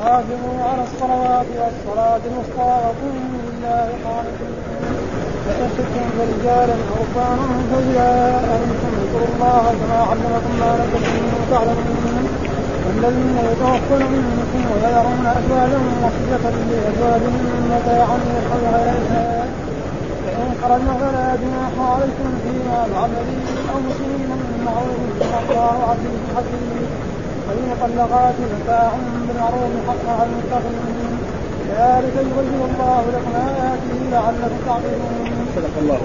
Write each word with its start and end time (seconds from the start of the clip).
حافظوا 0.00 0.58
على 0.68 0.82
الصلوات 0.88 1.46
والصلاة 1.60 2.22
الوسطى 2.30 2.72
وقوموا 2.84 3.40
لله 3.46 3.88
قانتين 4.04 4.54
فإن 5.44 6.06
فرجالا 6.16 6.76
أو 6.90 6.94
ركبانا 7.00 7.46
فإذا 7.70 8.08
أمنتم 8.54 8.92
اذكروا 9.00 9.28
الله 9.34 9.64
كما 9.80 9.98
علمكم 10.10 10.52
ما 10.60 10.70
لم 10.78 10.88
تكونوا 10.94 11.42
تعلمون. 11.50 12.28
والذين 12.86 13.36
يتوفون 13.48 14.02
منكم 14.12 14.62
ويذرون 14.70 15.26
أزواجا 15.38 15.80
وصية 16.02 16.44
لأزواجهم 16.70 17.44
متاعا 17.70 18.16
للحول 18.26 18.64
إليها. 18.74 19.46
فإن 20.24 20.50
خرجنا 20.62 20.94
فلا 21.00 21.26
جناح 21.42 21.74
عليكم 21.92 22.28
فيما 22.42 22.78
بعد. 22.94 23.10
أو 23.70 23.78
مسلمين 23.88 24.30
من 24.40 24.62
معروف 24.66 25.00
الله 25.50 25.76
عزيز 25.90 26.20
حكيم 26.36 26.86
والمطلقات 27.46 28.34
متاع 28.54 28.90
بالمعروف 29.26 29.72
حقا 29.88 30.12
على 30.20 30.28
المتقين 30.30 31.14
كذلك 31.68 32.14
يبين 32.26 32.60
الله 32.68 33.02
لكم 33.14 33.32
آياته 33.48 33.98
لعلكم 34.12 34.58
تعقلون. 34.66 35.30
صدق 35.56 35.74
الله 35.82 36.00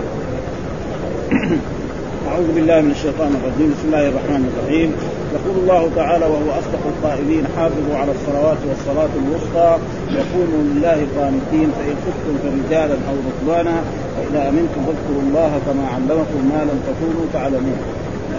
أعوذ 2.29 2.49
بالله 2.55 2.81
من 2.81 2.91
الشيطان 2.91 3.31
الرجيم. 3.39 3.69
بسم 3.73 3.85
الله 3.87 4.05
الرحمن 4.11 4.43
الرحيم. 4.49 4.89
يقول 5.37 5.55
الله 5.61 5.89
تعالى 5.95 6.25
وهو 6.25 6.49
أصدق 6.61 6.83
القائلين 6.93 7.43
حافظوا 7.55 7.95
على 8.01 8.11
الصلوات 8.17 8.57
والصلاة 8.69 9.13
الوسطى. 9.21 9.71
وكونوا 10.15 10.61
لله 10.69 10.99
قانتين 11.17 11.69
فإن 11.77 11.95
خفتم 12.05 12.35
فرجالا 12.43 12.97
أو 13.09 13.15
ركبانا 13.29 13.75
فإذا 14.15 14.41
أمنتم 14.49 14.79
فاذكروا 14.85 15.23
الله 15.27 15.51
كما 15.65 15.83
علمكم 15.93 16.39
ما 16.53 16.61
لم 16.69 16.79
تكونوا 16.89 17.25
تعلمون. 17.33 17.79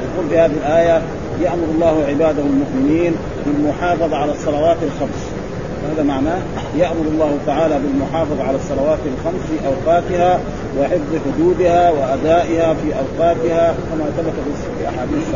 يقول 0.07 0.25
في 0.31 0.39
هذه 0.39 0.57
الآية 0.63 0.97
يأمر 1.41 1.65
الله 1.75 2.05
عباده 2.09 2.43
المؤمنين 2.43 3.17
بالمحافظة 3.47 4.17
على 4.17 4.33
الصلوات 4.33 4.77
الخمس. 4.83 5.23
هذا 5.93 6.03
معناه 6.03 6.39
يأمر 6.77 7.05
الله 7.13 7.39
تعالى 7.47 7.79
بالمحافظة 7.79 8.45
على 8.45 8.57
الصلوات 8.57 8.99
الخمس 9.07 9.43
في 9.51 9.67
أوقاتها 9.67 10.41
وحفظ 10.79 11.19
حدودها 11.27 11.91
وأدائها 11.91 12.75
في 12.75 12.93
أوقاتها 12.95 13.75
كما 13.91 14.05
ثبت 14.17 14.35
في 14.79 14.89
أحاديث 14.89 15.29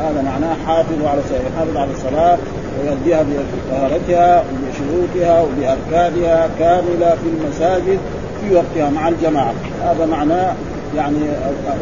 هذا 0.00 0.22
معناه 0.22 0.54
حافظ 0.66 1.04
على 1.04 1.20
يحافظ 1.52 1.76
على 1.76 1.90
الصلاة 1.90 2.38
ويؤديها 2.80 3.22
بطهارتها 3.22 4.44
وبشروطها 4.44 5.42
وبأركانها 5.42 6.48
كاملة 6.58 7.10
في 7.10 7.28
المساجد 7.28 7.98
في 8.40 8.54
وقتها 8.54 8.90
مع 8.90 9.08
الجماعة. 9.08 9.54
هذا 9.82 10.06
معناه 10.06 10.54
يعني 10.96 11.22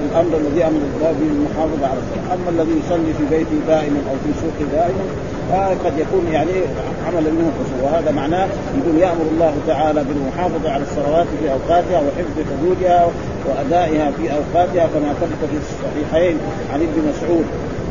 الأمر 0.09 0.37
الذي 0.37 0.65
أمر 0.65 0.81
الله 0.95 1.13
به 1.21 1.31
المحافظة 1.37 1.87
على 1.91 1.99
الصلاه، 2.03 2.35
أما 2.35 2.49
الذي 2.55 2.75
يصلي 2.87 3.13
في 3.19 3.25
بيته 3.37 3.59
دائما 3.67 3.99
أو 4.11 4.17
في 4.25 4.31
سوقه 4.41 4.65
دائما 4.73 5.05
فقد 5.51 5.99
يكون 5.99 6.25
يعني 6.33 6.51
عملا 7.07 7.31
منه 7.31 7.51
قصور 7.61 7.81
وهذا 7.85 8.11
معناه 8.11 8.47
يقول 8.79 8.99
يأمر 8.99 9.27
الله 9.33 9.55
تعالى 9.67 10.05
بالمحافظة 10.05 10.71
على 10.71 10.83
الصلوات 10.83 11.27
في 11.41 11.53
أوقاتها 11.53 11.99
وحفظ 11.99 12.37
حدودها 12.51 13.09
وأدائها 13.47 14.11
في 14.11 14.33
أوقاتها 14.33 14.87
كما 14.87 15.15
ثبت 15.21 15.41
في 15.51 15.57
الصحيحين 15.65 16.39
عن 16.73 16.81
ابن 16.81 17.09
مسعود. 17.09 17.45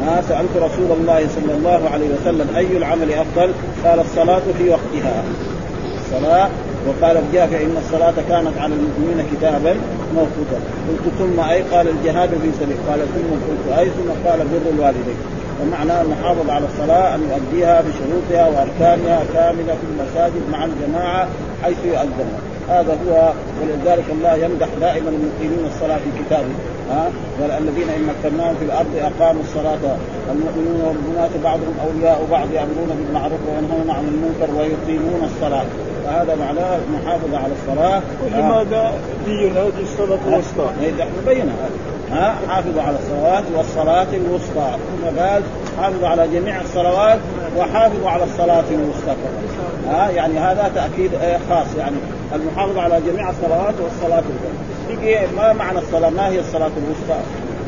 ها 0.06 0.22
سألت 0.30 0.58
رسول 0.58 0.98
الله 1.00 1.28
صلى 1.36 1.54
الله 1.54 1.90
عليه 1.94 2.10
وسلم 2.16 2.48
أي 2.56 2.78
العمل 2.78 3.14
أفضل؟ 3.14 3.52
قال 3.86 4.00
الصلاة 4.00 4.42
في 4.58 4.70
وقتها. 4.70 5.24
الصلاة 6.00 6.50
وقال 6.88 7.24
جاء 7.34 7.48
فان 7.48 7.78
الصلاة 7.78 8.14
كانت 8.30 8.58
على 8.58 8.74
المؤمنين 8.76 9.26
كتابا 9.34 9.76
موقوتا. 10.16 10.60
قلت 10.88 11.14
ثم 11.20 11.40
أي 11.40 11.62
قال 11.62 11.88
الجهاد 11.88 12.30
في 12.30 12.50
سبيل. 12.60 12.78
قال 12.90 13.00
ثم 13.00 13.30
قلت 13.48 13.80
أي 13.80 13.86
ثم 13.86 14.30
قال 14.30 14.40
بر 14.40 14.70
الوالدين. 14.76 15.18
ومعنى 15.62 16.02
المحافظة 16.02 16.54
على 16.54 16.66
الصلاة 16.66 17.16
أن 17.16 17.22
يؤديها 17.22 17.82
بشروطها 17.82 18.48
وأركانها 18.48 19.24
كاملة 19.34 19.74
في 19.74 19.86
المساجد 19.92 20.42
مع 20.52 20.66
الجماعة 20.66 21.28
حيث 21.64 21.78
يؤذنها 21.86 22.40
هذا 22.70 22.98
هو 23.08 23.34
ولذلك 23.62 24.06
الله 24.12 24.36
يمدح 24.36 24.68
دائما 24.80 25.10
المقيمين 25.10 25.66
الصلاة 25.76 25.98
في 25.98 26.24
كتابه 26.24 26.54
ها؟ 26.92 27.10
والذين 27.42 27.90
إن 27.90 28.04
مكناهم 28.12 28.56
في 28.56 28.66
الأرض 28.66 28.88
أقاموا 28.96 29.42
الصلاة. 29.42 29.98
المؤمنون 30.32 30.82
والمؤمنات 30.88 31.30
بعضهم 31.44 31.74
أولياء 31.86 32.28
بعض 32.32 32.48
يأمرون 32.52 32.90
بالمعروف 32.98 33.40
وينهون 33.48 33.90
عن 33.90 34.04
المنكر 34.08 34.54
ويقيمون 34.58 35.30
الصلاة. 35.30 35.66
فهذا 36.06 36.36
معناه 36.36 36.78
المحافظه 36.88 37.38
على 37.38 37.54
الصلاة. 37.62 38.02
ولماذا 38.24 38.94
دين 39.26 39.58
هذه 39.58 39.84
الصلاة 39.84 40.20
الوسطى؟ 40.28 40.68
نحن 41.00 41.26
بينا 41.26 41.52
ها؟ 42.12 42.36
حافظوا 42.48 42.82
على 42.82 42.96
الصلوات 43.00 43.44
والصلاة 43.58 44.08
الوسطى. 44.14 44.78
ثم 45.02 45.20
قال 45.20 45.44
حافظوا 45.82 46.08
على 46.08 46.28
جميع 46.28 46.62
الصلوات 46.62 47.20
وحافظوا 47.58 48.10
على 48.10 48.24
الصلاة 48.24 48.64
الوسطى. 48.72 49.16
ها؟ 49.88 50.10
يعني 50.10 50.40
هذا 50.40 50.72
تأكيد 50.76 51.12
خاص. 51.50 51.68
يعني 51.78 51.96
المحافظة 52.36 52.82
على 52.82 53.02
جميع 53.08 53.30
الصلوات 53.30 53.74
والصلاة 53.84 54.24
الوسطى. 54.30 54.73
ما 55.38 55.54
معنى 55.54 55.80
الصلاة؟ 55.80 56.10
ما 56.10 56.28
هي 56.28 56.40
الصلاة 56.40 56.72
الوسطى؟ 56.78 57.20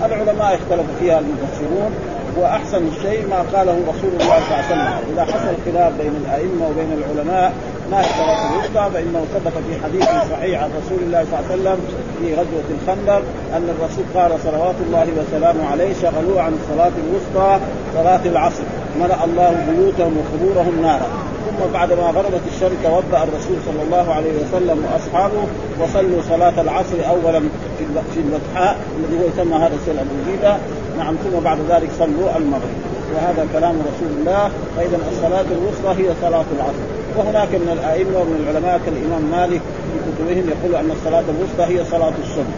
العلماء 0.05 0.55
اختلفوا 0.55 0.95
فيها 0.99 1.19
المفسرون 1.19 1.91
وأحسن 2.37 2.87
الشيء 2.87 3.27
ما 3.27 3.57
قاله 3.57 3.77
رسول 3.87 4.11
الله 4.21 4.39
صلى 4.39 4.55
الله 4.55 4.55
عليه 4.57 4.65
وسلم 4.65 5.13
إذا 5.13 5.25
حصل 5.25 5.55
خلاف 5.65 5.93
بين 6.01 6.13
الأئمة 6.25 6.67
وبين 6.67 6.91
العلماء 6.97 7.53
ما 7.91 7.99
اشترط 8.01 8.37
الوسطى 8.51 8.93
فإنه 8.93 9.25
ثبت 9.33 9.53
في 9.67 9.83
حديث 9.83 10.03
صحيح 10.31 10.63
عن 10.63 10.69
رسول 10.69 10.99
الله 11.03 11.25
صلى 11.31 11.39
الله 11.39 11.51
عليه 11.51 11.61
وسلم 11.61 11.79
في 12.19 12.33
غزوة 12.33 12.67
الخندق 12.75 13.23
أن 13.55 13.69
الرسول 13.69 14.05
قال 14.15 14.39
صلوات 14.43 14.75
الله 14.87 15.07
وسلامه 15.17 15.69
عليه 15.71 15.93
شغلوه 16.01 16.41
عن 16.41 16.53
الصلاة 16.53 16.91
الوسطى 17.03 17.59
صلاة 17.93 18.25
العصر 18.25 18.63
ملأ 18.99 19.23
الله 19.25 19.65
بيوتهم 19.69 20.17
وقبورهم 20.17 20.81
نارا 20.81 21.24
ثم 21.59 21.73
بعد 21.73 21.93
ما 21.93 22.03
غربت 22.03 22.41
الشمس 22.47 22.71
توضا 22.83 23.23
الرسول 23.23 23.57
صلى 23.65 23.81
الله 23.85 24.13
عليه 24.13 24.31
وسلم 24.31 24.85
وأصحابه 24.85 25.43
وصلوا 25.79 26.21
صلاة 26.29 26.61
العصر 26.61 26.97
اولا 27.09 27.39
في 27.77 28.19
البطحاء 28.19 28.77
الذي 28.97 29.23
هو 29.23 29.27
يسمى 29.27 29.55
هذا 29.55 29.75
السنة 29.75 30.05
الجديده 30.11 30.57
نعم 30.97 31.15
ثم 31.15 31.39
بعد 31.39 31.57
ذلك 31.69 31.89
صلوا 31.99 32.37
المغرب. 32.37 32.75
وهذا 33.15 33.47
كلام 33.53 33.75
رسول 33.89 34.11
الله. 34.19 34.49
فاذا 34.77 34.97
الصلاة 35.11 35.45
الوسطى 35.57 36.03
هي 36.03 36.13
صلاة 36.21 36.45
العصر. 36.55 36.83
وهناك 37.17 37.49
من 37.49 37.69
الأئمة 37.73 38.19
ومن 38.19 38.37
العلماء 38.43 38.81
كالإمام 38.85 39.23
مالك 39.31 39.61
في 39.61 39.97
كتبهم 40.05 40.49
يقول 40.49 40.75
أن 40.75 40.91
الصلاة 40.91 41.23
الوسطى 41.33 41.73
هي 41.73 41.85
صلاة 41.85 42.13
الصبح. 42.23 42.55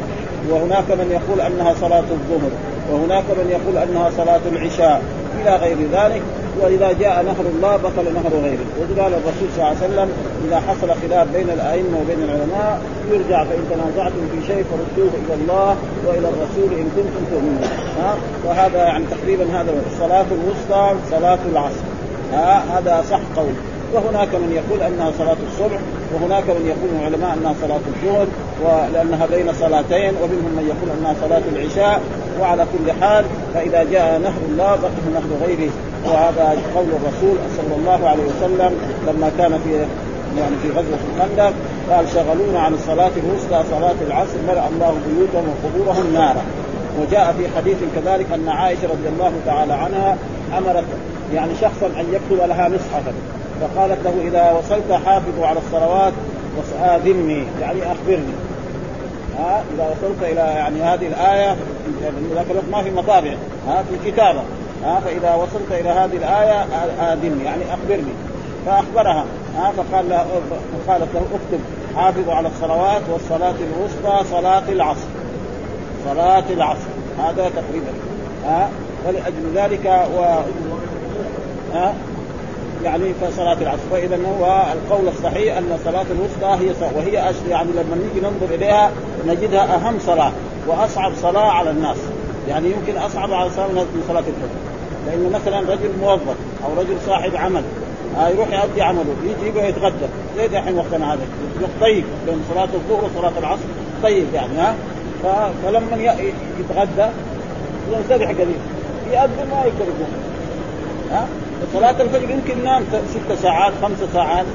وهناك 0.50 0.92
من 0.92 1.08
يقول 1.12 1.42
أنها 1.42 1.74
صلاة 1.82 2.08
الظهر. 2.18 2.52
وهناك 2.92 3.24
من 3.40 3.48
يقول 3.50 3.78
أنها 3.78 4.12
صلاة 4.18 4.44
العشاء. 4.52 5.02
إلى 5.42 5.56
غير 5.56 5.78
ذلك 5.94 6.22
وإذا 6.62 6.92
جاء 6.92 7.24
نهر 7.24 7.46
الله 7.56 7.78
بطل 7.78 8.14
نهر 8.14 8.34
غيره. 8.44 8.68
وقال 8.80 9.14
الرسول 9.14 9.48
صلى 9.56 9.58
الله 9.58 9.66
عليه 9.66 9.86
وسلم 9.88 10.10
إذا 10.48 10.60
حصل 10.60 10.90
خلاف 11.02 11.28
بين 11.34 11.50
الأئمة 11.50 11.98
وبين 12.02 12.24
العلماء 12.24 12.82
يرجع 13.12 13.44
فإن 13.44 13.64
تنازعتم 13.72 14.22
في 14.32 14.48
شيء 14.48 14.66
فردوه 14.72 15.12
إلى 15.26 15.34
الله 15.42 15.76
وإلى 16.06 16.28
الرسول 16.30 16.80
إن 16.80 16.90
كنتم 16.96 17.24
تؤمنون. 17.32 17.64
ها؟ 18.00 18.16
وهذا 18.46 18.78
يعني 18.78 19.06
تقريبا 19.12 19.46
هذا 19.62 19.72
الصلاه 19.92 20.26
الوسطى 20.32 20.96
صلاة 21.12 21.40
العصر. 21.52 21.84
ها؟ 22.34 22.64
هذا 22.78 23.04
صح 23.10 23.20
قول. 23.36 23.54
وهناك 23.94 24.36
من 24.36 24.52
يقول 24.52 24.82
أنها 24.82 25.12
صلاة 25.18 25.38
الصبح 25.52 25.80
وهناك 26.14 26.44
من 26.44 26.66
يقول 26.66 26.90
من 26.94 27.00
العلماء 27.02 27.38
أنها 27.38 27.54
صلاة 27.62 27.80
الظهر 27.88 28.28
ولأنها 28.64 29.26
بين 29.26 29.54
صلاتين 29.54 30.14
ومنهم 30.22 30.52
من 30.58 30.66
يقول 30.74 30.98
أنها 31.00 31.16
صلاة 31.22 31.42
العشاء. 31.54 32.02
وعلى 32.42 32.66
كل 32.74 32.92
حال 33.02 33.26
فإذا 33.54 33.84
جاء 33.84 34.20
نهر 34.20 34.42
الله 34.50 34.76
بقي 34.76 35.14
نهر 35.14 35.48
غيره. 35.48 35.72
وهذا 36.12 36.58
قول 36.76 36.86
الرسول 36.90 37.38
صلى 37.58 37.76
الله 37.76 38.10
عليه 38.10 38.24
وسلم 38.24 38.72
لما 39.08 39.32
كان 39.38 39.60
في 39.64 39.86
يعني 40.40 40.56
في 40.62 40.70
غزوة 40.70 40.98
الخندق 41.16 41.54
قال 41.92 42.10
شغلونا 42.10 42.60
عن 42.60 42.74
الصلاة 42.74 43.12
الوسطى 43.18 43.64
صلاة 43.72 43.96
العصر 44.08 44.38
ملأ 44.48 44.68
الله 44.68 44.96
بيوتهم 45.08 45.46
وقبورهم 45.50 46.14
نارا. 46.14 46.42
وجاء 47.00 47.36
في 47.38 47.58
حديث 47.58 47.78
كذلك 47.96 48.26
أن 48.34 48.50
عائشة 48.50 48.84
رضي 48.84 49.08
الله 49.08 49.32
تعالى 49.46 49.74
عنها 49.74 50.18
أمرت 50.58 50.84
يعني 51.34 51.52
شخصا 51.62 51.86
أن 51.86 52.06
يكتب 52.14 52.48
لها 52.48 52.70
مصحفا 52.70 53.14
فقالت 53.62 53.98
له 54.06 54.28
إذا 54.28 54.52
وصلت 54.52 55.02
حافظوا 55.06 55.48
على 55.48 55.60
الصلوات 55.60 56.14
وآذني 56.58 57.44
يعني 57.62 57.80
أخبرني. 57.92 58.34
ها؟ 59.40 59.64
إذا 59.76 59.84
وصلت 59.84 60.24
إلى 60.24 60.40
يعني 60.40 60.82
هذه 60.82 61.08
الآية 61.08 61.56
ذاك 62.36 62.46
الوقت 62.52 62.66
ما 62.72 62.84
في 62.84 62.92
مطابع 62.92 63.34
ها؟ 63.68 63.84
في 63.84 64.10
الكتابة. 64.10 64.40
ها 64.84 65.00
فإذا 65.00 65.36
وصلت 65.36 65.72
إلى 65.72 65.90
هذه 65.90 66.18
الآية 66.18 66.62
آذني 67.14 67.44
يعني 67.44 67.64
أخبرني. 67.74 68.14
فأخبرها. 68.66 69.26
ها 69.58 69.72
فقال 69.78 70.10
له 70.10 70.26
فقالت 70.88 71.14
له 71.14 71.22
اكتب. 71.22 71.60
حافظوا 71.96 72.34
على 72.34 72.48
الصلوات 72.48 73.02
والصلاة 73.12 73.56
الوسطى 73.60 74.30
صلاة 74.32 74.64
العصر. 74.70 75.08
صلاة 76.06 76.44
العصر. 76.50 76.88
هذا 77.20 77.52
تقريبا. 77.56 77.92
ها 78.46 78.70
ولأجل 79.08 79.52
ذلك 79.56 80.08
و 80.18 80.22
ها 81.74 81.94
يعني 82.84 83.04
في 83.04 83.32
صلاة 83.38 83.58
العصر. 83.62 83.84
فإذا 83.92 84.18
هو 84.40 84.64
القول 84.74 85.08
الصحيح 85.08 85.58
أن 85.58 85.80
صلاة 85.86 86.06
الوسطى 86.12 86.66
هي 86.66 86.74
صلاة 86.74 86.92
وهي 86.98 87.12
يعني 87.50 87.70
لما 87.72 87.96
نيجي 87.96 88.28
ننظر 88.28 88.56
إليها 88.56 88.92
نجدها 89.28 89.76
أهم 89.76 90.00
صلاة 90.00 90.32
وأصعب 90.68 91.12
صلاة 91.22 91.50
على 91.52 91.70
الناس. 91.70 91.98
يعني 92.50 92.72
يمكن 92.72 92.98
أصعب 92.98 93.34
على 93.34 93.50
صلاة 93.50 93.68
من 93.68 94.04
صلاة 94.08 94.20
الفجر. 94.20 94.67
لأن 95.08 95.32
مثلا 95.34 95.60
رجل 95.60 95.90
موظف 96.02 96.36
أو 96.66 96.82
رجل 96.82 96.96
صاحب 97.06 97.36
عمل 97.36 97.64
آه 98.18 98.30
يروح 98.30 98.48
يؤدي 98.64 98.82
عمله 98.82 99.16
يجي 99.24 99.48
يبغى 99.48 99.70
يتغدى. 99.70 100.06
زي 100.38 100.48
دحين 100.48 100.78
وقتنا 100.78 101.14
هذا؟ 101.14 101.22
طيب 101.82 102.04
بين 102.26 102.42
صلاة 102.54 102.70
الظهر 102.74 103.10
وصلاة 103.16 103.40
العصر. 103.40 103.62
طيب 104.04 104.26
يعني 104.34 104.58
ها؟ 104.58 104.76
فلما 105.64 106.14
يتغدى 106.60 107.12
ينسرح 107.92 108.30
قليل. 108.30 108.60
يأذن 109.12 109.48
ما 109.52 109.64
يقدر 109.66 109.86
يقوم 109.86 110.14
ها؟ 111.12 111.28
صلاة 111.74 112.02
الفجر 112.02 112.30
يمكن 112.30 112.64
نام 112.64 112.84
ست 113.10 113.42
ساعات 113.44 113.74
خمس 113.82 113.98
ساعات. 114.14 114.46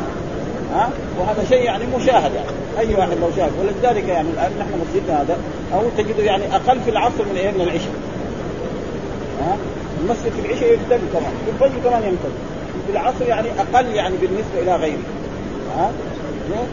ها؟ 0.75 0.91
وهذا 1.21 1.45
شيء 1.49 1.63
يعني 1.63 1.85
مشاهد 1.97 2.33
يعني. 2.35 2.49
أي 2.79 2.95
واحد 2.95 3.17
لو 3.21 3.31
شاهد 3.37 3.53
ولذلك 3.61 4.09
يعني 4.09 4.29
الآن 4.31 4.53
نحن 4.59 4.71
مسجدنا 4.81 5.23
هذا. 5.23 5.37
أو 5.75 5.81
تجده 5.99 6.23
يعني 6.23 6.57
أقل 6.57 6.81
في 6.81 6.91
العصر 6.91 7.25
من 7.33 7.37
إيه 7.37 7.51
من 7.51 7.61
العشاء. 7.61 7.93
ها؟ 9.41 9.57
المسجد 10.03 10.33
في 10.33 10.47
العشاء 10.47 10.73
يمتد 10.73 11.01
كمان 11.13 11.33
في 11.45 11.51
الفجر 11.51 11.91
كمان 11.91 12.03
يمتد 12.03 12.35
في 12.87 12.93
العصر 12.93 13.25
يعني 13.27 13.49
أقل 13.59 13.87
يعني 13.87 14.17
بالنسبة 14.17 14.63
إلى 14.63 14.77
غيره. 14.77 15.03
ها؟ 15.79 15.91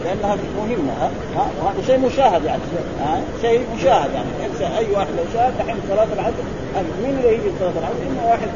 لأنها 0.04 0.36
مهمة. 0.58 0.92
ها, 1.00 1.10
ها؟ 1.36 1.46
وهذا 1.62 1.82
شيء 1.86 1.98
مشاهد 1.98 2.44
يعني. 2.44 2.62
ها؟ 3.00 3.20
شيء 3.42 3.60
مشاهد 3.76 4.10
يعني. 4.14 4.78
أي 4.78 4.86
واحد 4.94 5.08
لو 5.16 5.24
شاهد 5.34 5.52
دحين 5.58 5.76
صلاة 5.88 6.06
العصر 6.14 6.42
مين 7.04 7.18
اللي 7.18 7.34
يجي 7.34 7.50
صلاة 7.60 7.72
العصر؟ 7.78 8.02
إما 8.10 8.30
واحد 8.30 8.48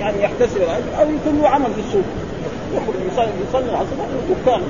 يعني 0.00 0.22
يحتسب 0.22 0.56
الاجر 0.56 1.00
أو 1.00 1.10
يكون 1.10 1.40
له 1.42 1.48
عمل 1.48 1.74
في 1.74 1.80
السوق. 1.80 2.04
يخرج 2.74 3.12
يصلي 3.12 3.30
يصلي 3.48 3.70
العصر 3.70 3.86
دكان 4.30 4.62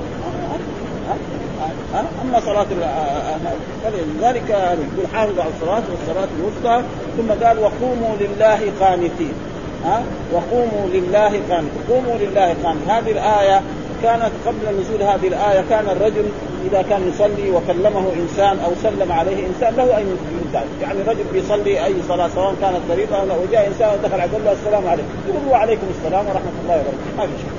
أما 2.21 2.39
صلاة 2.39 2.65
فلذلك 3.83 4.49
يقول 4.49 5.07
حافظ 5.13 5.39
على 5.39 5.49
الصلاة 5.49 5.83
والصلاة 5.91 6.27
الوسطى 6.39 6.83
ثم 7.17 7.45
قال 7.45 7.59
وقوموا 7.59 8.15
لله 8.19 8.71
قانتين. 8.79 9.33
ها؟ 9.85 10.03
وقوموا 10.33 10.87
لله 10.93 11.21
قانتين 11.49 11.69
قوموا 11.89 12.15
لله 12.19 12.55
قانتين 12.63 12.89
هذه 12.89 13.11
الآية 13.11 13.61
كانت 14.03 14.31
قبل 14.47 14.79
نزول 14.81 15.01
هذه 15.01 15.27
الآية 15.27 15.63
كان 15.69 15.85
الرجل 15.89 16.25
إذا 16.71 16.81
كان 16.89 17.09
يصلي 17.09 17.51
وكلمه 17.51 18.05
إنسان 18.21 18.59
أو 18.59 18.71
سلم 18.83 19.11
عليه 19.11 19.47
إنسان 19.47 19.73
له 19.77 19.85
من 19.85 20.49
ذلك، 20.53 20.81
يعني 20.81 20.99
رجل 21.07 21.23
بيصلي 21.33 21.85
أي 21.85 21.93
صلاة 22.07 22.29
سواء 22.35 22.55
كانت 22.61 22.79
فريضة 22.89 23.15
أو 23.19 23.25
لا. 23.25 23.33
وجاء 23.35 23.67
إنسان 23.67 23.89
ودخل 23.89 24.21
عليه 24.21 24.31
قال 24.31 24.45
له 24.45 24.51
السلام 24.51 24.87
عليكم، 24.87 25.07
يقول 25.27 25.51
وعليكم 25.51 25.87
السلام 25.97 26.25
ورحمة 26.25 26.51
الله 26.63 26.75
وبركاته، 26.75 27.17
ما 27.17 27.23
في 27.23 27.31
شيء. 27.41 27.51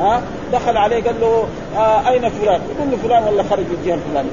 ها؟ 0.00 0.22
دخل 0.52 0.76
عليه 0.76 1.04
قال 1.04 1.20
له 1.20 1.44
آه 1.76 2.10
أين 2.10 2.28
فلان؟ 2.28 2.60
يقول 2.76 2.90
له 2.90 2.96
فلان 3.02 3.22
ولا 3.22 3.42
خرج 3.42 3.64
الجهة 3.80 3.94
الفلانية، 3.94 4.30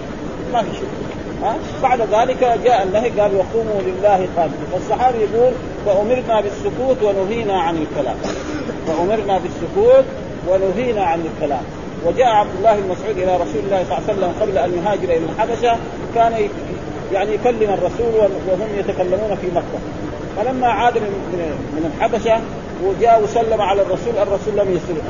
ما 0.54 0.62
في 0.62 0.76
شيء. 0.76 0.90
ها؟ 1.44 1.56
بعد 1.84 2.02
ذلك 2.02 2.60
جاء 2.64 2.84
النهي 2.84 3.10
قال 3.10 3.32
وقوموا 3.36 3.82
لله 3.82 4.28
قانتين، 4.38 4.68
فالصحابي 4.74 5.18
يقول 5.18 5.54
فامرنا 5.86 6.42
بالسكوت 6.42 6.98
ونهينا 7.04 7.62
عن 7.62 7.78
الكلام. 7.78 8.16
فامرنا 8.88 9.40
بالسكوت 9.40 10.06
ونهينا 10.50 11.04
عن 11.04 11.22
الكلام. 11.26 11.64
وجاء 12.06 12.28
عبد 12.28 12.56
الله 12.58 12.76
بن 12.76 12.90
مسعود 12.90 13.18
إلى 13.18 13.36
رسول 13.36 13.62
الله 13.66 13.84
صلى 13.84 13.98
الله 13.98 14.04
عليه 14.08 14.14
وسلم 14.14 14.34
قبل 14.42 14.58
أن 14.58 14.84
يهاجر 14.84 15.04
إلى 15.04 15.26
الحبشة. 15.26 15.78
كان 16.16 16.50
يعني 17.14 17.34
يكلم 17.34 17.70
الرسول 17.74 18.30
وهم 18.48 18.70
يتكلمون 18.78 19.38
في 19.42 19.48
مكة. 19.56 19.80
فلما 20.38 20.68
عاد 20.68 20.98
من 20.98 21.92
الحبشة 21.96 22.40
وجاء 22.84 23.24
وسلم 23.24 23.62
على 23.62 23.82
الرسول 23.82 24.14
الرسول 24.18 24.54
لم 24.58 24.76
يسلم 24.76 25.02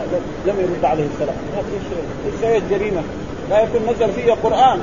لم 0.46 0.56
يرد 0.60 0.86
عليه 0.86 1.06
السلام. 1.14 1.36
إيش 1.58 2.42
سويت 2.42 2.64
جريمة. 2.72 3.02
لا 3.50 3.62
يكون 3.64 3.82
نزل 3.82 4.12
فيه 4.12 4.34
قرآن. 4.44 4.80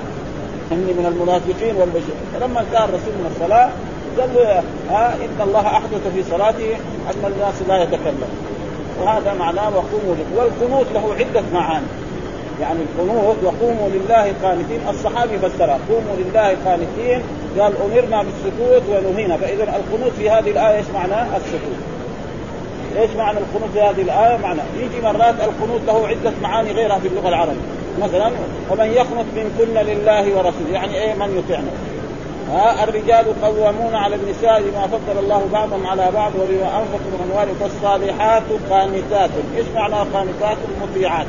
إني 0.72 0.92
من 0.92 1.06
المنافقين 1.06 1.76
والبشر 1.76 2.14
فلما 2.34 2.60
انتهى 2.60 2.84
الرسول 2.84 3.14
من 3.20 3.32
الصلاة 3.34 3.70
قال 4.18 4.34
له 4.34 4.62
ها 4.90 5.14
إن 5.14 5.40
الله 5.48 5.66
أحدث 5.66 6.08
في 6.14 6.22
صلاته 6.30 6.76
أن 7.10 7.32
الناس 7.32 7.54
لا 7.68 7.82
يتكلم 7.82 8.28
وهذا 9.00 9.34
معناه 9.38 9.68
وقوموا 9.68 10.14
والقنوت 10.36 10.86
له 10.94 11.14
عدة 11.14 11.42
معاني. 11.52 11.86
يعني 12.60 12.78
القنوت 12.82 13.36
وقوموا 13.44 13.88
لله 13.88 14.32
قانتين. 14.42 14.80
الصحابي 14.90 15.38
فسرها 15.38 15.78
قوموا 15.88 16.16
لله 16.18 16.56
قانتين. 16.66 17.22
قال 17.58 17.72
أمرنا 17.84 18.22
بالسكوت 18.22 18.82
ونهينا. 18.88 19.36
فاذا 19.36 19.62
القنوت 19.62 20.12
في 20.18 20.30
هذه 20.30 20.50
الآية 20.50 20.76
إيش 20.76 20.86
معناه؟ 20.94 21.36
السكوت. 21.36 21.80
إيش 22.98 23.10
معنى 23.10 23.38
القنوت 23.38 23.70
في 23.72 23.80
هذه 23.80 24.02
الآية؟ 24.02 24.36
معنى 24.36 24.60
يجي 24.76 25.00
مرات 25.02 25.34
القنوت 25.40 25.80
له 25.86 26.08
عدة 26.08 26.32
معاني 26.42 26.72
غيرها 26.72 26.98
في 26.98 27.08
اللغة 27.08 27.28
العربية. 27.28 27.60
مثلا 28.02 28.30
ومن 28.70 28.86
يقنط 28.86 29.26
منكن 29.36 29.74
لله 29.74 30.36
ورسوله. 30.36 30.72
يعني 30.72 30.94
إيه؟ 30.94 31.14
من 31.14 31.38
يطيعنا 31.38 31.68
ها 32.52 32.84
الرجال 32.84 33.42
قوامون 33.42 33.94
على 33.94 34.16
النساء 34.16 34.62
بما 34.62 34.86
فضل 34.86 35.18
الله 35.18 35.48
بعضهم 35.52 35.86
على 35.86 36.10
بعض 36.14 36.32
وبما 36.34 36.78
أنفقوا 36.78 37.10
من 37.12 37.30
اموالهم 37.30 37.54
فالصالحات 37.60 38.42
قانتات، 38.70 39.30
إيش 39.56 39.66
معنى 39.74 39.94
قانتات؟ 39.94 40.56
مطيعات. 40.82 41.26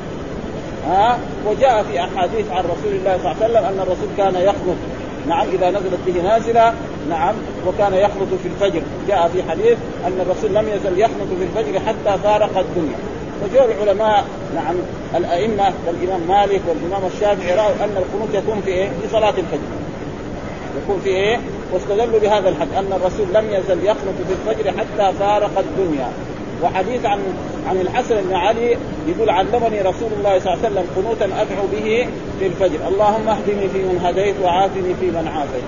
ها؟ 0.88 1.18
وجاء 1.48 1.84
في 1.84 2.00
أحاديث 2.00 2.52
عن 2.52 2.64
رسول 2.64 2.94
الله 2.94 3.18
صلى 3.18 3.32
الله 3.32 3.36
عليه 3.44 3.46
وسلم 3.46 3.66
أن 3.66 3.80
الرسول 3.80 4.08
كان 4.18 4.36
يخلط 4.36 4.78
نعم 5.28 5.48
إذا 5.54 5.70
نزلت 5.70 6.00
به 6.06 6.22
نازلة. 6.22 6.74
نعم 7.10 7.36
وكان 7.68 7.94
يخلط 7.94 8.30
في 8.44 8.48
الفجر. 8.48 8.82
جاء 9.08 9.28
في 9.28 9.44
حديث 9.52 9.78
أن 10.08 10.20
الرسول 10.22 10.56
لم 10.56 10.70
يزل 10.70 11.00
يخلط 11.00 11.30
في 11.40 11.44
الفجر 11.44 11.80
حتى 11.80 12.18
فارق 12.24 12.58
الدنيا. 12.58 12.98
وجاء 13.44 13.72
العلماء 13.72 14.24
نعم 14.56 14.76
الأئمة 15.16 15.74
والإمام 15.88 16.22
مالك 16.28 16.62
والإمام 16.68 17.02
الشافعي 17.16 17.56
رأوا 17.56 17.76
أن 17.84 17.98
القنوت 17.98 18.34
يكون 18.34 18.62
في 18.66 18.72
إيه؟ 18.72 18.90
في 18.90 19.10
صلاة 19.12 19.30
الفجر. 19.30 19.83
يكون 20.84 21.02
في 21.04 21.10
إيه؟ 21.10 21.40
واستدلوا 21.74 22.20
بهذا 22.20 22.50
الحد 22.50 22.68
أن 22.78 22.94
الرسول 22.94 23.28
لم 23.34 23.46
يزل 23.50 23.86
يخلط 23.86 24.16
في 24.28 24.52
الفجر 24.52 24.72
حتى 24.72 25.18
فارق 25.20 25.60
الدنيا. 25.60 26.10
وحديث 26.64 27.06
عن 27.06 27.20
عن 27.70 27.82
الحسن 27.82 28.22
بن 28.22 28.36
علي 28.36 28.78
يقول 29.08 29.30
علمني 29.30 29.82
رسول 29.82 30.10
الله 30.18 30.40
صلى 30.40 30.54
الله 30.54 30.66
عليه 30.66 30.68
وسلم 30.68 30.86
قنوتا 30.96 31.26
أدعو 31.26 31.68
به 31.72 32.08
في 32.40 32.48
الفجر. 32.48 32.88
اللهم 32.88 33.30
اهدني 33.30 33.70
في 33.70 33.78
من 33.78 34.02
هديت 34.04 34.36
وعافني 34.44 34.94
في 35.00 35.06
من 35.06 35.28
عافيت. 35.28 35.64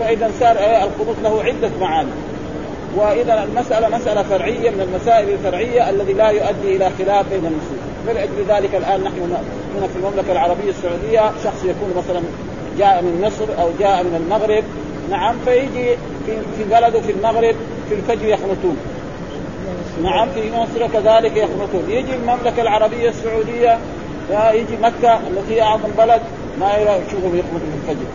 فإذا 0.00 0.30
صار 0.40 0.56
إيه 0.58 0.84
القنوت 0.84 1.16
له 1.22 1.42
عدة 1.42 1.70
معاني. 1.80 2.10
وإذا 2.96 3.44
المسألة 3.44 3.96
مسألة 3.96 4.22
فرعية 4.22 4.70
من 4.70 4.80
المسائل 4.80 5.28
الفرعية 5.28 5.90
الذي 5.90 6.12
لا 6.12 6.30
يؤدي 6.30 6.76
إلى 6.76 6.90
خلاف 6.98 7.28
بين 7.30 7.46
المسلمين. 7.46 7.86
فلأجل 8.06 8.44
ذلك 8.48 8.74
الآن 8.74 9.00
نحن 9.00 9.18
هنا 9.76 9.86
في 9.86 9.96
المملكة 9.96 10.32
العربية 10.32 10.70
السعودية 10.70 11.32
شخص 11.44 11.64
يكون 11.64 11.94
مثلا 11.96 12.20
جاء 12.78 13.02
من 13.02 13.24
مصر 13.26 13.62
أو 13.62 13.70
جاء 13.78 14.02
من 14.02 14.14
المغرب. 14.16 14.64
نعم 15.10 15.34
فيجي 15.44 15.96
في 16.26 16.36
في 16.56 16.64
بلده 16.70 17.00
في 17.00 17.12
المغرب 17.12 17.54
في 17.88 17.94
الفجر 17.94 18.28
يخلطون 18.28 18.76
نعم 20.02 20.28
في 20.28 20.50
مصر 20.52 20.86
كذلك 20.86 21.36
يخلطون 21.36 21.90
يجي 21.90 22.14
المملكة 22.14 22.62
العربية 22.62 23.08
السعودية 23.08 23.78
يجي 24.30 24.76
مكة 24.82 25.14
التي 25.14 25.54
هي 25.54 25.62
أعظم 25.62 25.88
بلد 25.98 26.20
ما 26.60 26.76
يشوفهم 26.76 27.36
يخلطوا 27.36 27.58
في 27.58 27.90
الفجر. 27.92 28.06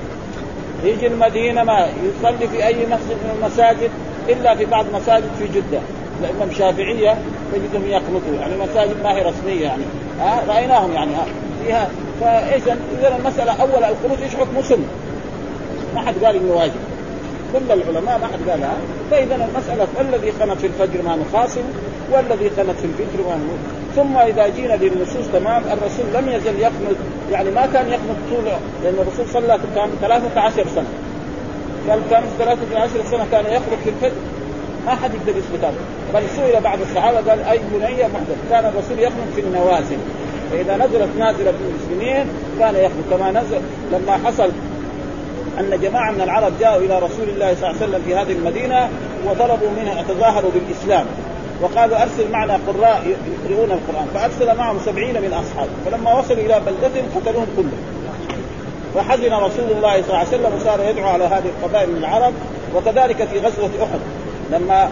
يجي 0.83 1.07
المدينة 1.07 1.63
ما 1.63 1.87
يصلي 2.03 2.47
في 2.47 2.65
أي 2.67 2.75
مسجد 2.75 3.17
من 3.23 3.37
المساجد 3.41 3.91
إلا 4.29 4.55
في 4.55 4.65
بعض 4.65 4.85
مساجد 4.93 5.29
في 5.39 5.47
جدة 5.47 5.79
لأنهم 6.21 6.51
شافعية 6.57 7.17
تجدهم 7.53 7.87
يخلطوا 7.87 8.35
يعني 8.39 8.57
مساجد 8.57 9.03
ما 9.03 9.17
هي 9.17 9.21
رسمية 9.21 9.63
يعني. 9.63 9.83
ها 10.19 10.43
رأيناهم 10.47 10.93
يعني 10.93 11.11
ها 11.15 11.25
فيها 11.65 11.89
فاذا 12.21 12.77
اذا 12.99 13.15
المسألة 13.15 13.51
أول 13.61 13.83
الخروج 13.83 14.21
إيش 14.23 14.35
حكمه 14.35 14.61
سنه 14.61 14.85
ما 15.95 16.01
حد 16.01 16.13
قال 16.23 16.35
إنه 16.35 16.53
واجب. 16.53 16.81
كل 17.53 17.71
العلماء 17.71 18.17
ما 18.17 18.27
حد 18.27 18.49
قالها. 18.49 18.77
فإذا 19.11 19.35
المسألة 19.35 19.87
الذي 20.01 20.29
قنت 20.29 20.57
في 20.57 20.67
الفجر 20.67 21.01
ما 21.01 21.15
نخاصم 21.15 21.63
والذي 22.11 22.47
قنت 22.47 22.77
في 22.79 22.85
الفجر 22.85 23.23
ما 23.27 23.39
ثم 23.95 24.17
إذا 24.17 24.47
جينا 24.47 24.73
للنصوص 24.73 25.27
تمام 25.33 25.63
الرسول 25.63 26.05
لم 26.13 26.29
يزل 26.29 26.59
يقنط 26.59 26.97
يعني 27.31 27.51
ما 27.51 27.65
كان 27.73 27.87
يقنط 27.87 28.17
طول 28.29 28.45
لأن 28.83 28.93
الرسول 28.93 29.25
صلى 29.33 29.59
كان 29.75 29.89
13 30.01 30.65
سنة. 30.75 30.85
قال 31.89 31.99
كان 32.09 32.23
13 32.39 32.89
سنة 33.11 33.25
كان 33.31 33.45
يخرج 33.45 33.77
في 33.83 33.89
الفجر. 33.89 34.21
ما 34.85 34.91
حد 34.91 35.11
يقدر 35.13 35.37
يثبت 35.37 35.63
هذا. 35.63 35.73
بل 36.13 36.23
سئل 36.35 36.61
بعض 36.61 36.79
الصحابة 36.81 37.29
قال 37.29 37.43
أي 37.43 37.59
بني 37.73 38.03
محدث؟ 38.03 38.37
كان 38.49 38.65
الرسول 38.65 38.99
يخرج 38.99 39.29
في 39.35 39.41
النوازل. 39.41 39.97
فإذا 40.51 40.75
نزلت 40.77 41.09
نازلة 41.19 41.51
بالمسلمين 41.51 42.25
كان 42.59 42.75
يخرج 42.75 43.03
كما 43.11 43.31
نزل 43.31 43.61
لما 43.91 44.17
حصل 44.25 44.49
أن 45.59 45.79
جماعة 45.81 46.11
من 46.11 46.21
العرب 46.21 46.53
جاءوا 46.59 46.81
إلى 46.81 46.99
رسول 46.99 47.29
الله 47.29 47.55
صلى 47.55 47.69
الله 47.69 47.81
عليه 47.81 47.89
وسلم 47.89 48.01
في 48.05 48.15
هذه 48.15 48.31
المدينة 48.31 48.89
وطلبوا 49.25 49.69
منه 49.81 49.99
يتظاهروا 49.99 50.51
بالإسلام. 50.51 51.05
وقالوا 51.61 52.01
أرسل 52.01 52.31
معنا 52.31 52.59
قراء 52.67 53.01
يقرؤون 53.05 53.71
القرآن. 53.71 54.07
فأرسل 54.13 54.57
معهم 54.57 54.79
سبعين 54.85 55.21
من 55.21 55.33
اصحابه 55.33 55.71
فلما 55.85 56.19
وصلوا 56.19 56.37
إلى 56.37 56.61
بلدتهم 56.65 57.05
قتلوهم 57.15 57.47
كلهم. 57.57 57.81
فحزن 58.95 59.33
رسول 59.33 59.71
الله 59.77 60.01
صلى 60.01 60.07
الله 60.07 60.17
عليه 60.17 60.27
وسلم 60.27 60.55
وصار 60.55 60.79
يدعو 60.89 61.09
على 61.09 61.23
هذه 61.23 61.49
القبائل 61.59 61.89
من 61.89 61.97
العرب. 61.97 62.33
وكذلك 62.75 63.27
في 63.27 63.39
غزوة 63.39 63.69
أحد. 63.83 63.99
لما 64.51 64.89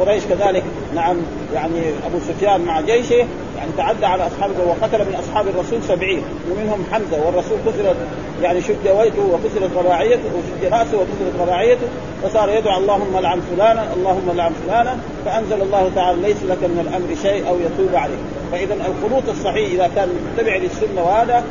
قريش 0.00 0.22
كذلك 0.24 0.64
نعم 0.94 1.16
يعني 1.54 1.80
أبو 2.06 2.18
سفيان 2.28 2.60
مع 2.60 2.80
جيشه 2.80 3.26
يعني 3.58 3.70
تعدى 3.76 4.06
على 4.06 4.26
أصحابه 4.26 4.54
وقتل 4.66 4.98
من 4.98 5.14
أصحاب 5.14 5.48
الرسول 5.48 5.82
سبعين 5.82 6.22
ومنهم 6.50 6.84
حمزة 6.92 7.26
والرسول 7.26 7.58
قتل 7.66 7.94
يعني 8.42 8.60
شج 8.60 8.88
وجهه 8.88 9.32
وكسرت 9.32 9.70
رباعيته 9.76 10.22
وشج 10.24 10.72
رأسه 10.72 10.96
وكسرت 10.96 11.40
رباعيته 11.40 11.86
فصار 12.22 12.50
يدعو 12.50 12.78
اللهم 12.78 13.18
لعن 13.18 13.40
فلانا 13.40 13.92
اللهم 13.96 14.30
لعن 14.36 14.52
فلانا 14.52 14.96
فأنزل 15.24 15.62
الله 15.62 15.90
تعالى 15.94 16.22
ليس 16.22 16.42
لك 16.42 16.62
من 16.62 16.86
الأمر 16.88 17.16
شيء 17.22 17.48
أو 17.48 17.56
يتوب 17.56 17.94
عليه 17.94 18.18
فإذا 18.52 18.74
القنوط 18.74 19.28
الصحيح 19.28 19.70
إذا 19.70 19.90
كان 19.96 20.08
متبع 20.08 20.56
للسنة 20.56 21.02
وهذا 21.02 21.44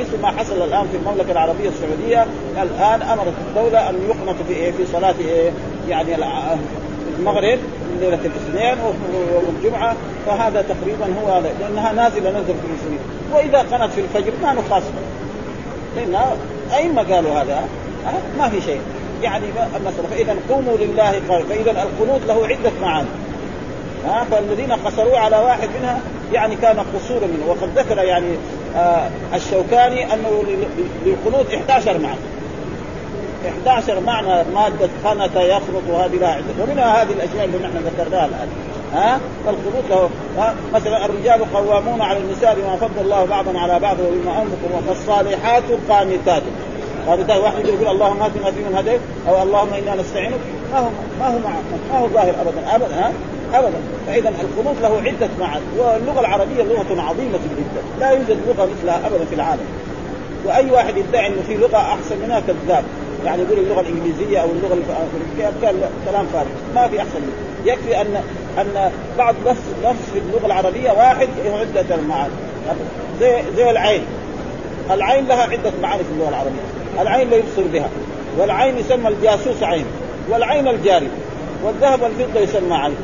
مثل 0.00 0.22
ما 0.22 0.30
حصل 0.30 0.62
الآن 0.62 0.86
في 0.88 0.96
المملكة 0.96 1.32
العربية 1.32 1.68
السعودية 1.68 2.26
الآن 2.62 3.02
أمرت 3.02 3.34
الدولة 3.48 3.90
أن 3.90 3.94
يقنط 4.08 4.36
في 4.48 4.54
إيه؟ 4.54 4.72
في 4.72 4.86
صلاة 4.92 5.14
إيه؟ 5.20 5.50
يعني 5.88 6.14
المغرب 7.18 7.58
من 7.58 7.98
ليلة 8.00 8.18
الاثنين 8.24 8.78
والجمعة 9.46 9.96
فهذا 10.26 10.62
تقريبا 10.62 11.06
هو 11.22 11.32
هذا 11.32 11.52
لأنها 11.60 11.92
نازلة 11.92 12.30
نزل 12.30 12.54
في 12.54 12.66
المسلمين. 12.66 12.98
وإذا 13.32 13.58
قنت 13.58 13.92
في 13.92 14.00
الفجر 14.00 14.32
ما 14.42 14.52
نخاصم 14.52 14.92
لأن 15.96 16.16
ائمه 16.72 17.14
قالوا 17.14 17.32
هذا؟ 17.32 17.64
ما 18.38 18.48
في 18.48 18.60
شيء. 18.60 18.80
يعني 19.22 19.44
المسألة 19.76 20.08
فإذا 20.10 20.36
قوموا 20.50 20.76
لله 20.76 21.20
قال 21.28 21.42
فإذا 21.42 21.70
القنوت 21.70 22.20
له 22.28 22.46
عدة 22.46 22.70
معاني. 22.82 23.08
ها؟ 24.06 24.26
فالذين 24.30 24.72
قصروا 24.72 25.18
على 25.18 25.36
واحد 25.36 25.68
منها 25.80 26.00
يعني 26.32 26.56
كان 26.56 26.76
قصورا 26.94 27.26
منه. 27.26 27.46
وقد 27.48 27.78
ذكر 27.78 27.98
يعني 27.98 28.26
آه 28.76 29.10
الشوكاني 29.34 30.14
أنه 30.14 30.44
للقنوت 31.06 31.54
11 31.54 31.98
معنى 31.98 32.18
11 33.48 34.00
معنى 34.00 34.44
مادة 34.54 34.88
خنت 35.04 35.36
يخرط 35.36 35.82
وهذه 35.90 36.16
لها 36.16 36.28
عدة. 36.28 36.62
ومنها 36.62 37.02
هذه 37.02 37.12
الأشياء 37.12 37.44
اللي 37.44 37.58
نحن 37.58 37.76
ذكرناها 37.76 38.26
الآن. 38.26 38.48
ها؟ 38.94 39.20
فالقنوت 39.46 39.84
له 39.90 40.10
ها؟ 40.38 40.54
مثلا 40.74 41.04
الرجال 41.04 41.54
قوامون 41.54 42.02
على 42.02 42.18
النساء 42.18 42.54
بما 42.54 42.76
فضل 42.76 43.00
الله 43.00 43.24
بعضا 43.24 43.58
على 43.58 43.78
بعض 43.78 43.96
وبما 44.00 44.42
أنفقوا 44.42 44.80
فالصالحات 44.88 45.62
قانتات. 45.88 46.42
قانتات. 47.08 47.40
واحد 47.40 47.66
يقول 47.66 47.88
اللهم 47.88 48.22
هدنا 48.22 48.50
في 48.50 48.60
من 48.60 48.74
هديت 48.76 49.00
أو 49.28 49.42
اللهم 49.42 49.74
إنا 49.74 50.02
نستعينك. 50.02 50.40
ما 50.72 50.78
هو 50.78 50.88
ما 51.20 51.28
هو 51.28 51.38
ما 51.92 51.98
هو 51.98 52.08
ظاهر 52.08 52.34
ابدا. 52.40 52.74
ابدا 52.74 52.94
ها؟ 52.94 53.12
ابدا. 53.54 53.78
فاذا 54.06 54.28
القنوت 54.28 54.76
له 54.82 55.02
عدة 55.06 55.28
معاني. 55.40 55.64
واللغة 55.78 56.20
العربية 56.20 56.62
لغة 56.62 57.02
عظيمة 57.02 57.38
جدا. 57.58 57.82
لا 58.00 58.10
يوجد 58.10 58.38
لغة 58.48 58.68
مثلها 58.78 59.06
ابدا 59.06 59.24
في 59.24 59.34
العالم. 59.34 59.66
وأي 60.46 60.70
واحد 60.70 60.96
يدعي 60.96 61.26
إنه 61.26 61.42
في 61.46 61.54
لغة 61.56 61.76
أحسن 61.76 62.18
منها 62.22 62.40
كذاب 62.40 62.84
يعني 63.24 63.42
يقول 63.42 63.58
اللغة 63.58 63.80
الإنجليزية 63.80 64.38
أو 64.38 64.46
اللغة 64.50 64.74
الفرنسية 64.74 65.52
كان 65.62 65.90
كلام 66.10 66.26
فارغ. 66.26 66.48
ما 66.74 66.88
في 66.88 66.98
أحسن 66.98 67.20
منه. 67.20 67.72
يكفي 67.72 68.00
ان 68.00 68.22
أن 68.58 68.90
بعض 69.18 69.34
نفس 69.46 69.60
نفس 69.84 70.10
في 70.12 70.18
اللغة 70.18 70.46
العربية 70.46 70.90
واحد 70.90 71.28
له 71.44 71.58
عده 71.58 71.96
معاني 71.96 72.32
زي 73.20 73.42
زي 73.56 73.70
العين. 73.70 74.02
العين 74.90 75.26
لها 75.26 75.42
عدة 75.42 75.72
معاني 75.82 76.04
في 76.04 76.10
اللغة 76.10 76.28
العربية. 76.28 77.02
العين 77.02 77.30
لا 77.30 77.36
يبصر 77.36 77.62
بها. 77.72 77.88
والعين 78.38 78.78
يسمى 78.78 79.08
الجاسوس 79.08 79.62
عين. 79.62 79.84
والعين 80.30 80.68
الجاري. 80.68 81.08
والذهب 81.64 82.02
والفضة 82.02 82.40
يسمى 82.40 82.74
عين. 82.74 82.96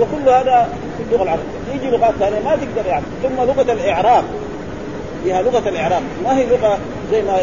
وكل 0.00 0.28
هذا 0.28 0.68
في 0.98 1.02
اللغة 1.02 1.22
العربية. 1.22 1.44
يجي 1.74 1.90
لغات 1.90 2.14
ثانية 2.20 2.40
ما 2.40 2.56
تقدر 2.56 2.88
يعني. 2.88 3.04
ثم 3.22 3.42
لغة 3.42 3.72
الإعراب. 3.72 4.24
فيها 5.24 5.42
لغة 5.42 5.68
الإعراب. 5.68 6.02
ما 6.24 6.36
هي 6.36 6.46
لغة 6.46 6.78
زي 7.10 7.22
ما 7.22 7.38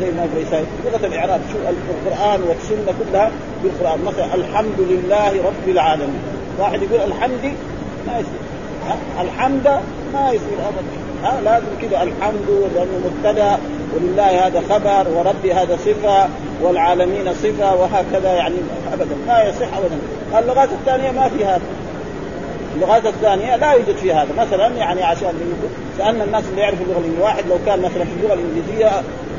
زي 0.00 0.10
ما 0.10 0.26
يساوي 0.46 0.64
لغة 0.84 1.06
الإعراب. 1.06 1.40
شو 1.52 1.58
القرآن 1.58 2.40
والسنة 2.42 2.94
كلها 2.98 3.30
بالقرآن. 3.62 4.04
مثلا 4.04 4.34
الحمد 4.34 4.78
لله 4.78 5.28
رب 5.28 5.68
العالمين. 5.68 6.22
واحد 6.58 6.82
يقول 6.82 7.00
الحمد 7.00 7.54
ما 8.06 8.18
يصير. 8.18 8.40
الحمد 9.20 9.68
ما 10.14 10.30
يصير 10.30 10.58
ابدا. 10.68 10.92
ها؟ 11.22 11.40
لازم 11.40 11.66
كذا 11.82 12.02
الحمد 12.02 12.70
لأنه 12.74 13.00
مبتدأ. 13.04 13.58
ولله 13.94 14.46
هذا 14.46 14.62
خبر 14.70 15.10
وربي 15.16 15.52
هذا 15.52 15.76
صفة 15.76 16.28
والعالمين 16.62 17.34
صفة 17.34 17.74
وهكذا 17.74 18.32
يعني 18.32 18.54
ابدا. 18.92 19.16
ما 19.26 19.42
يصح 19.42 19.76
ابدا. 19.76 19.98
اللغات 20.38 20.68
الثانية 20.72 21.10
ما 21.10 21.28
في 21.28 21.44
هذا 21.44 21.62
اللغات 22.74 23.06
الثانية 23.06 23.56
لا 23.56 23.72
يوجد 23.72 23.96
فيها 23.96 24.22
هذا. 24.22 24.32
مثلا 24.38 24.66
يعني 24.76 25.02
عشان 25.02 25.32
سالنا 25.98 26.24
الناس 26.24 26.44
اللي 26.50 26.60
يعرفوا 26.60 26.84
اللغة 26.84 26.98
الإنجليزية 26.98 27.24
واحد 27.24 27.44
لو 27.48 27.58
كان 27.66 27.78
مثلا 27.78 28.04
في 28.04 28.10
اللغة 28.20 28.34
الإنجليزية 28.34 28.90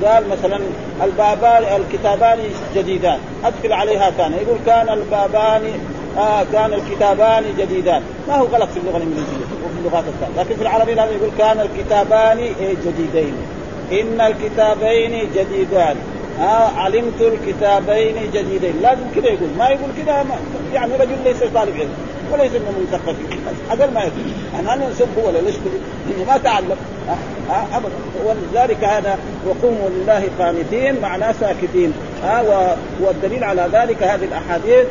قال 0.04 0.24
مثلا 0.30 0.60
البابان 1.04 1.82
الكتابان 1.82 2.40
جديدان. 2.76 3.20
أدخل 3.46 3.74
عليها 3.74 4.12
كان 4.18 4.34
يقول 4.34 4.58
كان 4.66 4.90
البابان 4.90 5.62
آه 6.18 6.44
كان 6.54 6.74
الكتابان 6.74 7.44
جديدان. 7.58 8.02
ما 8.28 8.36
هو 8.36 8.46
غلط 8.46 8.70
في 8.70 8.78
اللغة 8.78 8.98
الإنجليزية 8.98 9.46
وفي 9.66 9.80
اللغات 9.80 10.04
الثانية. 10.08 10.42
لكن 10.42 10.56
في 10.56 10.62
العربيه 10.62 10.94
لازم 10.94 11.16
يقول 11.16 11.30
كان 11.38 11.60
الكتابان 11.60 12.38
إيه 12.38 12.76
جديدين. 12.86 13.34
إن 13.92 14.22
الكتابين 14.22 15.30
جديدان. 15.36 15.96
آه 16.41 16.67
علمت 16.77 17.21
الكتابين 17.21 18.15
جديدين 18.33 18.74
لازم 18.81 19.03
كذا 19.15 19.25
يقول 19.27 19.50
ما 19.57 19.69
يقول 19.69 19.89
كذا 19.98 20.25
يعني 20.74 20.95
رجل 20.95 21.24
ليس 21.24 21.38
طالب 21.53 21.75
علم 21.75 21.93
وليس 22.31 22.51
انه 22.55 22.74
مثقف 22.88 23.15
هذا 23.71 23.86
ما 23.86 24.01
يعني 24.53 24.74
أنا 24.74 24.89
نسبه 24.89 25.25
ولا 25.25 25.41
نشكر 25.41 25.69
إنه 26.07 26.25
ما 26.27 26.38
تعلم 26.38 26.77
أه؟ 27.10 27.51
أه؟ 27.53 27.77
ابدا 27.77 27.95
ولذلك 28.25 28.83
هذا 28.83 29.19
وقوموا 29.45 29.89
لله 29.89 30.24
قانتين 30.39 31.01
معناه 31.01 31.31
ساكتين 31.39 31.93
أه؟ 32.25 32.75
والدليل 33.01 33.43
على 33.43 33.69
ذلك 33.74 34.03
هذه 34.03 34.25
الأحاديث 34.25 34.86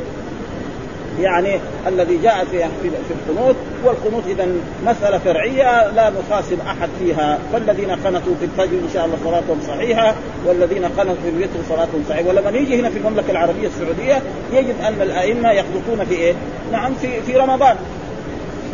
يعني 1.21 1.59
الذي 1.87 2.19
جاء 2.23 2.45
في 2.45 2.59
في 2.83 3.15
القنوت 3.15 3.57
والقنوت 3.85 4.23
إذا 4.27 4.47
مسألة 4.87 5.19
فرعية 5.19 5.91
لا 5.91 6.11
نخاصم 6.11 6.57
أحد 6.67 6.89
فيها. 6.99 7.39
فالذين 7.53 7.91
قنطوا 7.91 8.35
في 8.41 8.45
الفجر 8.45 8.79
إن 8.79 8.89
شاء 8.95 9.05
الله 9.05 9.17
صلاتهم 9.25 9.59
صحيحة 9.69 10.15
والذين 10.47 10.85
قنطوا 10.85 11.15
في 11.23 11.29
الوتر 11.29 11.59
صلاتهم 11.69 12.05
صحيحة. 12.09 12.29
ولما 12.29 12.51
نيجي 12.51 12.81
هنا 12.81 12.91
في 12.91 12.99
المملكة 12.99 13.31
العربية 13.31 13.67
السعودية 13.67 14.23
يجد 14.53 14.75
أن 14.81 15.03
الأئمة 15.03 15.51
يقنطون 15.51 16.05
في 16.05 16.15
إيه؟ 16.15 16.35
نعم 16.73 16.95
في 16.95 17.23
في 17.23 17.37
رمضان. 17.37 17.77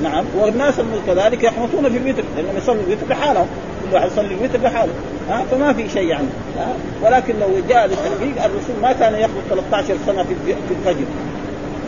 نعم 0.02 0.24
والناس 0.38 0.74
كذلك 1.06 1.42
يقنطون 1.42 1.90
في 1.90 1.98
الوتر 1.98 2.22
لأنهم 2.36 2.56
يصلوا 2.56 2.82
الوتر 2.86 3.06
لحالهم 3.10 3.46
كل 3.90 3.94
واحد 3.94 4.06
يصلي 4.06 4.34
الوتر 4.34 4.62
لحاله 4.62 4.92
ها 5.28 5.44
فما 5.50 5.72
في 5.72 5.88
شيء 5.88 6.08
يعني. 6.08 6.26
ها 6.58 6.68
ولكن 7.02 7.34
لو 7.40 7.48
جاء 7.68 7.86
للتحقيق 7.86 8.44
الرسول 8.44 8.76
ما 8.82 8.92
كان 8.92 9.14
يقنط 9.14 9.42
13 9.50 9.94
سنة 10.06 10.22
في 10.22 10.30
الفجر. 10.70 11.04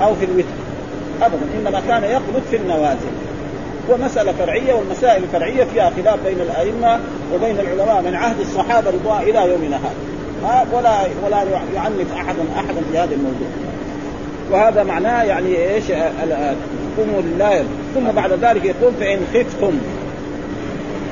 أو 0.02 0.14
في 0.14 0.24
الوتر. 0.24 0.48
ابدا 1.22 1.46
إنما 1.58 1.82
كان 1.88 2.04
يقنط 2.04 2.42
في 2.50 2.56
النوازل. 2.56 3.12
ومسألة 3.88 4.32
فرعية 4.32 4.74
والمسائل 4.74 5.22
الفرعية 5.22 5.64
فيها 5.64 5.90
خلاف 5.90 6.18
بين 6.26 6.40
الأئمة 6.40 7.00
وبين 7.34 7.60
العلماء. 7.60 8.02
من 8.02 8.14
عهد 8.14 8.40
الصحابة 8.40 8.90
رضوان 8.90 9.22
إلى 9.22 9.50
يومنا 9.50 9.76
هذا. 9.76 10.66
ولا 10.72 10.98
ولا 11.26 11.42
يعنف 11.74 12.12
أحد 12.16 12.36
أحدا 12.56 12.80
في 12.92 12.98
هذا 12.98 13.14
الموضوع. 13.14 13.48
وهذا 14.50 14.82
معناه 14.82 15.22
يعني 15.22 15.74
إيش؟ 15.74 15.84
قوموا 16.98 17.22
لله 17.22 17.64
ثم 17.94 18.12
بعد 18.16 18.32
ذلك 18.32 18.64
يقول 18.64 18.92
فإن 19.00 19.18
خفتم. 19.34 19.78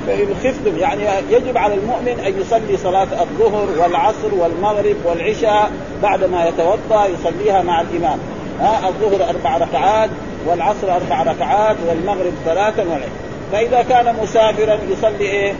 فإن 0.07 0.26
خفتم 0.45 0.78
يعني 0.78 1.02
يجب 1.31 1.59
على 1.59 1.75
المؤمن 1.75 2.21
أن 2.26 2.40
يصلي 2.40 2.76
صلاة 2.76 3.09
الظهر 3.21 3.69
والعصر 3.78 4.35
والمغرب 4.38 4.97
والعشاء 5.05 5.71
بعدما 6.02 6.49
يتوضأ 6.49 7.07
يصليها 7.07 7.62
مع 7.62 7.81
الإمام. 7.81 8.19
ها 8.61 8.89
الظهر 8.89 9.29
أربع 9.31 9.57
ركعات 9.57 10.11
والعصر 10.47 10.95
أربع 10.97 11.23
ركعات 11.23 11.77
والمغرب 11.89 12.33
ثلاثا 12.45 12.83
والعشاء. 12.83 13.27
فإذا 13.53 13.83
كان 13.83 14.17
مسافرا 14.23 14.79
يصلي 14.91 15.25
إيه؟ 15.25 15.55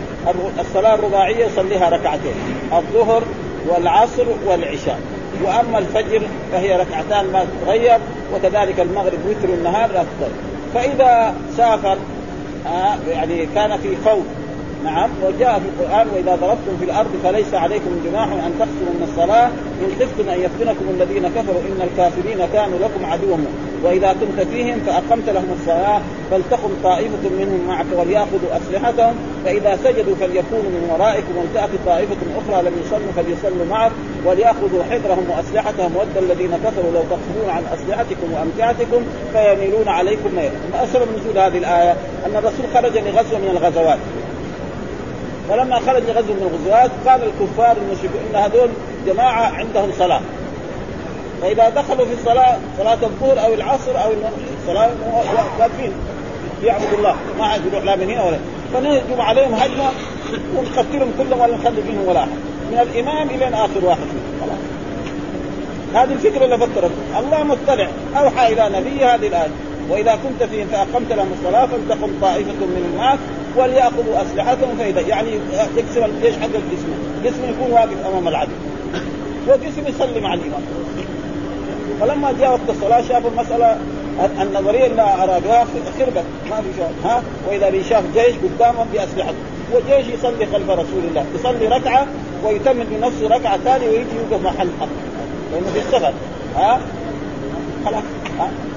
الصلاة 0.61 0.95
الرباعية 0.95 1.47
يصليها 1.47 1.88
ركعتين 1.88 2.35
الظهر 2.73 3.23
والعصر 3.69 4.25
والعشاء. 4.47 5.00
وأما 5.45 5.79
الفجر 5.79 6.23
فهي 6.53 6.76
ركعتان 6.76 7.33
ما 7.33 7.45
تتغير 7.45 7.99
وكذلك 8.35 8.81
المغرب 8.81 9.19
وتر 9.29 9.49
النهار 9.55 9.91
لا 9.93 10.05
تتغير. 10.05 10.37
فإذا 10.75 11.35
سافر 11.57 11.97
آه 12.67 12.97
يعني 13.11 13.47
كان 13.55 13.79
في 13.79 13.88
خوف 14.05 14.25
نعم 14.85 15.11
وجاء 15.25 15.59
في 15.59 15.68
القرآن 15.68 16.06
وإذا 16.14 16.35
ضربتم 16.35 16.76
في 16.78 16.85
الأرض 16.85 17.11
فليس 17.25 17.54
عليكم 17.54 17.90
جناح 18.04 18.28
أن 18.33 18.52
تقصروا 18.59 18.95
من 18.99 19.09
الصلاة. 19.09 19.47
إن 19.83 19.90
خفتم 20.00 20.28
أن 20.28 20.40
يفتنكم 20.40 20.85
الذين 20.90 21.28
كفروا 21.28 21.61
إن 21.61 21.88
الكافرين 21.88 22.47
كانوا 22.52 22.78
لكم 22.78 23.06
عدوا 23.06 23.37
وإذا 23.85 24.16
كنت 24.21 24.47
فيهم 24.52 24.80
فأقمت 24.87 25.28
لهم 25.28 25.56
الصلاة 25.61 26.00
فلتقم 26.30 26.71
طائفة 26.83 27.25
منهم 27.38 27.61
معك 27.68 27.87
وليأخذوا 27.97 28.50
أسلحتهم. 28.56 29.14
فإذا 29.45 29.78
سجدوا 29.85 30.14
فليكونوا 30.21 30.71
من 30.76 30.90
ورائكم 30.92 31.37
ولتاتي 31.37 31.78
طائفة 31.87 32.16
أخرى 32.38 32.62
لم 32.62 32.75
يصلوا 32.83 33.12
فليصلوا 33.16 33.66
معك 33.71 33.92
وليأخذوا 34.25 34.83
حذرهم 34.90 35.26
وأسلحتهم. 35.30 35.97
ود 35.97 36.16
الذين 36.16 36.52
كفروا 36.64 36.92
لو 36.95 37.02
تغفلون 37.11 37.50
عن 37.50 37.62
أسلحتكم 37.75 38.33
وأمتعتكم 38.33 39.00
فيميلون 39.33 39.88
عليكم 39.88 40.30
ميلا. 40.37 40.50
ما 40.73 40.87
سبب 40.92 41.09
نزول 41.16 41.38
هذه 41.38 41.59
الآية؟ 41.59 41.92
أن 42.26 42.37
الرسول 42.37 42.66
خرج 42.75 42.99
لغزو 42.99 43.38
من 43.38 43.50
الغزوات. 43.56 43.99
فلما 45.49 45.79
خرج 45.79 46.03
غزو 46.11 46.33
من 46.33 46.50
الغزوات 46.50 46.91
قال 47.07 47.21
الكفار 47.23 47.76
المشركون 47.76 48.21
إن 48.31 48.37
هذول 48.37 48.69
جماعة 49.07 49.43
عندهم 49.43 49.93
صلاة. 49.99 50.21
فإذا 51.43 51.69
دخلوا 51.69 52.07
في 52.07 52.12
الصلاة 52.12 52.59
صلاة 52.79 52.99
الظهر 53.03 53.47
أو 53.47 53.55
العصر 53.55 54.05
أو 54.05 54.11
الصلاه 54.62 54.91
واقفين. 55.59 55.93
يعبدوا 56.65 56.99
الله. 56.99 57.17
ما 57.38 57.47
عاد 57.47 57.61
يروح 57.67 57.85
لا 57.85 57.97
من 57.97 58.11
هنا 58.11 58.25
ولا. 58.25 58.38
فنهجم 58.75 59.21
عليهم 59.21 59.55
هجمة 59.55 59.91
ونقتلهم 60.57 61.12
كلهم 61.19 61.41
ولا 61.41 61.57
نخلي 61.57 61.83
منهم 61.88 62.09
ولا. 62.09 62.21
احد 62.21 62.31
من 62.71 62.79
الإمام 62.79 63.31
إلى 63.31 63.49
آخر 63.49 63.85
واحد. 63.85 64.00
فيهم 64.00 64.41
خلاص 64.41 64.59
هذه 65.95 66.12
الفكرة 66.12 66.45
اللي 66.45 66.59
فكرت. 66.59 66.91
الله 67.19 67.43
مطلع. 67.43 67.88
أوحى 68.17 68.53
إلى 68.53 68.81
نبي 68.81 69.05
هذه 69.05 69.26
الآية. 69.26 69.50
وإذا 69.91 70.19
كنت 70.23 70.49
فيهم 70.50 70.67
فأقمت 70.67 71.12
لهم 71.12 71.33
الصلاة 71.38 71.67
فلتقم 71.67 72.11
طائفة 72.23 72.53
منهم 72.61 72.95
معك 72.99 73.19
وليأخذوا 73.57 74.23
أسلحتهم 74.23 74.77
فاذا 74.79 75.01
يعني 75.01 75.31
يقسم 75.77 76.05
الجيش 76.05 76.35
حق 76.35 76.45
الجسم. 76.45 76.89
جسم 77.25 77.45
يكون 77.45 77.73
واقف 77.73 78.07
أمام 78.07 78.29
العدو. 78.29 78.53
وجسم 79.49 79.87
يصلي 79.87 80.21
مع 80.21 80.35
الإمام. 80.35 80.63
فلما 82.01 82.35
جاء 82.41 82.51
وقت 82.51 82.61
الصلاة 82.69 83.01
شافوا 83.01 83.31
المسألة 83.31 83.79
النظريه 84.41 84.87
اللي 84.87 85.03
ارادوها 85.03 85.65
خربت. 85.99 86.25
ما 86.51 86.57
في 86.57 86.69
شيء. 86.77 86.91
ها؟ 87.05 87.23
وإذا 87.49 87.71
بيشاف 87.71 88.05
جيش 88.15 88.35
قدامهم 88.37 88.87
باسلحته 88.93 89.35
وجيش 89.75 90.07
يصلي 90.15 90.47
خلف 90.47 90.71
رسول 90.71 91.05
الله. 91.09 91.25
يصلي 91.35 91.69
ركعة 91.69 92.07
ويتم 92.45 92.85
بنفسه 92.91 93.29
ركعة 93.29 93.59
ثانية 93.59 93.89
ويجي 93.89 94.17
يوقف 94.31 94.45
محل 94.45 94.69
حق 94.81 94.89
لأنه 95.53 95.67
بيشتغل 95.75 96.13
ها؟ 96.57 96.81
خلاص. 97.85 98.03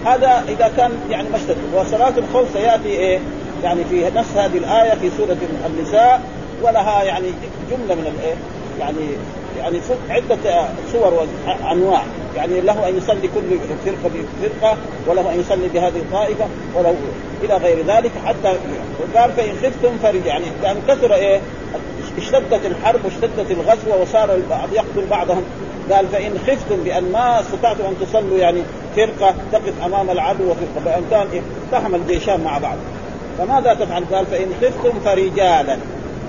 هذا 0.06 0.44
إذا 0.50 0.72
كان 0.78 0.92
يعني 1.10 1.28
مشتت 1.34 1.58
وصلاة 1.76 2.14
الخوف 2.18 2.48
سيأتي 2.54 2.90
إيه؟ 2.90 3.20
يعني 3.64 3.84
في 3.90 4.10
نفس 4.16 4.38
هذه 4.38 4.58
الآية 4.58 4.92
في 4.92 5.10
سورة 5.18 5.38
النساء 5.66 6.22
ولها 6.64 7.04
يعني 7.04 7.28
جملة 7.72 7.96
من 7.96 8.14
الايه 8.18 8.36
يعني 8.80 9.10
يعني 9.58 9.80
عدة 10.10 10.68
صور 10.92 11.14
وأنواع. 11.14 12.02
يعني 12.36 12.62
له 12.62 12.90
أن 12.90 12.98
يصلي 12.98 13.28
كل 13.28 13.60
فرقة 13.86 14.12
بفرقة 14.14 14.78
وله 15.08 15.34
أن 15.34 15.40
يصلي 15.40 15.68
بهذه 15.68 15.98
الطائفة 15.98 16.46
وله 16.76 16.96
إلى 17.44 17.58
غير 17.58 17.86
ذلك. 17.86 18.12
حتى 18.26 18.54
قال 19.16 19.32
فإن 19.32 19.56
خفتم 19.64 19.98
فرج. 20.04 20.26
يعني 20.26 20.46
لأن 20.64 20.78
كثر 20.88 21.14
إيه 21.14 21.40
اشتدت 22.18 22.66
الحرب 22.66 23.06
واشتدت 23.06 23.52
الغزوة 23.52 24.02
وصار 24.02 24.36
البعض 24.36 24.74
يقتل 24.74 25.06
بعضهم. 25.10 25.44
قال 25.92 26.08
فإن 26.08 26.40
خفتم 26.48 26.84
بأن 26.84 27.12
ما 27.12 27.40
استطعتم 27.40 27.84
أن 27.84 27.96
تصلوا 28.02 28.38
يعني 28.38 28.62
فرقة 28.96 29.36
تقف 29.52 29.74
أمام 29.86 30.10
العدو 30.10 30.44
وفرقة. 30.44 30.86
بامكان 30.86 31.42
اقتحم 31.72 31.96
الجيشان 31.96 32.42
مع 32.44 32.58
بعض. 32.58 32.78
فماذا 33.40 33.74
تفعل؟ 33.74 34.06
قال 34.12 34.26
فإن 34.26 34.48
خفتم 34.62 35.00
فرجالا. 35.00 35.78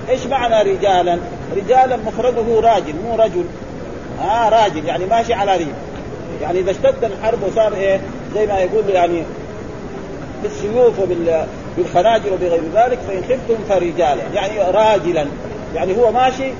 إيش 0.08 0.26
معنى 0.26 0.72
رجالا؟ 0.72 1.18
رجالا 1.56 1.96
مفرده 1.96 2.60
راجل 2.60 2.94
مو 3.04 3.16
رجل. 3.16 3.44
ها 4.20 4.46
آه 4.46 4.48
راجل 4.48 4.84
يعني 4.84 5.04
ماشي 5.04 5.34
على 5.34 5.56
ريم 5.56 5.72
يعني 6.42 6.60
إذا 6.60 6.70
اشتد 6.70 7.04
الحرب 7.04 7.42
وصار 7.42 7.74
إيه؟ 7.74 8.00
زي 8.34 8.46
ما 8.46 8.58
يقول 8.58 8.90
يعني 8.90 9.22
بالسيوف 10.42 10.94
وبالخناجر 10.98 12.32
وبغير 12.32 12.62
ذلك 12.74 12.98
فإن 13.08 13.22
خفتم 13.22 13.64
فرجالا. 13.68 14.22
يعني 14.34 14.58
راجلا. 14.58 15.26
يعني 15.74 15.96
هو 15.96 16.12
ماشي 16.12 16.52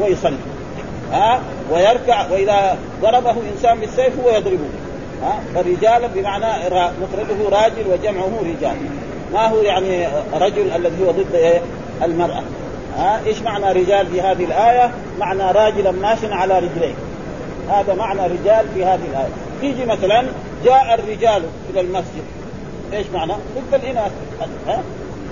ويصلي. 0.00 0.36
ها 1.12 1.34
آه 1.34 1.40
ويركع 1.72 2.30
وإذا 2.30 2.78
ضربه 3.02 3.34
إنسان 3.54 3.80
بالسيف 3.80 4.20
هو 4.24 4.30
يضربه. 4.30 4.68
ها 5.22 5.26
آه 5.26 5.62
فرجالا 5.62 6.06
بمعنى 6.06 6.46
مفرده 7.02 7.48
راجل 7.56 7.84
وجمعه 7.92 8.30
رجال. 8.42 8.76
ما 9.32 9.46
هو 9.46 9.56
يعني 9.56 10.08
رجل 10.34 10.70
الذي 10.76 11.06
هو 11.06 11.10
ضد 11.10 11.34
إيه؟ 11.34 11.60
المرأة. 12.04 12.42
ها؟ 12.96 13.20
إيش 13.26 13.42
معنى 13.42 13.72
رجال 13.72 14.06
في 14.06 14.20
هذه 14.20 14.44
الآية؟ 14.44 14.90
معنى 15.18 15.42
راجلا 15.52 15.90
ماش 15.90 16.18
على 16.24 16.58
رجليه. 16.58 16.94
هذا 17.68 17.94
معنى 17.94 18.20
رجال 18.20 18.66
في 18.74 18.84
هذه 18.84 19.04
الآية. 19.10 19.28
تيجي 19.60 19.84
مثلا 19.86 20.26
جاء 20.64 20.94
الرجال 20.94 21.42
إلى 21.70 21.80
المسجد. 21.80 22.24
إيش 22.92 23.06
معنى؟ 23.14 23.32
ضد 23.32 23.74
الإناث. 23.74 24.12
ها؟ 24.66 24.82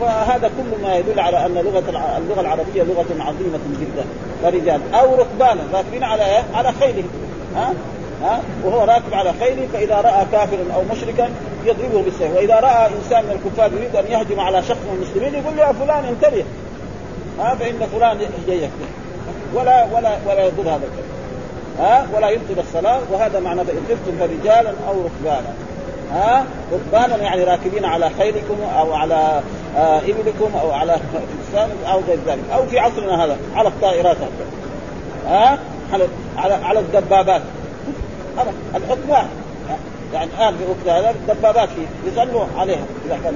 فهذا 0.00 0.48
كل 0.48 0.82
ما 0.82 0.96
يدل 0.96 1.20
على 1.20 1.46
أن 1.46 1.54
لغة 1.54 2.18
اللغة 2.18 2.40
العربية 2.40 2.82
لغة 2.82 3.06
عظيمة 3.20 3.58
جدا. 3.80 4.04
فرجال 4.42 4.80
أو 4.94 5.14
ركبانا. 5.14 5.60
راكبين 5.74 6.04
على 6.04 6.24
إيه؟ 6.24 6.42
على 6.54 6.72
خيلهم. 6.72 7.08
ها؟ 7.56 7.74
ها 8.22 8.40
وهو 8.64 8.84
راكب 8.84 9.14
على 9.14 9.32
خيله 9.40 9.68
فإذا 9.72 9.94
رأى 9.94 10.26
كافرا 10.32 10.64
أو 10.74 10.82
مشركا 10.92 11.28
يضربه 11.64 12.02
بالسيف. 12.02 12.36
وإذا 12.36 12.54
رأى 12.54 12.90
إنسان 12.96 13.24
من 13.24 13.30
الكفار 13.30 13.72
يريد 13.72 13.96
أن 13.96 14.04
يهجم 14.12 14.40
على 14.40 14.62
شخص 14.62 14.78
من 14.78 14.94
المسلمين 15.02 15.34
يقول 15.42 15.56
له 15.56 15.62
يا 15.62 15.72
فلان 15.72 16.04
انتبه. 16.04 16.44
ها 17.38 17.54
فإن 17.54 17.88
فلان 17.92 18.18
جاي 18.46 18.68
ولا 19.54 19.86
ولا 19.92 20.16
ولا 20.26 20.46
يضر 20.46 20.62
هذا 20.62 20.80
الكلام 20.84 21.16
ها 21.78 22.06
ولا 22.14 22.28
يبطل 22.28 22.58
الصلاة. 22.58 23.00
وهذا 23.12 23.40
معنى 23.40 23.64
فان 23.64 23.76
خفتم 23.88 24.18
فرجالا 24.18 24.72
أو 24.88 24.94
ركبانا. 25.04 25.54
ها 26.12 26.44
ركبانا 26.72 27.16
يعني 27.16 27.44
راكبين 27.44 27.84
على 27.84 28.10
خيلكم 28.18 28.56
أو 28.78 28.92
على 28.92 29.40
آه 29.76 29.98
إبلكم 29.98 30.58
أو 30.60 30.70
على 30.70 30.96
فرسان 31.12 31.70
أو 31.92 32.00
غير 32.08 32.18
ذلك. 32.26 32.44
أو 32.54 32.66
في 32.66 32.78
عصرنا 32.78 33.24
هذا 33.24 33.36
على 33.54 33.68
الطائرات 33.68 34.16
ها 35.26 35.58
على 35.92 36.06
على 36.36 36.54
على 36.54 36.78
الدبابات. 36.78 37.42
هذا 38.36 38.52
الحكمان 38.76 39.26
يعني 40.14 40.30
الآن 40.36 40.54
هذا 40.86 41.10
الدبابات 41.10 41.68
يصلوا 42.06 42.44
عليها 42.56 42.84
إذا 43.06 43.18
كان 43.24 43.34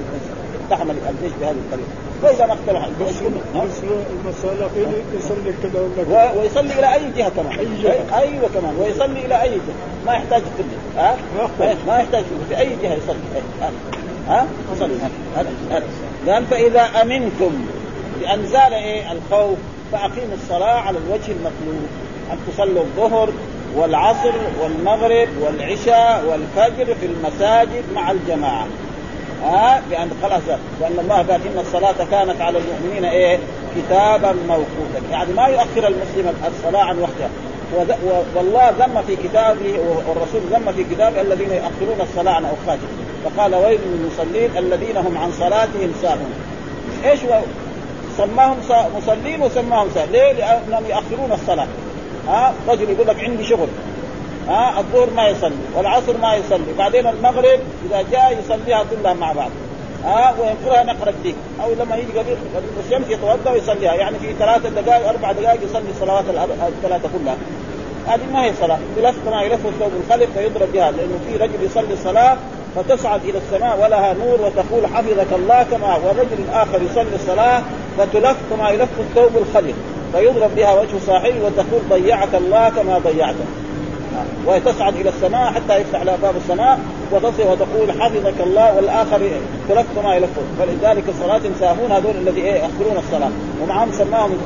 اقتحم 0.71 0.89
الجيش 0.91 1.31
بهذه 1.41 1.51
الطريقة. 1.51 1.87
وإذا 2.23 2.45
ما 2.45 2.53
اقترح 2.53 2.85
الجيش 2.85 3.15
يصلي 5.15 5.53
كذا 5.63 6.31
ويصلي 6.37 6.79
إلى 6.79 6.93
أي 6.93 7.11
جهة 7.17 7.29
كمان؟ 7.29 7.59
أي 7.59 7.67
جهة. 7.83 8.19
أيوه 8.19 8.49
كمان. 8.53 8.75
ويصلي 8.79 9.25
إلى 9.25 9.41
أي 9.41 9.49
جهة؟ 9.49 10.05
ما 10.05 10.13
يحتاج 10.13 10.41
في 10.41 10.63
ها؟ 10.97 11.17
ما 11.87 11.99
يحتاج. 11.99 12.23
في 12.49 12.57
أي 12.59 12.69
جهة 12.83 12.93
يصلي؟ 12.93 13.17
ها؟ 14.27 14.47
يصلي. 14.75 14.93
هذا 15.35 15.49
قال 16.27 16.45
فإذا 16.45 16.81
أمنتم 16.81 17.65
بان 18.21 18.45
زال 18.45 18.73
إيه؟ 18.73 19.11
الخوف 19.11 19.57
فأقيموا 19.91 20.35
الصلاة 20.43 20.79
على 20.79 20.97
الوجه 20.97 21.31
المطلوب. 21.31 21.87
أن 22.31 22.37
تصلوا 22.47 22.83
الظهر 22.83 23.29
والعصر 23.75 24.33
والمغرب 24.61 25.29
والعشاء 25.41 26.25
والفجر 26.29 26.95
في 26.95 27.05
المساجد 27.05 27.83
مع 27.95 28.11
الجماعة. 28.11 28.67
ها؟ 29.43 29.81
لأن 29.91 30.09
خلاص 30.23 30.41
لأن 30.81 30.99
الله 30.99 31.15
قال 31.15 31.31
إن 31.31 31.59
الصلاة 31.59 31.95
كانت 32.11 32.41
على 32.41 32.57
المؤمنين 32.57 33.05
إيه؟ 33.05 33.39
كتابا 33.75 34.35
موقوتا. 34.47 35.01
يعني 35.11 35.33
ما 35.33 35.47
يؤخر 35.47 35.87
المسلم 35.87 36.33
الصلاة 36.47 36.83
عن 36.83 36.99
وقتها 36.99 37.29
والله 38.35 38.69
ذم 38.69 39.01
في 39.07 39.15
كتابه 39.15 39.79
والرسول 40.07 40.41
ذم 40.51 40.71
في 40.71 40.83
كتابه 40.83 41.21
الذين 41.21 41.49
يؤخرون 41.49 42.01
الصلاة 42.01 42.33
عن 42.33 42.45
اوقاتها 42.45 42.89
فقال 43.23 43.55
ويل 43.55 43.79
للمصلين 43.85 44.57
الذين 44.57 44.97
هم 44.97 45.17
عن 45.17 45.31
صلاتهم 45.31 45.93
ساهون. 46.01 46.33
إيش 47.05 47.19
سماهم 48.17 48.57
مصلين 48.97 49.41
وسماهم 49.41 49.89
ساهون. 49.93 50.11
ليه؟ 50.11 50.31
لأنهم 50.31 50.83
يؤخرون 50.85 51.31
الصلاة. 51.31 51.67
ها 52.27 52.53
رجل 52.67 52.89
يقول 52.89 53.07
لك 53.07 53.23
عندي 53.23 53.43
شغل. 53.43 53.67
ها 54.47 54.79
الظهر 54.79 55.09
ما 55.09 55.27
يصلي 55.27 55.55
والعصر 55.75 56.17
ما 56.17 56.35
يصلي 56.35 56.73
بعدين 56.77 57.07
المغرب 57.07 57.59
إذا 57.89 58.05
جاء 58.11 58.39
يصليها 58.39 58.83
كلها 58.83 59.13
مع 59.13 59.31
بعض. 59.31 59.49
ها 60.05 60.35
وينقرها 60.39 60.83
نقرة 60.83 61.13
ديك 61.23 61.35
أو 61.63 61.73
لما 61.73 61.95
يجي 61.95 62.19
قبل 62.19 62.35
الشمس 62.85 63.09
يتوضأ 63.09 63.51
ويصليها. 63.51 63.93
يعني 63.93 64.19
في 64.19 64.33
ثلاثة 64.39 64.69
دقائق 64.69 65.09
أربع 65.09 65.31
دقائق 65.31 65.63
يصلي 65.63 65.89
الصلوات 65.89 66.23
الثلاثة 66.67 67.09
كلها. 67.13 67.35
هذه 68.07 68.33
ما 68.33 68.45
هي 68.45 68.53
صلاة. 68.53 68.79
يلف 68.97 69.15
كما 69.25 69.41
يلف 69.41 69.65
الثوب 69.65 69.91
الخلف 70.05 70.37
فيضرب 70.37 70.71
بها 70.73 70.91
لأنه 70.91 71.19
في 71.27 71.37
رجل 71.37 71.63
يصلي 71.63 71.93
الصلاة 71.93 72.37
فتصعد 72.75 73.25
إلى 73.25 73.37
السماء 73.37 73.79
ولها 73.83 74.13
نور 74.13 74.41
وتقول 74.41 74.87
حفظك 74.87 75.33
الله 75.33 75.63
كما 75.63 75.95
ورجل 75.95 76.49
آخر 76.53 76.81
يصلي 76.81 77.15
الصلاة 77.15 77.61
فتلف 77.97 78.37
كما 78.49 78.69
يلف 78.69 78.89
الثوب 78.99 79.37
الخلف 79.37 79.75
فيضرب 80.13 80.55
بها 80.55 80.81
وجه 80.81 80.99
صاحبه 81.07 81.45
وتقول 81.45 81.81
ضيعك 81.89 82.35
الله 82.35 82.69
كما 82.69 82.97
ضيعته 82.97 83.45
وتصعد 84.45 84.95
إلى 84.95 85.09
السماء 85.09 85.51
حتى 85.51 85.77
يفتح 85.77 86.01
لها 86.01 86.15
باب 86.15 86.35
السماء 86.37 86.79
وتصل 87.11 87.43
وتقول 87.43 88.01
حفظك 88.01 88.41
الله 88.41 88.75
والآخر 88.75 89.21
تلف 89.69 89.85
ما 90.03 90.15
يلف 90.15 90.29
فلذلك 90.59 91.03
الصلاه 91.09 91.41
ساهون 91.59 91.91
هذول 91.91 92.15
الذي 92.15 92.41
إيه 92.41 92.65
الصلاة. 92.97 93.31
ومعهم 93.63 93.91
سماهم 93.91 94.37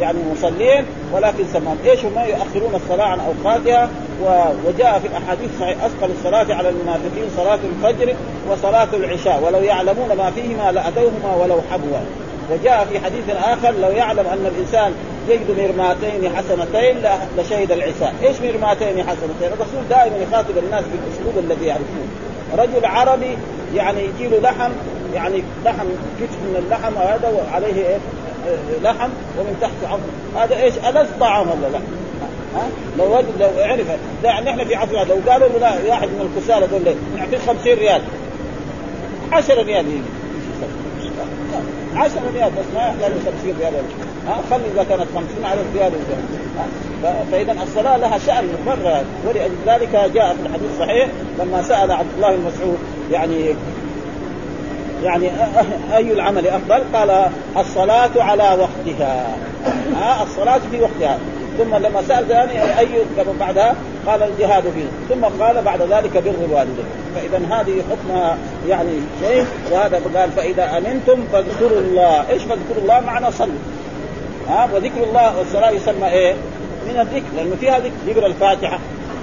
يعني 0.00 0.18
مصلين 0.32 0.84
ولكن 1.12 1.44
سماهم. 1.52 1.76
إيش 1.84 2.04
هم 2.04 2.18
يؤخرون 2.18 2.74
الصلاة 2.74 3.04
عن 3.04 3.18
أوقاتها؟ 3.20 3.88
وجاء 4.66 4.98
في 4.98 5.06
الأحاديث 5.06 5.50
صحيح 5.60 5.84
أثقل 5.84 6.10
الصلاة 6.18 6.54
على 6.54 6.68
المنافقين 6.68 7.24
صلاة 7.36 7.58
الفجر 7.64 8.14
وصلاة 8.50 8.88
العشاء. 8.94 9.42
ولو 9.46 9.62
يعلمون 9.62 10.08
ما 10.18 10.30
فيهما 10.30 10.72
لأتوهما 10.72 11.34
ولو 11.42 11.60
حبوا. 11.70 12.25
وجاء 12.50 12.86
في 12.92 12.98
حديث 12.98 13.30
آخر 13.30 13.70
لو 13.70 13.90
يعلم 13.90 14.26
أن 14.26 14.46
الإنسان 14.54 14.92
يجد 15.28 15.60
مرماتين 15.60 16.36
حسنتين 16.36 16.96
لشهد 17.38 17.72
العشاء، 17.72 18.14
إيش 18.22 18.36
مرماتين 18.40 19.02
حسنتين؟ 19.02 19.52
الرسول 19.52 19.88
دائما 19.90 20.16
يخاطب 20.16 20.58
الناس 20.58 20.84
بالأسلوب 20.84 21.38
الذي 21.38 21.66
يعرفونه، 21.66 22.08
رجل 22.58 22.86
عربي 22.86 23.38
يعني 23.74 24.00
يجي 24.04 24.28
له 24.28 24.38
لحم 24.38 24.70
يعني 25.14 25.42
لحم 25.64 25.86
كتف 26.20 26.36
من 26.36 26.62
اللحم 26.64 26.96
وهذا 26.96 27.28
وعليه 27.28 27.86
إيه؟ 27.86 27.98
لحم 28.82 29.08
ومن 29.38 29.56
تحت 29.60 29.92
عظم، 29.92 30.40
هذا 30.40 30.62
إيش؟ 30.62 30.74
ألذ 30.74 31.06
طعام 31.20 31.48
ولا 31.48 31.68
لا؟ 31.72 31.78
ها؟ 32.56 32.68
لو 32.98 33.16
وجد 33.16 33.26
لو 33.40 33.48
عرف 33.56 33.86
يعني 34.24 34.50
نحن 34.50 34.64
في 34.64 34.74
عصرنا 34.74 35.04
لو 35.04 35.32
قالوا 35.32 35.48
له 35.48 35.58
لا 35.58 35.90
واحد 35.90 36.08
من 36.08 36.30
الكسالى 36.36 36.66
دول 36.66 36.94
نعطيه 37.16 37.38
50 37.38 37.74
ريال 37.74 38.02
10 39.32 39.62
ريال 39.62 39.86
يجي 39.86 40.02
10 41.96 42.20
ريال 42.34 42.50
بس 42.50 42.64
ما 42.74 42.80
يحتاج 42.80 43.12
50 43.12 43.54
ريال 43.60 43.74
ها 44.26 44.40
خلي 44.50 44.64
إذا 44.74 44.84
كانت 44.88 45.06
50 45.14 45.44
على 45.44 45.60
الريال 45.60 45.92
فإذا 47.32 47.62
الصلاة 47.62 47.96
لها 47.96 48.18
شأن 48.18 48.48
مره 48.66 49.04
ولذلك 49.26 50.10
جاء 50.14 50.34
في 50.34 50.46
الحديث 50.46 50.70
الصحيح 50.72 51.08
لما 51.38 51.62
سأل 51.62 51.92
عبد 51.92 52.08
الله 52.16 52.36
بن 52.36 52.42
مسعود 52.42 52.78
يعني 53.12 53.54
يعني 55.04 55.30
أي 55.96 56.12
العمل 56.12 56.46
أفضل؟ 56.46 56.82
قال 56.94 57.30
الصلاة 57.56 58.10
على 58.16 58.42
وقتها. 58.42 59.36
ها 59.96 60.22
الصلاة 60.22 60.60
في 60.70 60.80
وقتها. 60.80 61.18
ثم 61.58 61.74
لما 61.74 62.02
سال 62.08 62.28
ثاني 62.28 62.78
أي 62.78 62.88
بعدها؟ 63.40 63.74
قال 64.06 64.22
الجهاد 64.22 64.62
فيه. 64.62 65.14
ثم 65.14 65.24
قال 65.24 65.62
بعد 65.62 65.82
ذلك 65.82 66.12
بر 66.12 66.44
الوالدين. 66.44 66.84
فإذا 67.14 67.38
هذه 67.38 67.82
حكمها 67.90 68.38
يعني 68.68 68.92
شيء 69.20 69.46
وهذا 69.72 70.00
قال 70.14 70.30
فإذا 70.30 70.78
أمنتم 70.78 71.24
فاذكروا 71.32 71.80
الله. 71.80 72.28
إيش 72.30 72.42
فاذكروا 72.42 72.82
الله؟ 72.82 73.00
معنى 73.00 73.32
صلوا. 73.32 73.58
ها؟ 74.48 74.68
وذكر 74.74 75.02
الله 75.02 75.38
والصلاة 75.38 75.70
يسمى 75.70 76.08
إيه؟ 76.08 76.34
من 76.86 77.00
الذكر 77.00 77.36
لأنه 77.36 77.56
فيها 77.60 77.78
ذكر. 77.78 77.92
يقرأ 78.06 78.26
الفاتحة 78.26 78.78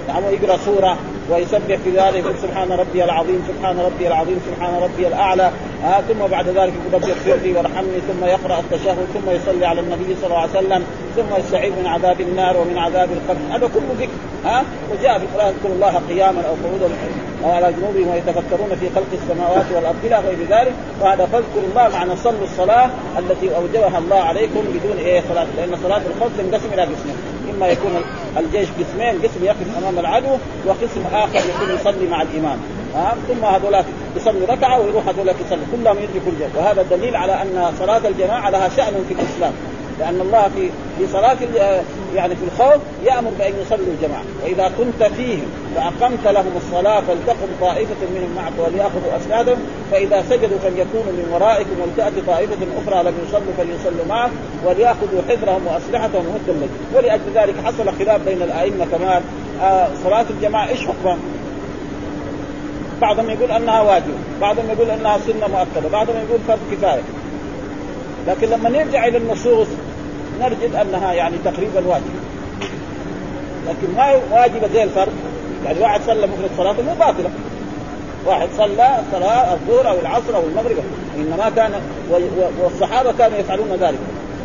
نعم 0.08 0.22
يقرأ 0.24 0.56
سورة. 0.56 0.98
ويسبح 1.30 1.76
في 1.84 1.90
ذلك 1.90 2.14
يقول 2.14 2.34
سبحان 2.42 2.72
ربي 2.72 3.04
العظيم 3.04 3.48
سبحان 3.48 3.78
ربي 3.78 4.06
العظيم 4.06 4.40
سبحان 4.46 4.74
ربي 4.82 5.06
الأعلى. 5.06 5.50
آه 5.84 6.00
ثم 6.00 6.26
بعد 6.30 6.48
ذلك 6.48 6.72
يقول 6.74 6.94
ربي 6.94 7.12
اغفر 7.12 7.34
لي 7.34 7.52
وارحمني 7.52 7.98
ثم 8.08 8.24
يقرأ 8.24 8.58
التشهد 8.60 9.06
ثم 9.14 9.30
يصلي 9.30 9.66
على 9.66 9.80
النبي 9.80 10.16
صلى 10.20 10.26
الله 10.26 10.38
عليه 10.38 10.50
وسلم 10.50 10.84
ثم 11.16 11.36
يستعيذ 11.38 11.72
من 11.72 11.86
عذاب 11.86 12.20
النار 12.20 12.56
ومن 12.56 12.78
عذاب 12.78 13.08
القبر. 13.12 13.40
هذا 13.50 13.70
كله 13.74 13.94
ذكر 13.98 14.10
ها؟ 14.44 14.60
آه 14.60 14.64
وجاء 14.92 15.18
في 15.18 15.24
القرآن 15.24 15.54
اذكروا 15.54 15.74
الله 15.74 16.02
قياما 16.08 16.40
أو 16.40 16.54
قعودا 16.64 16.88
أو 17.44 17.50
على 17.50 17.72
جنوبهم 17.72 18.08
ويتفكرون 18.08 18.76
في 18.80 18.86
خلق 18.94 19.12
السماوات 19.12 19.66
والأرض 19.74 19.96
إلى 20.04 20.16
غير 20.16 20.38
ذلك. 20.50 20.72
فهذا 21.00 21.26
فاذكروا 21.26 21.68
الله 21.70 21.88
معنى 21.88 22.16
صلوا 22.16 22.44
الصلاة 22.44 22.90
التي 23.18 23.56
أوجبها 23.56 23.98
الله 23.98 24.16
عليكم 24.16 24.60
بدون 24.60 24.96
إيه 24.98 25.22
صلاة 25.28 25.46
لأن 25.56 25.78
صلاة 25.82 26.02
الخوف 26.16 26.32
تنقسم 26.38 26.72
إلى 26.72 26.82
قسمين. 26.82 27.33
إما 27.50 27.66
يكون 27.66 27.90
الجيش 28.36 28.68
قسمين 28.68 29.22
قسم 29.22 29.44
يقف 29.44 29.78
أمام 29.78 29.98
العدو 29.98 30.36
وقسم 30.66 31.02
آخر 31.12 31.36
يكون 31.36 31.74
يصلي 31.74 32.08
مع 32.08 32.22
الإمام. 32.22 32.58
ها؟ 32.94 33.14
ثم 33.28 33.44
هذولاك 33.44 33.84
يصلي 34.16 34.44
ركعة 34.44 34.80
ويروح 34.80 35.08
هذولاك 35.08 35.36
يصلي. 35.46 35.62
كلهم 35.72 35.96
يدركوا 35.96 36.32
الجيش 36.32 36.54
وهذا 36.56 36.82
دليل 36.82 37.16
على 37.16 37.42
أن 37.42 37.72
صلاة 37.78 38.08
الجماعة 38.08 38.50
لها 38.50 38.68
شأن 38.68 39.04
في 39.08 39.14
الإسلام. 39.14 39.52
لأن 39.98 40.20
الله 40.20 40.48
في 40.48 40.70
في 40.98 41.12
صلاة 41.12 41.36
يعني 42.14 42.36
في 42.36 42.44
الخوف 42.44 42.82
يأمر 43.04 43.30
بأن 43.38 43.52
يصلوا 43.62 43.86
الجماعة 43.86 44.22
وإذا 44.42 44.72
كنت 44.78 45.04
فيهم 45.16 45.46
فاقمت 45.74 46.26
لهم 46.26 46.52
الصلاة 46.56 47.00
فلتقم 47.00 47.48
طائفة 47.60 47.94
منهم 48.14 48.34
معك 48.36 48.52
وليأخذوا 48.58 49.16
اسنادهم 49.16 49.58
فإذا 49.90 50.22
سجدوا 50.30 50.58
فليكونوا 50.58 51.12
من 51.12 51.28
ورائكم 51.32 51.70
ولتأتي 51.82 52.20
طائفة 52.26 52.56
أخرى 52.82 53.02
لم 53.02 53.14
يصلوا 53.28 53.52
فليصلوا 53.58 54.06
معك 54.08 54.30
وليأخذوا 54.64 55.22
حذرهم 55.28 55.66
وأسلحتهم 55.66 56.26
ومد 56.26 56.48
الليل 56.48 56.68
ولأجل 56.94 57.22
ذلك 57.34 57.54
حصل 57.64 57.98
خلاف 57.98 58.20
بين 58.24 58.42
الأئمة 58.42 58.84
كمان 58.84 59.22
آه 59.62 59.88
صلاة 60.04 60.26
الجماعة 60.30 60.68
إيش 60.68 60.80
حكمها؟ 60.80 61.18
بعضهم 63.00 63.30
يقول 63.30 63.50
أنها 63.50 63.80
واجب، 63.80 64.14
بعضهم 64.40 64.70
يقول 64.70 64.90
أنها 64.90 65.18
سنة 65.18 65.48
مؤكدة، 65.48 65.88
بعضهم 65.92 66.16
يقول 66.16 66.40
فرض 66.48 66.58
كفاية. 66.72 67.02
لكن 68.28 68.48
لما 68.48 68.68
نرجع 68.68 69.06
إلى 69.06 69.18
النصوص 69.18 69.68
نجد 70.40 70.74
أنها 70.74 71.12
يعني 71.12 71.36
تقريبا 71.44 71.86
واجبة. 71.86 72.20
لكن 73.68 73.94
ما 73.96 74.20
واجبة 74.30 74.68
زي 74.74 74.82
الفرض 74.82 75.12
يعني 75.64 75.80
واحد 75.80 76.00
صلى 76.06 76.26
مفرد 76.26 76.50
صلاته 76.56 76.82
مو 76.82 76.94
باطلة. 76.94 77.30
واحد 78.26 78.48
صلى 78.56 78.98
صلاة 79.12 79.54
الظهر 79.54 79.88
أو 79.88 80.00
العصر 80.00 80.36
أو 80.36 80.42
المغرب. 80.48 80.76
إنما 81.16 81.50
كان 81.56 81.72
والصحابة 82.60 83.12
كانوا 83.18 83.38
يفعلون 83.38 83.68
ذلك. 83.80 83.98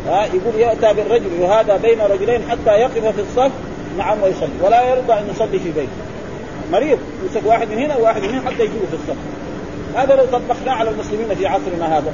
ها 0.08 0.24
يقول 0.24 0.54
يأتى 0.54 0.94
بالرجل 0.94 1.40
وهذا 1.40 1.76
بين 1.76 2.00
رجلين 2.00 2.40
حتى 2.50 2.70
يقف 2.70 3.06
في 3.06 3.20
الصف 3.20 3.50
نعم 3.98 4.22
ويصلي. 4.22 4.48
ولا 4.62 4.90
يرضى 4.90 5.12
أن 5.12 5.28
يصلي 5.34 5.58
في 5.58 5.70
بيته. 5.70 5.88
مريض. 6.72 6.98
يمسك 7.22 7.46
واحد 7.46 7.68
من 7.68 7.78
هنا 7.78 7.96
وواحد 7.96 8.22
من 8.22 8.28
هنا 8.28 8.50
حتى 8.50 8.62
يجيبه 8.62 8.86
في 8.90 8.94
الصف. 8.94 9.16
هذا 9.96 10.16
لو 10.16 10.24
طبقناه 10.24 10.72
على 10.72 10.90
المسلمين 10.90 11.34
في 11.34 11.46
عصرنا 11.46 11.98
هذا. 11.98 12.12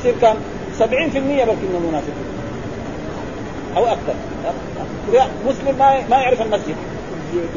يصير 0.00 0.14
كم 0.20 0.34
70% 0.78 0.84
بلكي 0.84 1.66
من 1.66 1.80
المنافقين 1.82 2.30
أو 3.76 3.86
أكثر. 3.86 4.14
مسلم 5.48 5.78
ما 5.78 6.00
ما 6.10 6.16
يعرف 6.16 6.42
المسجد. 6.42 6.74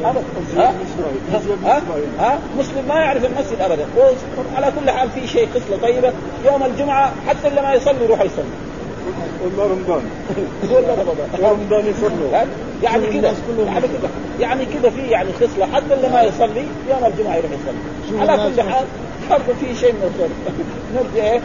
ابدا 0.04 0.22
ها؟ 0.56 0.74
ها؟ 1.64 1.82
ها؟ 2.18 2.38
مسلم 2.58 2.84
ما 2.88 2.94
يعرف 2.94 3.24
المسجد 3.24 3.60
ابدا. 3.60 3.86
على 4.56 4.72
كل 4.80 4.90
حال 4.90 5.10
في 5.10 5.26
شيء 5.28 5.48
خصله 5.54 5.76
طيبة. 5.82 6.12
يوم 6.44 6.62
الجمعة 6.62 7.12
حتى 7.28 7.48
اللي 7.48 7.62
ما 7.62 7.74
يصلي 7.74 8.04
يروح 8.04 8.20
يصلي. 8.20 8.44
والله 9.44 9.64
رمضان. 9.64 10.02
ولا 10.74 10.94
رمضان. 10.94 11.28
رمضان 11.42 11.86
يصلوا. 11.86 12.44
يعني 12.82 13.06
كذا 13.06 13.34
يعني 13.66 13.86
كذا 13.88 14.10
يعني 14.40 14.64
كذا 14.64 14.90
في 14.90 15.02
يعني 15.02 15.28
خصله 15.32 15.66
حتى 15.74 15.94
اللي 15.94 16.08
ما 16.08 16.22
يصلي 16.22 16.64
يوم 16.90 17.04
الجمعة 17.04 17.34
يروح 17.34 17.50
يصلي. 17.50 18.20
على 18.20 18.52
كل 18.54 18.62
حال 18.62 18.84
برضه 19.30 19.54
في 19.60 19.74
شيء 19.80 19.92
من 19.92 20.10
الخير. 20.14 20.28
نرجع 20.94 21.32
إيه؟ 21.32 21.40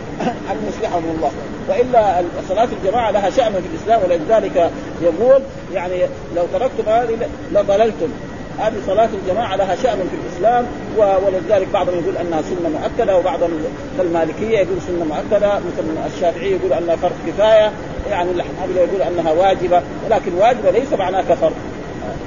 أن 0.52 0.70
يصلحهم 0.70 1.04
الله. 1.18 1.32
وإلا 1.70 2.24
صلاه 2.50 2.68
الجماعة 2.84 3.12
لها 3.12 3.30
شأن 3.30 3.54
في 3.54 3.68
الإسلام 3.74 4.02
ولذلك 4.04 4.72
يقول 5.02 5.42
يعني 5.74 6.02
لو 6.36 6.46
تركتم 6.54 6.90
هذه 6.92 7.30
لضللتم. 7.52 8.10
هذه 8.60 8.76
صلاة 8.88 9.10
الجماعة 9.24 9.56
لها 9.56 9.76
شأن 9.76 9.98
في 9.98 10.16
الإسلام 10.24 10.66
ولذلك 10.98 11.68
بعضهم 11.74 12.00
يقول 12.00 12.18
أنها 12.18 12.42
سنة 12.42 12.70
مؤكدة 12.70 13.18
وبعضهم 13.18 13.50
المالكية 14.00 14.58
يقول 14.60 14.82
سنة 14.88 15.06
مؤكدة 15.06 15.54
مثل 15.54 16.08
الشافعي 16.16 16.52
يقول 16.52 16.74
أنها 16.74 16.96
فرض 16.96 17.16
كفاية. 17.28 17.72
يعني 18.10 18.32
الحنابلة 18.32 18.82
يقول 18.82 19.02
أنها 19.02 19.32
واجبة. 19.32 19.82
ولكن 20.06 20.34
واجبة 20.34 20.72
ليس 20.72 20.94
معناها 20.94 21.22
كفرض. 21.22 21.54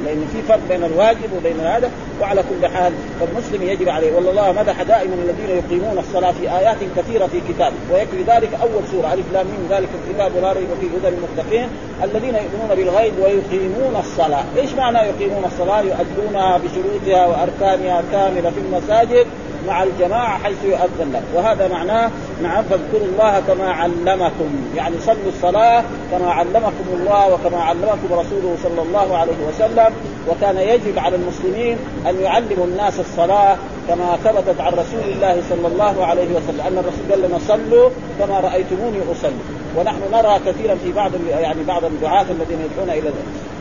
لأن 0.05 0.29
في 0.33 0.43
فرق 0.43 0.61
بين 0.69 0.85
الواجب 0.85 1.33
وبين 1.37 1.61
هذا 1.61 1.91
وعلى 2.21 2.43
كل 2.43 2.67
حال 2.67 2.93
فالمسلم 3.21 3.63
يجب 3.63 3.89
عليه. 3.89 4.13
والله 4.13 4.53
مدح 4.53 4.83
دائما 4.83 5.15
الذين 5.15 5.57
يقيمون 5.57 5.99
الصلاة 5.99 6.33
في 6.33 6.51
آيات 6.59 6.77
كثيرة 6.97 7.27
في 7.27 7.41
كتابه 7.49 7.77
ويكفي 7.93 8.23
ذلك 8.23 8.51
أول 8.63 8.83
سورة 8.93 9.13
ألف 9.13 9.27
لام 9.33 9.47
من 9.47 9.67
ذلك 9.71 9.89
الكتاب 10.01 10.33
لا 10.43 10.53
ريب 10.53 10.69
فيه 10.81 11.09
هدى 11.09 11.17
للمتقين. 11.17 11.69
الذين 12.05 12.35
يؤمنون 12.35 12.77
بالغيب 12.77 13.13
ويقيمون 13.23 13.97
الصلاة، 13.99 14.45
إيش 14.57 14.73
معنى 14.75 14.99
يقيمون 14.99 15.45
الصلاة؟ 15.45 15.81
يؤدونها 15.81 16.59
بشروطها 16.59 17.27
وأركانها 17.27 18.03
كاملة 18.13 18.51
في 18.51 18.61
المساجد. 18.61 19.27
مع 19.69 19.83
الجماعة 19.83 20.39
حيث 20.39 20.65
يؤذن 20.65 21.13
له 21.13 21.23
وهذا 21.35 21.69
معناه 21.69 22.11
نعم 22.43 22.65
فاذكروا 22.65 23.07
الله 23.13 23.43
كما 23.49 23.71
علمكم. 23.71 24.51
يعني 24.77 24.95
صلوا 25.01 25.29
الصلاة 25.29 25.85
كما 26.11 26.31
علمكم 26.31 26.87
الله 26.93 27.35
وكما 27.35 27.63
علمكم 27.63 28.09
رسوله 28.11 28.57
صلى 28.63 28.83
الله 28.83 29.17
عليه 29.17 29.37
وسلم. 29.49 29.95
وكان 30.29 30.57
يجب 30.57 30.99
على 30.99 31.17
المسلمين 31.17 31.79
أن 32.09 32.21
يعلموا 32.21 32.67
الناس 32.67 33.01
الصلاة 33.01 33.57
كما 33.89 34.19
ثبتت 34.25 34.61
عن 34.61 34.73
رسول 34.73 35.13
الله 35.15 35.43
صلى 35.51 35.67
الله 35.67 36.07
عليه 36.07 36.29
وسلم 36.29 36.61
أن 36.61 36.79
الرسول 36.79 37.11
قال 37.11 37.23
لنا 37.23 37.39
صلوا 37.49 37.91
كما 38.19 38.41
رأيتموني 38.41 38.99
أصلي. 39.13 39.33
ونحن 39.77 40.01
نرى 40.13 40.39
كثيرا 40.47 40.75
في 40.75 40.93
بعض 40.93 41.11
يعني 41.31 41.63
بعض 41.69 41.85
الدعاة 41.85 42.27
الذين 42.31 42.59
يدعون 42.61 42.91
إلى 42.91 43.11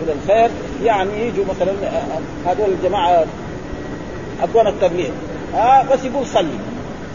إلى 0.03 0.13
الخير. 0.23 0.49
يعني 0.83 1.27
يجوا 1.27 1.45
مثلا 1.45 1.71
هذول 2.45 2.69
الجماعة 2.69 3.25
أبوان 4.43 4.67
التبليغ. 4.67 5.09
ها 5.53 5.85
بس 5.93 6.05
يقول 6.05 6.25
صلي. 6.25 6.59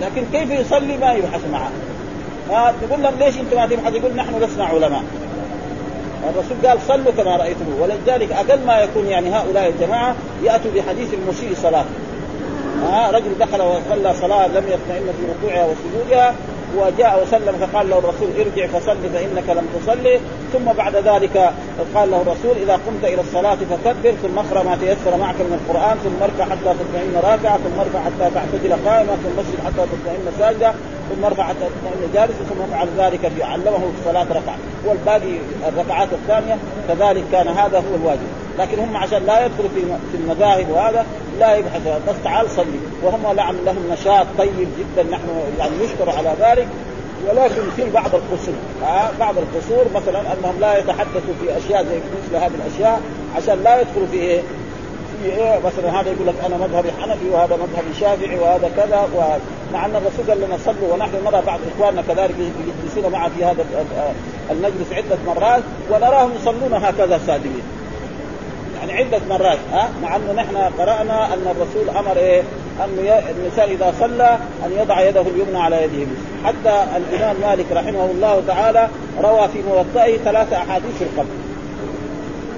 لكن 0.00 0.24
كيف 0.32 0.50
يصلي؟ 0.50 0.96
ما 0.96 1.12
يبحث 1.12 1.40
معه. 1.52 1.70
ها 2.50 2.74
تقول 2.82 3.02
لهم 3.02 3.14
ليش 3.18 3.38
أنتم 3.38 3.56
ما 3.56 3.66
تبحث؟ 3.66 3.94
يقول 3.94 4.16
نحن 4.16 4.42
لسنا 4.42 4.64
علماء. 4.64 5.02
الرسول 6.30 6.56
قال 6.66 6.78
صلوا 6.88 7.12
كما 7.12 7.36
رأيتموه. 7.36 7.82
ولذلك 7.82 8.32
أقل 8.32 8.66
ما 8.66 8.78
يكون 8.78 9.06
يعني 9.06 9.34
هؤلاء 9.34 9.68
الجماعة 9.68 10.14
يأتوا 10.44 10.70
بحديث 10.74 11.14
المسيء 11.14 11.54
صلاته 11.62 11.90
ها 12.82 13.10
رجل 13.10 13.38
دخل 13.40 13.62
وصلى 13.62 14.14
صلاة 14.20 14.46
لم 14.46 14.64
يطمئن 14.68 15.12
في 15.18 15.26
ركوعها 15.32 15.66
وسجودها. 15.66 16.34
وجاء 16.76 17.22
وسلم 17.22 17.66
فقال 17.66 17.90
له 17.90 17.98
الرسول 17.98 18.28
ارجع 18.40 18.66
فصل 18.66 18.96
فإنك 19.14 19.48
لم 19.48 19.66
تصلي. 19.76 20.20
ثم 20.52 20.72
بعد 20.72 20.96
ذلك 20.96 21.52
قال 21.94 22.10
له 22.10 22.22
الرسول 22.22 22.56
إذا 22.62 22.72
قمت 22.86 23.04
إلى 23.04 23.20
الصلاة 23.20 23.54
فكبر 23.70 24.14
ثم 24.22 24.38
اقرأ 24.38 24.62
ما 24.62 24.76
تيسر 24.76 25.16
معك 25.16 25.34
من 25.34 25.60
القرآن 25.60 25.96
ثم 26.04 26.22
اركع 26.22 26.44
حتى 26.44 26.78
تطمئن 26.80 27.14
راكعه 27.24 27.58
ثم 27.58 27.80
ارفع 27.80 28.00
حتى 28.04 28.30
تعتدل 28.34 28.72
قائمة 28.88 29.12
ثم 29.24 29.40
اسجد 29.40 29.58
حتى 29.66 29.86
تطمئن 29.92 30.32
ساجدة 30.38 30.72
ثم 31.10 31.24
ارفع 31.24 31.44
حتى 31.44 31.58
تطمئن 31.58 32.10
جالسا 32.14 32.44
ثم 32.50 32.62
افعل 32.62 32.88
ذلك 32.98 33.32
في 33.36 33.42
علمه 33.42 33.90
الصلاه 33.98 34.26
ركعة. 34.30 34.56
والباقي 34.86 35.36
الركعات 35.68 36.08
الثانية 36.12 36.56
كذلك 36.88 37.24
كان 37.32 37.48
هذا 37.48 37.78
هو 37.78 37.94
الواجب. 37.94 38.30
لكن 38.58 38.78
هم 38.78 38.96
عشان 38.96 39.26
لا 39.26 39.46
يدخلوا 39.46 39.68
في 40.12 40.16
المذاهب 40.16 40.70
وهذا 40.70 41.06
لا 41.38 41.56
يبحث 41.56 41.82
بس 42.08 42.14
تعال 42.24 42.50
صلي. 42.50 42.78
وهم 43.02 43.36
لهم 43.36 43.56
لهم 43.64 43.90
نشاط 43.92 44.26
طيب 44.38 44.68
جدا. 44.78 45.10
نحن 45.10 45.28
يعني 45.58 45.72
نشكر 45.84 46.10
على 46.10 46.34
ذلك. 46.40 46.68
ولكن 47.28 47.62
في 47.76 47.90
بعض 47.90 48.14
القصور 48.14 48.54
آه 48.82 49.10
بعض 49.20 49.34
القصور 49.38 49.84
مثلا 49.94 50.20
أنهم 50.20 50.60
لا 50.60 50.78
يتحدثوا 50.78 51.34
في 51.40 51.58
أشياء 51.58 51.84
زي 51.84 51.96
مثل 51.96 52.36
هذه 52.44 52.52
الأشياء 52.54 53.00
عشان 53.36 53.62
لا 53.64 53.80
يدخلوا 53.80 54.06
في 54.06 54.16
إيه؟ 54.16 54.40
في 55.22 55.28
إيه؟ 55.28 55.58
مثلا 55.58 56.00
هذا 56.00 56.10
يقول 56.10 56.26
لك 56.26 56.34
أنا 56.46 56.56
مذهبي 56.56 56.88
حنفي 56.92 57.28
وهذا 57.30 57.56
مذهبي 57.56 57.94
شافعي 58.00 58.38
وهذا 58.38 58.70
كذا 58.76 59.08
مع 59.72 59.86
أن 59.86 59.96
الرسول 59.96 60.28
قال 60.28 60.40
لنا 60.40 60.58
صلوا 60.64 60.94
ونحن 60.94 61.12
نرى 61.24 61.42
بعض 61.46 61.60
إخواننا 61.76 62.02
كذلك 62.02 62.34
يجلسون 62.84 63.12
معه 63.12 63.30
في 63.36 63.44
هذا 63.44 63.64
المجلس 64.50 64.92
عدة 64.92 65.18
مرات 65.26 65.62
ونراهم 65.90 66.30
يصلون 66.40 66.74
هكذا 66.74 67.20
ساجدين 67.26 67.62
يعني 68.88 69.04
عدة 69.04 69.20
مرات 69.28 69.58
ها؟ 69.72 69.88
مع 70.02 70.16
إنه 70.16 70.32
نحن 70.32 70.56
قرأنا 70.56 71.34
أن 71.34 71.54
الرسول 71.56 71.96
أمر 71.96 72.16
إيه؟ 72.16 72.42
أن 72.84 73.20
الإنسان 73.30 73.68
إذا 73.68 73.94
صلى 74.00 74.38
أن 74.66 74.72
يضع 74.78 75.08
يده 75.08 75.20
اليمنى 75.20 75.58
على 75.58 75.76
يده. 75.76 76.06
اليسرى 76.06 76.16
حتى 76.44 76.84
الإمام 76.96 77.36
مالك 77.40 77.66
رحمه 77.72 78.10
الله 78.10 78.42
تعالى 78.46 78.88
روى 79.22 79.48
في 79.48 79.62
موطئه 79.68 80.16
ثلاث 80.16 80.52
أحاديث 80.52 80.96
في 80.98 81.04
القبر 81.04 81.28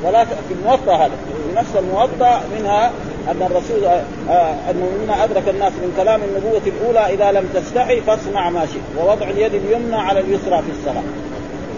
ثلاث 0.02 0.28
في 0.48 0.54
الموطأ 0.54 0.96
هذا 0.96 1.10
في 1.48 1.56
نفس 1.56 1.76
الموطأ 1.76 2.40
منها 2.58 2.90
أن 3.30 3.42
الرسول 3.42 3.84
آه، 3.84 4.02
آه، 4.30 4.72
مما 4.72 5.24
أدرك 5.24 5.48
الناس 5.48 5.72
من 5.72 5.94
كلام 5.96 6.20
النبوة 6.22 6.62
الأولى 6.66 7.14
إذا 7.14 7.32
لم 7.32 7.48
تستحي 7.54 8.00
فاصنع 8.00 8.50
ما 8.50 8.66
شئت 8.66 8.98
ووضع 8.98 9.26
اليد 9.26 9.54
اليمنى 9.54 9.96
على 9.96 10.20
اليسرى 10.20 10.62
في 10.62 10.70
الصلاة. 10.78 11.02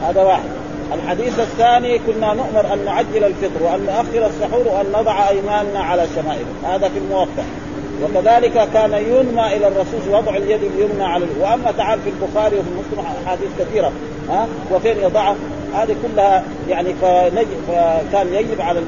هذا 0.09 0.23
واحد. 0.23 0.70
الحديث 0.95 1.41
الثاني 1.41 1.99
كنا 1.99 2.35
نؤمر 2.35 2.73
أن 2.75 2.85
نعجل 2.85 3.25
الفطر 3.25 3.63
وأن 3.63 3.81
نؤخر 3.81 4.27
السحور 4.27 4.69
وأن 4.69 4.87
نضع 5.01 5.29
أيماننا 5.29 5.81
على 5.81 6.05
الشمائل 6.05 6.45
هذا 6.65 6.89
في 6.89 6.99
الموطأ 6.99 7.45
وكذلك 8.03 8.69
كان 8.73 8.93
ينمى 8.93 9.47
إلى 9.57 9.69
الرسول 9.69 10.15
وضع 10.15 10.37
اليد 10.37 10.63
اليمنى 10.63 11.05
على 11.05 11.27
وأما 11.41 11.73
تعال 11.79 11.99
في 12.01 12.11
البخاري 12.11 12.57
وفي 12.57 12.69
مسلم 12.71 13.05
أحاديث 13.27 13.49
كثيرة 13.59 13.93
ها؟ 14.29 14.47
وفين 14.73 14.97
يضعها 14.99 15.37
هذه 15.75 15.97
كلها 16.03 16.45
يعني 16.69 16.95
فكان 17.69 18.35
يجب 18.35 18.61
على 18.61 18.79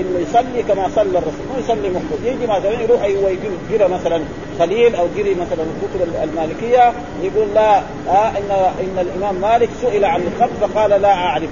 إنه 0.00 0.18
يصلي 0.18 0.62
كما 0.68 0.88
صلى 0.94 1.18
الرسول. 1.18 1.46
ما 1.52 1.58
يصلي 1.58 1.90
مخطوط 1.90 2.18
يجي 2.24 2.46
مثلا 2.46 2.70
يروح 2.82 3.04
يجري 3.04 3.88
مثلا 3.88 4.20
خليل 4.58 4.94
أو 4.94 5.06
جري 5.16 5.34
مثلا 5.34 5.64
الكتب 5.64 6.14
المالكية 6.22 6.92
يقول 7.22 7.54
لا 7.54 7.78
آه 8.08 8.28
ان 8.28 8.50
إن 8.80 8.98
الإمام 8.98 9.34
مالك 9.34 9.68
سئل 9.82 10.04
عن 10.04 10.20
الخط 10.20 10.50
فقال 10.60 10.90
لا 10.90 11.12
أعرف. 11.12 11.48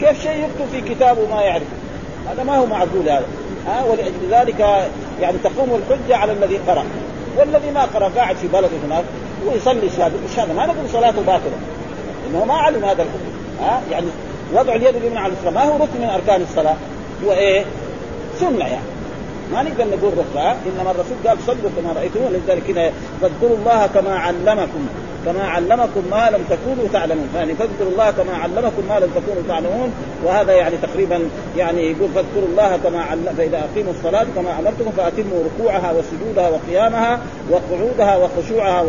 كيف 0.00 0.22
شيء 0.22 0.44
يكتب 0.44 0.66
في 0.72 0.94
كتابه 0.94 1.34
ما 1.34 1.42
يعرف؟ 1.42 1.62
هذا 2.30 2.42
ما 2.42 2.56
هو 2.56 2.66
معقول 2.66 3.08
هذا. 3.08 3.24
ها 3.66 3.80
آه 3.80 3.86
ولأجل 3.86 4.30
ذلك 4.30 4.60
يعني 5.20 5.36
تقوم 5.44 5.80
الحجة 5.82 6.16
على 6.16 6.32
الذي 6.32 6.56
قرأ. 6.68 6.84
والذي 7.38 7.70
ما 7.70 7.84
قرأ 7.84 8.08
قاعد 8.16 8.36
في 8.36 8.48
بلده 8.48 8.68
هناك 8.86 9.04
ويصلي 9.46 9.90
شهادة. 9.96 10.14
الشهادة 10.30 10.54
ما 10.54 10.66
نقول 10.66 10.88
صلاته 10.92 11.22
باطلة. 11.22 11.58
إنه 12.30 12.44
ما 12.44 12.54
علم 12.54 12.84
هذا 12.84 13.02
الحكم. 13.02 13.33
ها؟ 13.60 13.82
يعني 13.90 14.06
وضع 14.54 14.74
اليد 14.74 14.96
اليمنى 14.96 15.18
على 15.18 15.32
اليسرى 15.32 15.50
ما 15.50 15.64
هو 15.64 15.76
ركن 15.76 16.00
من 16.00 16.10
أركان 16.14 16.42
الصلاة؟ 16.42 16.76
هو 17.24 17.32
إيه؟ 17.32 17.64
سنة 18.40 18.66
يعني. 18.66 18.86
ما 19.52 19.62
نقدر 19.62 19.84
نقول 19.96 20.12
ركعه 20.18 20.56
إنما 20.66 20.90
الرسول 20.90 21.16
قال 21.26 21.38
صلوا 21.46 21.70
كما 21.76 21.92
رأيتموه. 21.92 22.30
لذلك 22.30 22.70
هنا 22.70 22.90
فاذكروا 23.20 23.56
الله 23.56 23.86
كما 23.86 24.18
علمكم. 24.18 24.86
كما 25.26 25.42
علمكم 25.42 26.02
ما 26.10 26.30
لم 26.30 26.44
تكونوا 26.50 26.88
تعلمون. 26.92 27.28
يعني 27.34 27.54
فاذكروا 27.54 27.92
الله 27.92 28.10
كما 28.10 28.36
علمكم 28.36 28.82
ما 28.88 29.00
لم 29.00 29.10
تكونوا 29.14 29.42
تعلمون. 29.48 29.92
وهذا 30.24 30.52
يعني 30.52 30.76
تقريبا 30.76 31.20
يعني 31.56 31.90
يقول 31.90 32.08
فاذكروا 32.14 32.48
الله 32.48 32.78
كما 32.84 33.02
علم 33.02 33.34
فإذا 33.38 33.58
أقيموا 33.58 33.92
الصلاة 33.92 34.26
كما 34.36 34.58
امرتكم 34.58 34.90
فأتموا 34.96 35.44
ركوعها 35.44 35.92
وسجودها 35.92 36.48
وقيامها 36.48 37.20
وقعودها 37.50 38.16
وخشوعها 38.16 38.84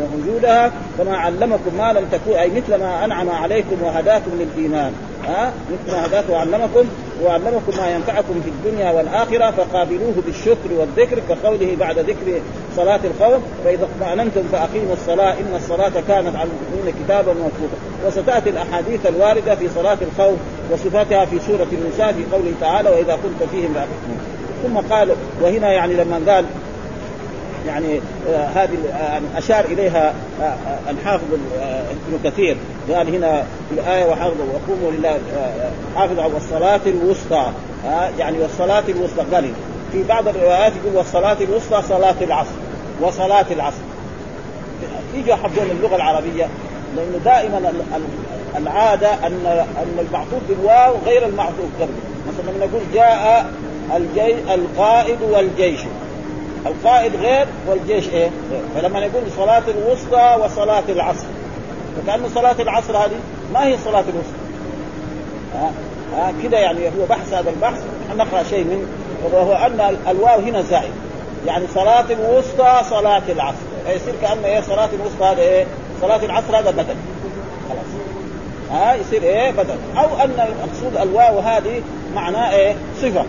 ووجودها 0.00 0.72
كما 0.98 1.16
علمكم 1.16 1.74
ما 1.78 1.92
لم 1.92 2.08
تكونوا 2.12 2.40
أي 2.40 2.50
مثل 2.50 2.74
ما 2.74 3.04
أنعم 3.04 3.30
عليكم 3.30 3.82
وهداكم 3.82 4.30
للإيمان. 4.34 4.92
ها؟ 5.26 5.52
مثل 5.70 5.96
ما 5.96 6.06
هداكم 6.06 6.32
وعلمكم 6.32 6.84
وعلمكم 7.24 7.76
ما 7.78 7.90
ينفعكم 7.90 8.40
في 8.44 8.50
الدنيا 8.50 8.90
والآخرة 8.90 9.50
فقابلوه 9.50 10.14
بالشكر 10.26 10.72
والذكر 10.78 11.18
كقوله 11.28 11.76
بعد 11.80 11.98
ذكر 11.98 12.40
صلاة 12.76 13.00
الخوف 13.04 13.42
فإذا 13.64 13.84
اطمأننتم 13.84 14.42
فأقيموا 14.52 14.92
الصلاة 14.92 15.32
إن 15.32 15.56
الصلاة 15.56 15.92
كانت 16.08 16.36
على 16.36 16.48
المؤمنين 16.48 16.94
كتابا 17.04 17.32
موقوتا. 17.32 17.76
وستأتي 18.06 18.50
الأحاديث 18.50 19.06
الواردة 19.06 19.54
في 19.54 19.68
صلاة 19.68 19.98
الخوف 20.02 20.38
وصفاتها 20.72 21.24
في 21.24 21.38
سورة 21.46 21.66
النساء 21.72 22.12
في 22.12 22.24
قوله 22.32 22.52
تعالى 22.60 22.90
وإذا 22.90 23.18
كنت 23.22 23.50
فيهم 23.50 23.74
فاقيموا 23.74 24.18
ثم 24.62 24.94
قال 24.94 25.10
وهنا 25.42 25.72
يعني 25.72 25.94
لما 25.94 26.32
قال 26.32 26.44
يعني 27.66 28.00
آه 28.28 28.46
هذه 28.46 28.76
آه 28.92 29.38
أشار 29.38 29.64
إليها 29.64 30.14
آه, 30.42 30.90
الحافظ 30.90 31.24
ابن 31.62 32.30
كثير. 32.30 32.56
قال 32.94 33.14
هنا 33.14 33.42
في 33.68 33.80
الآية 33.80 34.04
وحافظوا 34.04 34.46
وقوموا 34.54 34.90
لله 34.90 35.10
آه، 35.10 35.70
حافظوا 35.96 36.22
على 36.22 36.36
الصلاة 36.36 36.80
الوسطى. 36.86 37.46
يعني 38.18 38.38
والصلاة 38.38 38.84
الوسطى. 38.88 39.24
قال 39.34 39.52
في 39.92 40.02
بعض 40.02 40.28
الروايات 40.28 40.72
يقول 40.84 40.96
والصلاة 40.96 41.36
الوسطى 41.40 41.82
صلاة 41.88 42.14
العصر 42.20 42.54
وصلاة 43.00 43.46
العصر. 43.50 43.82
يجوا 45.14 45.34
يحفظون 45.34 45.70
اللغة 45.70 45.96
العربية 45.96 46.48
لأنه 46.96 47.18
دائما 47.24 47.72
العادة 48.56 49.14
أن 49.26 49.64
أن 49.76 50.06
المعطوف 50.08 50.40
بالواو 50.48 50.94
غير 51.06 51.26
المعطوف 51.26 51.66
قبل 51.80 51.92
مثلا 52.28 52.66
نقول 52.66 52.82
جاء 52.94 53.46
الجي 53.96 54.54
القائد 54.54 55.18
والجيش. 55.22 55.80
القائد 56.66 57.16
غير 57.16 57.46
والجيش 57.68 58.08
إيه؟ 58.08 58.30
فلما 58.74 59.00
نقول 59.00 59.22
صلاة 59.36 59.62
الوسطى 59.68 60.36
وصلاة 60.44 60.82
العصر. 60.88 61.26
فكأن 61.96 62.28
صلاة 62.34 62.56
العصر 62.60 62.96
هذه 62.96 63.20
ما 63.52 63.66
هي 63.66 63.76
صلاة 63.84 64.04
الوسطى؟ 64.08 64.46
ها؟ 65.54 65.72
آه 66.16 66.32
كده 66.42 66.58
يعني 66.58 66.88
هو 66.88 67.06
بحث 67.08 67.32
هذا 67.32 67.50
البحث. 67.50 67.82
نقرأ 68.16 68.42
شيء 68.42 68.64
من 68.64 68.88
وهو 69.32 69.52
أن 69.52 69.96
الواو 70.08 70.40
هنا 70.40 70.62
زائد. 70.62 70.92
يعني 71.46 71.66
صلاة 71.74 72.04
الوسطى 72.10 72.80
صلاة 72.90 73.22
العصر. 73.28 73.56
يصير 73.86 74.14
كأن 74.22 74.44
إيه؟ 74.44 74.60
صلاة 74.60 74.88
الوسطى 74.92 75.24
هذا 75.24 75.42
إيه؟ 75.42 75.66
صلاة 76.00 76.24
العصر 76.24 76.58
هذا 76.58 76.70
بدل. 76.70 76.96
خلاص. 77.68 77.86
ها؟ 78.72 78.92
آه 78.92 78.94
يصير 78.94 79.22
إيه؟ 79.22 79.50
بدل. 79.50 79.76
أو 79.96 80.16
أن 80.24 80.48
المقصود 80.48 80.96
الواو 81.02 81.38
هذه 81.38 81.82
معناه 82.14 82.54
إيه؟ 82.54 82.74
صفة. 83.02 83.24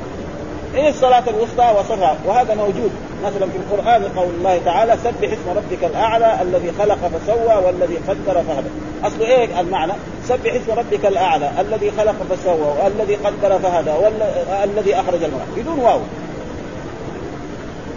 إيه 0.78 0.90
الصلاة 0.90 1.24
الوسطى 1.28 1.76
وصفها؟ 1.80 2.18
وهذا 2.26 2.56
موجود 2.56 2.92
مثلا 3.26 3.48
في 3.50 3.58
القرآن 3.58 4.04
قول 4.04 4.30
الله 4.38 4.62
تعالى 4.66 4.98
سبح 5.04 5.32
اسم 5.32 5.50
ربك 5.56 5.84
الأعلى 5.84 6.42
الذي 6.42 6.72
خلق 6.80 6.98
فسوى 6.98 7.66
والذي 7.66 7.98
قدر 8.08 8.44
فهدى. 8.44 8.70
أصل 9.04 9.22
إيه 9.22 9.60
المعنى؟ 9.60 9.94
سبح 10.24 10.54
اسم 10.54 10.72
ربك 10.72 11.06
الأعلى 11.06 11.52
الذي 11.60 11.92
خلق 11.92 12.16
فسوى 12.30 12.74
والذي 12.84 13.16
قدر 13.16 13.60
فهدى 13.60 13.92
والذي 13.92 14.96
أخرج 14.96 15.24
الماء 15.24 15.48
بدون 15.58 15.80
واو. 15.80 16.00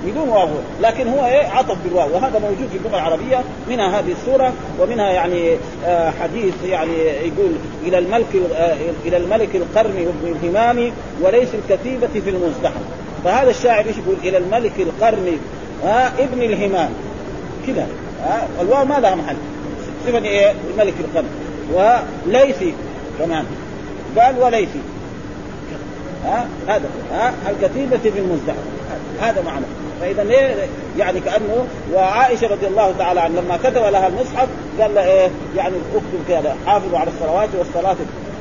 بدون 0.07 0.29
واو 0.29 0.49
لكن 0.83 1.09
هو 1.09 1.27
إيه؟ 1.27 1.47
عطف 1.47 1.77
بالواو. 1.85 2.15
وهذا 2.15 2.39
موجود 2.39 2.69
في 2.73 2.79
اللغة 2.79 2.97
العربية 2.97 3.41
منها 3.69 4.01
هذه 4.01 4.13
السورة 4.21 4.53
ومنها 4.81 5.11
يعني 5.11 5.57
آه 5.87 6.11
حديث 6.11 6.55
يعني 6.65 6.93
يقول 7.03 7.53
إلى 7.87 7.99
الملك 7.99 8.27
آه 8.55 8.77
إلى 9.07 9.17
الملك 9.17 9.57
القرن 9.57 10.13
الهمام 10.25 10.93
وليس 11.23 11.49
الكتيبة 11.55 12.09
في 12.25 12.31
المزدحم 12.31 12.81
فهذا 13.25 13.51
الشاعر 13.51 13.87
إيش 13.87 13.97
يقول؟ 13.97 14.17
إلى 14.25 14.39
الملك 14.39 14.73
القرن 14.79 15.39
آه 15.85 16.11
ابن 16.19 16.43
الهمام. 16.43 16.91
كذا. 17.67 17.87
آه 18.25 18.63
الواو 18.63 18.85
ما 18.85 19.01
لها 19.01 19.15
محل. 19.15 19.37
صفة 20.07 20.25
إيه؟ 20.25 20.55
الملك 20.71 20.95
القرن. 21.01 21.29
وليثي. 21.75 22.75
كمان 23.19 23.45
قال 24.19 24.39
وليثي. 24.39 24.81
ها 26.25 26.47
هذا. 26.69 26.89
ها 27.13 27.33
الكتيبة 27.51 27.97
في 27.97 28.19
المزدحم 28.19 28.59
هذا 29.21 29.43
معنى. 29.43 29.65
فإذا 30.01 30.25
ليه؟ 30.25 30.55
يعني 30.99 31.21
كأنه 31.21 31.67
وعائشة 31.95 32.47
رضي 32.47 32.67
الله 32.67 32.95
تعالى 32.99 33.21
عنها 33.21 33.41
لما 33.41 33.57
كتب 33.57 33.83
لها 33.83 34.07
المصحف 34.09 34.49
قال 34.81 34.95
لها 34.95 35.05
إيه؟ 35.05 35.31
يعني 35.57 35.75
اكتب 35.95 36.25
كذا 36.29 36.57
حافظوا 36.67 36.99
على 36.99 37.11
الصلوات 37.11 37.49
والصلاة. 37.59 37.97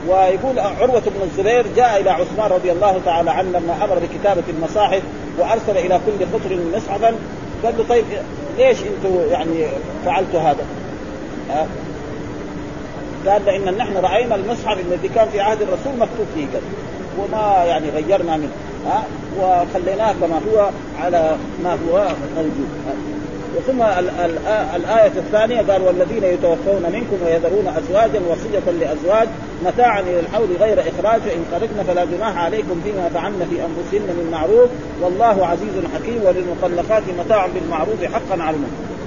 ويقول 0.07 0.59
عروة 0.59 0.99
بن 0.99 1.21
الزبير 1.23 1.65
جاء 1.75 2.01
إلى 2.01 2.09
عثمان 2.09 2.51
رضي 2.51 2.71
الله 2.71 3.01
تعالى 3.05 3.31
عنه 3.31 3.49
لما 3.49 3.85
أمر 3.85 3.99
بكتابة 3.99 4.43
المصاحف 4.49 5.01
وأرسل 5.37 5.77
إلى 5.77 5.99
كل 6.05 6.25
قطر 6.25 6.59
مصحفا. 6.75 7.15
قال 7.63 7.77
له 7.77 7.85
طيب 7.89 8.05
ليش 8.57 8.77
أنتم 8.77 9.31
يعني 9.31 9.65
فعلتوا 10.05 10.39
هذا؟ 10.39 10.65
قال 13.27 13.49
إن 13.49 13.77
نحن 13.77 13.97
رأينا 13.97 14.35
المصحف 14.35 14.77
الذي 14.79 15.07
كان 15.07 15.27
في 15.31 15.41
عهد 15.41 15.61
الرسول 15.61 15.93
مكتوب 15.99 16.25
فيه 16.35 16.45
كذا. 16.45 16.61
وما 17.19 17.63
يعني 17.65 17.89
غيرنا 17.89 18.37
منه. 18.37 18.51
ها 18.85 19.03
وخليناه 19.39 20.13
كما 20.21 20.41
هو 20.51 20.69
على 21.03 21.35
ما 21.63 21.71
هو 21.73 22.07
موجود. 22.35 22.69
ثم 23.67 23.81
الآية 24.75 25.11
الثانية 25.17 25.61
قال 25.71 25.81
والذين 25.81 26.23
يتوفون 26.23 26.83
منكم 26.93 27.17
ويذرون 27.25 27.67
أزواجا 27.67 28.19
وصية 28.29 28.71
لأزواج 28.71 29.27
متاعا 29.65 29.99
إلى 29.99 30.19
الحول 30.19 30.47
غير 30.59 30.79
إخراج. 30.79 31.21
فإن 31.21 31.45
خرجن 31.51 31.83
فلا 31.87 32.05
جناح 32.05 32.37
عليكم 32.37 32.81
فيما 32.83 33.09
فعلن 33.13 33.47
في 33.49 33.55
أنفسهن 33.55 34.15
من 34.17 34.29
معروف. 34.31 34.69
والله 35.01 35.47
عزيز 35.47 35.85
حكيم 35.95 36.21
وللمطلقات 36.23 37.03
متاع 37.25 37.47
بالمعروف 37.47 38.03
حقا 38.03 38.43
على 38.43 38.57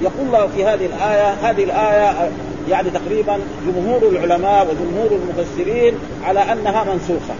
يقول 0.02 0.26
الله 0.26 0.46
في 0.46 0.64
هذه 0.64 0.86
الآية 0.86 1.30
هذه 1.30 1.64
الآية 1.64 2.30
يعني 2.70 2.90
تقريبا 2.90 3.38
جمهور 3.66 4.02
العلماء 4.08 4.66
وجمهور 4.66 5.20
المفسرين 5.22 5.94
على 6.24 6.40
أنها 6.40 6.84
منسوخة. 6.84 7.34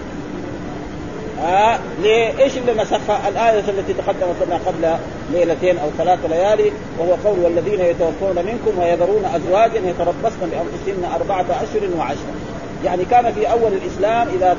آه 1.42 1.78
ليه؟ 2.02 2.42
إيش 2.42 2.56
اللي 2.56 2.82
نسخها؟ 2.82 3.28
الآية 3.28 3.58
التي 3.58 3.92
تقدمت 3.92 4.36
لنا 4.46 4.56
قبل 4.66 4.96
ليلتين 5.32 5.78
أو 5.78 5.88
ثلاث 5.98 6.18
ليالي 6.30 6.72
وهو 6.98 7.14
قول 7.24 7.38
والذين 7.38 7.80
يتوفون 7.80 8.36
منكم 8.36 8.78
ويذرون 8.78 9.24
أزواجا 9.24 9.80
يتربصن 9.88 10.50
بأنفسهن 10.50 11.12
أربعة 11.14 11.46
أشهر 11.62 11.88
وعشرة. 11.98 12.34
يعني 12.84 13.04
كان 13.04 13.32
في 13.32 13.50
أول 13.50 13.72
الإسلام 13.72 14.28
إذا 14.28 14.56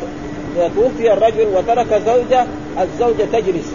توفي 0.76 1.13
الرجل 1.13 1.48
وترك 1.48 2.02
زوجة 2.06 2.46
الزوجة 2.82 3.24
تجلس 3.34 3.74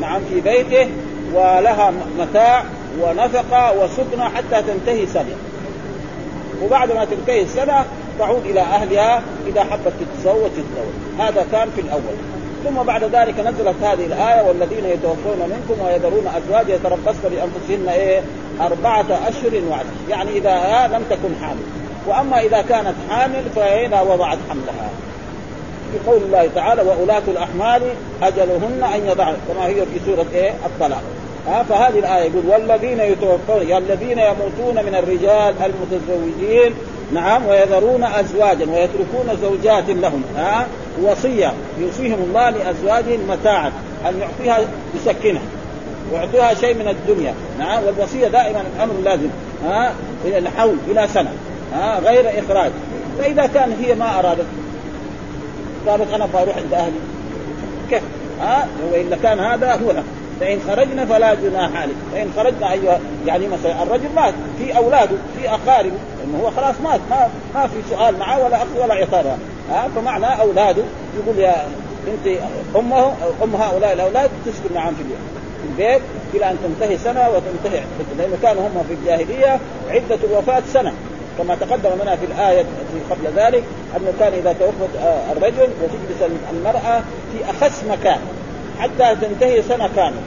نعم 0.00 0.20
في 0.28 0.40
بيته 0.40 0.88
ولها 1.34 1.92
متاع 2.18 2.64
ونفقة 3.00 3.72
وسكنة 3.78 4.24
حتى 4.24 4.62
تنتهي 4.62 5.06
سنة 5.06 5.36
وبعد 6.62 6.92
ما 6.92 7.04
تنتهي 7.04 7.42
السنة 7.42 7.84
تعود 8.18 8.46
إلى 8.46 8.60
أهلها 8.60 9.22
إذا 9.46 9.64
حبت 9.64 9.92
تتزوج 10.00 10.50
تتزوج 10.50 11.18
هذا 11.18 11.46
كان 11.52 11.68
في 11.74 11.80
الأول 11.80 12.35
ثم 12.66 12.82
بعد 12.82 13.04
ذلك 13.04 13.40
نزلت 13.40 13.74
هذه 13.82 14.06
الآية 14.06 14.42
والذين 14.42 14.84
يتوفون 14.84 15.38
منكم 15.38 15.84
ويذرون 15.84 16.26
أزواج 16.36 16.68
يتربصن 16.68 17.22
بأنفسهن 17.22 17.88
إيه؟ 17.88 18.20
أربعة 18.60 19.06
أشهر 19.28 19.62
وعشر. 19.70 19.84
يعني 20.08 20.30
إذا 20.30 20.86
لم 20.96 21.02
تكن 21.10 21.44
حامل. 21.44 21.62
وأما 22.06 22.40
إذا 22.40 22.62
كانت 22.62 22.94
حامل 23.10 23.42
فإذا 23.56 24.00
وضعت 24.00 24.38
حملها. 24.50 24.90
في 25.92 26.10
قول 26.10 26.22
الله 26.22 26.50
تعالى 26.54 26.82
وأولاة 26.82 27.22
الأحمال 27.28 27.82
أجلهن 28.22 28.84
أن 28.94 29.06
يضعن. 29.06 29.36
كما 29.48 29.66
هي 29.66 29.74
في 29.74 30.00
سورة 30.06 30.26
إيه؟ 30.34 30.50
الطلاق. 30.50 31.02
ها؟ 31.46 31.62
فهذه 31.62 31.98
الآية 31.98 32.30
يقول 32.30 32.46
والذين 32.46 33.00
يتوفون 33.00 33.76
الذين 33.76 34.18
يموتون 34.18 34.84
من 34.84 34.94
الرجال 34.94 35.54
المتزوجين 35.64 36.74
نعم 37.12 37.46
ويذرون 37.46 38.04
أزواجا 38.04 38.66
ويتركون 38.70 39.38
زوجات 39.42 39.88
لهم. 39.88 40.22
ها؟ 40.36 40.66
وصية. 41.02 41.52
يوصيهم 41.78 42.18
الله 42.22 42.50
لأزواجهم 42.50 43.20
متاعا. 43.28 43.72
أن 44.08 44.20
يعطيها 44.20 44.66
يسكنها 44.94 45.42
ويعطيها 46.12 46.54
شيء 46.54 46.74
من 46.74 46.88
الدنيا. 46.88 47.34
نعم 47.58 47.84
والوصية 47.84 48.28
دائما 48.28 48.62
الأمر 48.76 48.94
لازم. 49.04 49.28
ها؟ 49.64 49.92
إلى 50.24 50.38
الحول 50.38 50.76
إلى 50.90 51.08
سنة. 51.14 51.32
ها؟ 51.74 51.98
غير 51.98 52.30
إخراج. 52.38 52.70
فإذا 53.18 53.46
كان 53.46 53.76
هي 53.84 53.94
ما 53.94 54.18
أرادت 54.18 54.46
قالت 55.88 56.12
أنا 56.14 56.26
بروح 56.34 56.56
عند 56.56 56.74
أهلي. 56.74 56.98
كيف؟ 57.90 58.02
ها؟ 58.40 58.68
والا 58.92 59.16
كان 59.22 59.40
هذا 59.40 59.72
هو 59.72 59.92
فإن 60.40 60.58
خرجنا 60.68 61.06
فلا 61.06 61.34
جناح 61.34 61.76
عليك. 61.76 61.96
فإن 62.12 62.32
خرجنا 62.36 62.72
ايها 62.72 63.00
يعني 63.26 63.48
مثلا 63.48 63.82
الرجل 63.82 64.08
مات 64.16 64.34
في 64.58 64.76
أولاده 64.76 65.16
في 65.38 65.48
اقاربه 65.48 65.96
انه 66.24 66.38
هو 66.42 66.50
خلاص 66.50 66.74
مات 66.84 67.00
ما 67.10 67.28
ما 67.54 67.66
في 67.66 67.76
سؤال 67.90 68.18
معه 68.18 68.44
ولا 68.44 68.56
أخذ 68.56 68.80
ولا 68.82 68.94
عقاب. 68.94 69.38
ها 69.70 69.88
فمعنى 69.96 70.40
أولاده 70.40 70.82
يقول 71.18 71.38
يا 71.38 71.66
انت 72.08 72.38
أمه 72.76 73.12
أم 73.42 73.56
هؤلاء 73.56 73.92
الأولاد 73.92 74.30
تسكن 74.46 74.74
معهم 74.74 74.94
في 74.94 75.02
البيت. 75.68 76.02
إلى 76.34 76.50
أن 76.50 76.56
تنتهي 76.64 76.98
سنة 76.98 77.28
وتنتهي 77.28 77.82
لأنه 78.18 78.36
كانوا 78.42 78.62
هم 78.62 78.84
في 78.88 78.94
الجاهلية 78.94 79.60
عدة 79.90 80.18
الوفاه 80.24 80.62
سنة. 80.72 80.92
كما 81.38 81.54
تقدم 81.54 81.90
لنا 82.02 82.16
في 82.16 82.24
الآية 82.26 82.62
في 82.62 83.14
قبل 83.14 83.40
ذلك 83.40 83.64
أنه 83.96 84.12
كان 84.18 84.32
إذا 84.32 84.52
توفت 84.52 84.96
آه، 85.02 85.32
الرجل 85.32 85.68
وتجلس 85.82 86.30
المرأة 86.52 87.00
في 87.32 87.50
أخس 87.50 87.84
مكان. 87.90 88.18
حتى 88.78 89.16
تنتهي 89.20 89.62
سنة 89.62 89.90
كاملة. 89.96 90.22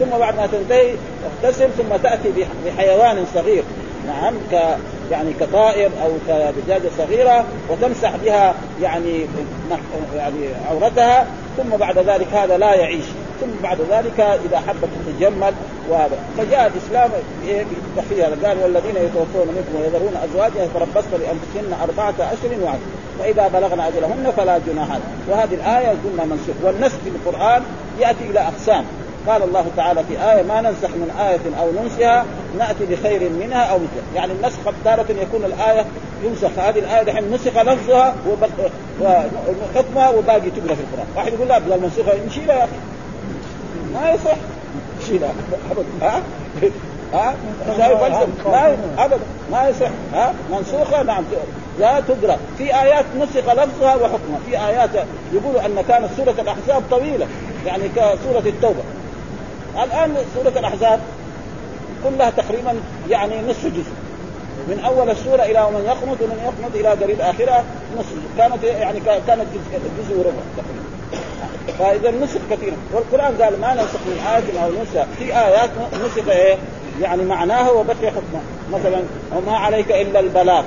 ثم 0.00 0.18
بعد 0.18 0.36
ما 0.36 0.46
تنتهي 0.46 0.94
تغتسل 1.42 1.68
ثم 1.78 1.96
تأتي 2.02 2.32
بحيوان 2.66 3.26
صغير. 3.34 3.62
نعم 4.06 4.34
ك 4.52 4.76
يعني 5.10 5.32
كطائر 5.40 5.90
أو 6.04 6.10
كدجاجه 6.28 6.90
صغيرة 6.98 7.44
وتمسح 7.70 8.16
بها 8.16 8.54
يعني 8.82 9.26
يعني 10.16 10.48
عورتها. 10.70 11.26
ثم 11.56 11.76
بعد 11.76 11.98
ذلك 11.98 12.26
هذا 12.32 12.58
لا 12.58 12.74
يعيش. 12.74 13.04
ثم 13.40 13.62
بعد 13.62 13.78
ذلك 13.90 14.20
إذا 14.20 14.58
حبت 14.58 14.88
تتجمل 15.06 15.52
وهذا. 15.90 16.18
فجاء 16.38 16.72
الاسلام 16.74 17.10
هذا 18.22 18.48
قال 18.48 18.58
والذين 18.62 18.96
يتوفون 18.96 19.48
منكم 19.48 19.80
ويذرون 19.80 20.16
أزواجا 20.24 20.64
يتربصن 20.64 21.10
لانفسهن 21.10 21.76
أربعة 21.82 22.14
اشهر 22.18 22.64
وعشر 22.64 23.01
فاذا 23.18 23.48
بلغن 23.48 23.80
أجلهن 23.80 24.32
فلا 24.36 24.58
جناح 24.66 24.88
وهذه 25.28 25.54
الآية 25.54 25.88
قلنا 25.88 26.24
منسوخ. 26.24 26.56
والنسخ 26.62 26.96
في 27.04 27.08
القرآن 27.08 27.62
يأتي 28.00 28.24
إلى 28.30 28.40
أقسام. 28.40 28.84
قال 29.28 29.42
الله 29.42 29.66
تعالى 29.76 30.04
في 30.04 30.32
آية 30.32 30.42
ما 30.42 30.60
ننسخ 30.60 30.88
من 30.88 31.10
آية 31.20 31.60
أو 31.60 31.72
ننسها 31.82 32.24
نأتي 32.58 32.86
بخير 32.86 33.30
منها 33.30 33.62
أو 33.62 33.78
مثلها. 33.78 34.14
يعني 34.14 34.32
النسخ 34.32 34.58
تارة 34.84 35.06
يكون 35.22 35.44
الآية 35.44 35.84
ينسخ. 36.24 36.58
هذه 36.58 36.78
الآية 36.78 37.02
دحين 37.02 37.32
نسخ 37.32 37.62
لفظها 37.62 38.14
وحكمها 39.00 40.08
وباقي 40.08 40.50
تقرأ 40.50 40.74
في 40.74 40.80
القرآن. 40.80 41.06
واحد 41.16 41.32
يقول 41.32 41.48
لا 41.48 41.58
بدل 41.58 41.80
منسوخة 41.80 42.12
نشيلها 42.26 42.56
يا 42.56 42.64
أخي. 42.64 42.76
ما 43.94 44.10
يصح. 44.10 44.36
نشيلها 45.02 45.30
أبدا. 45.70 46.22
ها؟ 47.12 47.34
ها 47.78 47.88
ما 48.44 48.76
أبدا 48.98 49.18
ما 49.52 49.68
يصح 49.68 49.90
ها؟ 50.14 50.34
منسوخة؟ 50.50 51.02
نعم. 51.02 51.24
لا 51.78 52.00
تقرا 52.00 52.36
في 52.58 52.64
آيات 52.82 53.04
نسخ 53.18 53.52
لفظها 53.52 53.94
وحكمها. 53.94 54.38
في 54.46 54.58
آيات 54.66 54.90
يقولوا 55.32 55.66
أن 55.66 55.84
كانت 55.88 56.08
سورة 56.16 56.34
الأحزاب 56.38 56.82
طويلة 56.90 57.26
يعني 57.66 57.88
كسورة 57.88 58.42
التوبة. 58.46 58.82
الآن 59.84 60.16
سورة 60.34 60.52
الأحزاب 60.58 61.00
كلها 62.04 62.30
تقريبا 62.30 62.74
يعني 63.10 63.42
نصف 63.50 63.66
جزء. 63.66 63.92
من 64.68 64.82
أول 64.84 65.10
السورة 65.10 65.42
إلى 65.42 65.70
من 65.70 65.84
يقنط 65.86 66.20
ومن 66.22 66.40
يقنط 66.44 66.74
إلى 66.74 66.88
قريب 66.88 67.20
اخرها 67.20 67.64
نصف 67.98 68.16
كانت 68.38 68.64
يعني 68.64 69.00
كانت 69.00 69.46
جزء, 69.54 69.80
جزء 69.98 70.18
وربع 70.18 70.42
تقريبا. 70.56 70.82
فإذا 71.78 72.10
نسخ 72.10 72.40
كثيرا. 72.50 72.76
والقرآن 72.92 73.42
قال 73.42 73.60
ما 73.60 73.74
نسخ 73.74 74.00
من 74.06 74.18
آية 74.34 74.64
أو 74.64 74.70
نسخ 74.82 75.06
في 75.18 75.24
آيات 75.24 75.70
نسخ 76.04 76.28
إيه؟ 76.28 76.56
يعني 77.00 77.22
معناها 77.24 77.70
وبقي 77.70 78.10
حكمها 78.10 78.42
مثلا 78.72 79.02
وما 79.36 79.56
عليك 79.56 79.92
إلا 79.92 80.20
البلاغ. 80.20 80.64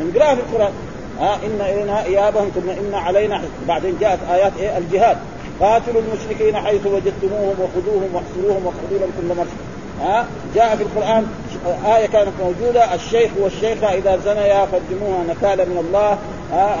نقراها 0.00 0.34
في 0.34 0.40
القرآن 0.40 0.72
ها 1.20 1.34
إن 1.34 1.60
إلينا 1.60 2.04
إيابهم 2.04 2.48
ثم 2.54 2.70
إن 2.70 2.94
علينا 2.94 3.42
بعدين 3.68 3.96
جاءت 4.00 4.18
آيات 4.30 4.52
إيه؟ 4.60 4.78
الجهاد. 4.78 5.16
قاتلوا 5.60 6.02
المشركين 6.02 6.56
حيث 6.56 6.86
وجدتموهم 6.86 7.54
وخذوهم 7.60 8.08
واحصروهم 8.14 8.66
واخذوا 8.66 8.98
لهم 8.98 9.10
كل 9.20 9.36
مرشد 9.36 9.72
ها 10.00 10.26
جاء 10.54 10.76
في 10.76 10.82
القرآن 10.82 11.26
آية 11.96 12.06
كانت 12.06 12.32
موجودة 12.40 12.94
الشيخ 12.94 13.30
والشيخة 13.40 13.94
إذا 13.94 14.16
زنيا 14.16 14.66
فارجموها 14.66 15.24
نكالا 15.28 15.64
من 15.64 15.84
الله 15.88 16.18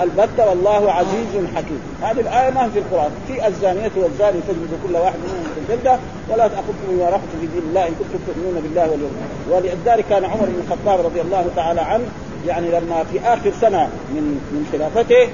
البتة 0.02 0.48
والله 0.48 0.92
عزيز 0.92 1.46
حكيم. 1.56 1.80
هذه 2.02 2.20
الآية 2.20 2.50
ما 2.50 2.68
في 2.68 2.78
القرآن. 2.78 3.10
في 3.28 3.46
الزانية 3.48 3.90
والزاني 3.96 4.40
تجلد 4.48 4.78
كل 4.86 4.96
واحد 4.96 5.18
منهم 5.18 5.44
في 5.54 5.72
الجلدة 5.72 5.98
ولا 6.28 6.48
تأخذكم 6.48 6.88
بما 6.88 7.10
رحت 7.10 7.28
في 7.40 7.46
دين 7.46 7.62
الله 7.68 7.88
إن 7.88 7.94
كنتم 7.98 8.18
تؤمنون 8.26 8.62
بالله 8.62 8.90
واليوم 8.90 9.12
ولذلك 9.50 10.04
كان 10.10 10.24
عمر 10.24 10.46
بن 10.46 10.62
الخطاب 10.66 11.06
رضي 11.06 11.20
الله 11.20 11.46
تعالى 11.56 11.80
عنه 11.80 12.04
يعني 12.46 12.70
لما 12.70 13.04
في 13.12 13.20
آخر 13.20 13.52
سنة 13.60 13.88
من 14.10 14.40
من 14.52 14.68
خلافته 14.72 15.28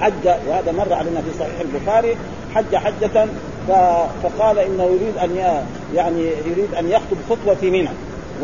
حج 0.00 0.26
وهذا 0.48 0.72
مر 0.72 0.92
علينا 0.92 1.20
في 1.20 1.38
صحيح 1.38 1.60
البخاري 1.60 2.16
حج 2.54 2.76
حجة 2.76 3.26
فقال 4.22 4.58
إنه 4.58 4.84
يريد 4.84 5.18
أن 5.22 5.62
يعني 5.94 6.22
يريد 6.46 6.74
أن 6.78 6.88
يخطب 6.88 7.16
خطوه 7.30 7.54
في 7.54 7.70
منى 7.70 7.88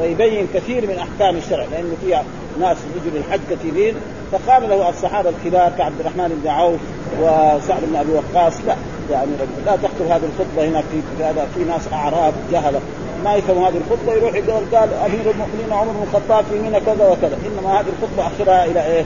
ويبين 0.01 0.49
كثير 0.55 0.87
من 0.87 0.99
أحكام 0.99 1.37
الشرع 1.37 1.65
لأنه 1.73 1.97
في 2.05 2.23
ناس 2.61 2.77
يجوا 2.97 3.19
للحج 3.19 3.41
كثيرين 3.51 3.95
فقال 4.33 4.69
له 4.69 4.89
الصحابة 4.89 5.31
الكبار 5.31 5.73
كعبد 5.79 6.01
الرحمن 6.01 6.41
بن 6.43 6.51
عوف 6.51 6.81
وسعد 7.21 7.83
بن 7.83 7.97
أبي 7.97 8.13
وقاص. 8.13 8.55
لا 8.67 8.77
يعني 9.11 9.31
لا 9.67 9.77
تخطب 9.77 10.07
هذه 10.07 10.23
الخطبة 10.25 10.69
هنا 10.69 10.83
في 10.83 11.25
هذا 11.25 11.47
في 11.55 11.65
ناس 11.65 11.93
أعراب 11.93 12.35
جهلة. 12.53 12.81
ما 13.25 13.35
يفهموا 13.35 13.69
هذه 13.69 13.77
الخطبة 13.77 14.15
يروح 14.15 14.35
يقول 14.35 14.63
قال 14.75 14.95
أمير 14.95 15.31
المؤمنين 15.31 15.73
عمر 15.73 15.93
بن 15.93 16.03
الخطاب 16.03 16.45
في 16.45 16.59
منى 16.59 16.81
كذا 16.81 17.09
وكذا. 17.09 17.39
إنما 17.47 17.81
هذه 17.81 17.87
الخطبة 17.99 18.27
أخرها 18.27 18.65
إلى 18.65 18.87
إيه؟ 18.87 19.05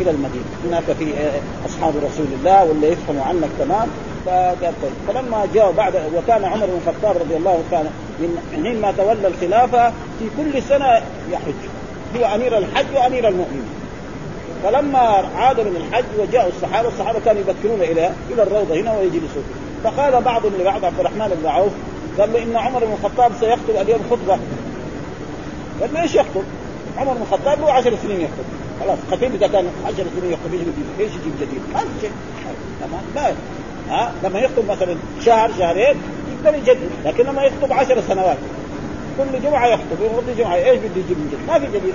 إلى 0.00 0.10
المدينة. 0.10 0.44
هناك 0.64 0.84
في 0.98 1.04
إيه؟ 1.04 1.30
أصحاب 1.66 1.94
رسول 1.96 2.26
الله 2.38 2.64
واللي 2.64 2.88
يفهموا 2.88 3.24
عنك 3.24 3.48
تمام. 3.58 3.88
فقال 4.26 4.74
طيب. 4.82 4.92
فلما 5.08 5.46
جاء 5.54 5.72
بعد 5.72 5.94
وكان 6.16 6.44
عمر 6.44 6.66
بن 6.66 6.80
الخطاب 6.86 7.16
رضي 7.16 7.36
الله 7.36 7.62
كان 7.70 7.90
من 8.18 8.38
حين 8.64 8.80
ما 8.80 8.92
تولى 8.92 9.28
الخلافة 9.28 9.90
في 9.90 10.24
كل 10.36 10.62
سنة 10.62 11.02
يحج. 11.32 11.69
هو 12.16 12.34
أمير 12.34 12.58
الحج 12.58 12.86
وأمير 12.94 13.28
المؤمنين. 13.28 13.80
فلما 14.64 14.98
عاد 15.36 15.60
من 15.60 15.76
الحج 15.76 16.04
وجاءوا 16.18 16.50
الصحابة 16.56 16.88
الصحابة 16.88 17.20
كانوا 17.20 17.40
يبكرون 17.40 17.80
إلى 17.80 18.10
إلى 18.30 18.42
الروضة 18.42 18.80
هنا 18.80 18.98
ويجلسون 18.98 19.44
فقال 19.84 20.22
بعضهم 20.22 20.52
لبعض 20.60 20.84
عبد 20.84 21.00
الرحمن 21.00 21.38
بن 21.42 21.48
عوف 21.48 21.72
قال 22.18 22.32
له 22.32 22.42
إن 22.42 22.56
عمر 22.56 22.84
بن 22.84 22.92
الخطاب 22.92 23.32
سيخطب 23.40 23.76
اليوم 23.80 24.00
خطبة. 24.10 24.38
قال 25.80 25.96
إيش 25.96 26.14
يخطب؟ 26.14 26.42
عمر 26.98 27.14
بن 27.14 27.22
الخطاب 27.22 27.60
له 27.60 27.72
10 27.72 27.96
سنين 28.02 28.20
يخطب. 28.20 28.44
خلاص 28.80 28.98
خطيب 29.10 29.34
إذا 29.34 29.46
كان 29.46 29.66
10 29.86 29.94
سنين 29.94 30.32
يخطب 30.32 30.52
إيش 30.52 30.60
يجيب؟ 30.60 30.74
إيش 31.00 31.10
يجيب 31.10 31.32
جديد؟ 31.40 31.60
ما 31.74 31.80
في 31.80 31.86
شيء. 32.00 32.10
تمام 32.80 33.02
لا 33.14 33.32
ها؟ 33.88 34.12
لما 34.24 34.38
يخطب 34.38 34.64
مثلا 34.70 34.96
شهر 35.24 35.50
شهرين 35.58 35.96
يقدر 36.44 36.58
يجدد 36.58 36.90
لكن 37.04 37.24
لما 37.24 37.42
يخطب 37.42 37.72
عشر 37.72 38.00
سنوات. 38.08 38.36
كل 39.20 39.42
جمعة 39.42 39.66
يخطب 39.66 39.98
كل 40.26 40.36
جمعة 40.38 40.54
إيش 40.54 40.78
بده 40.78 40.90
يجيب 40.96 41.18
من؟ 41.18 41.44
ما 41.48 41.58
في 41.58 41.66
جديد 41.66 41.94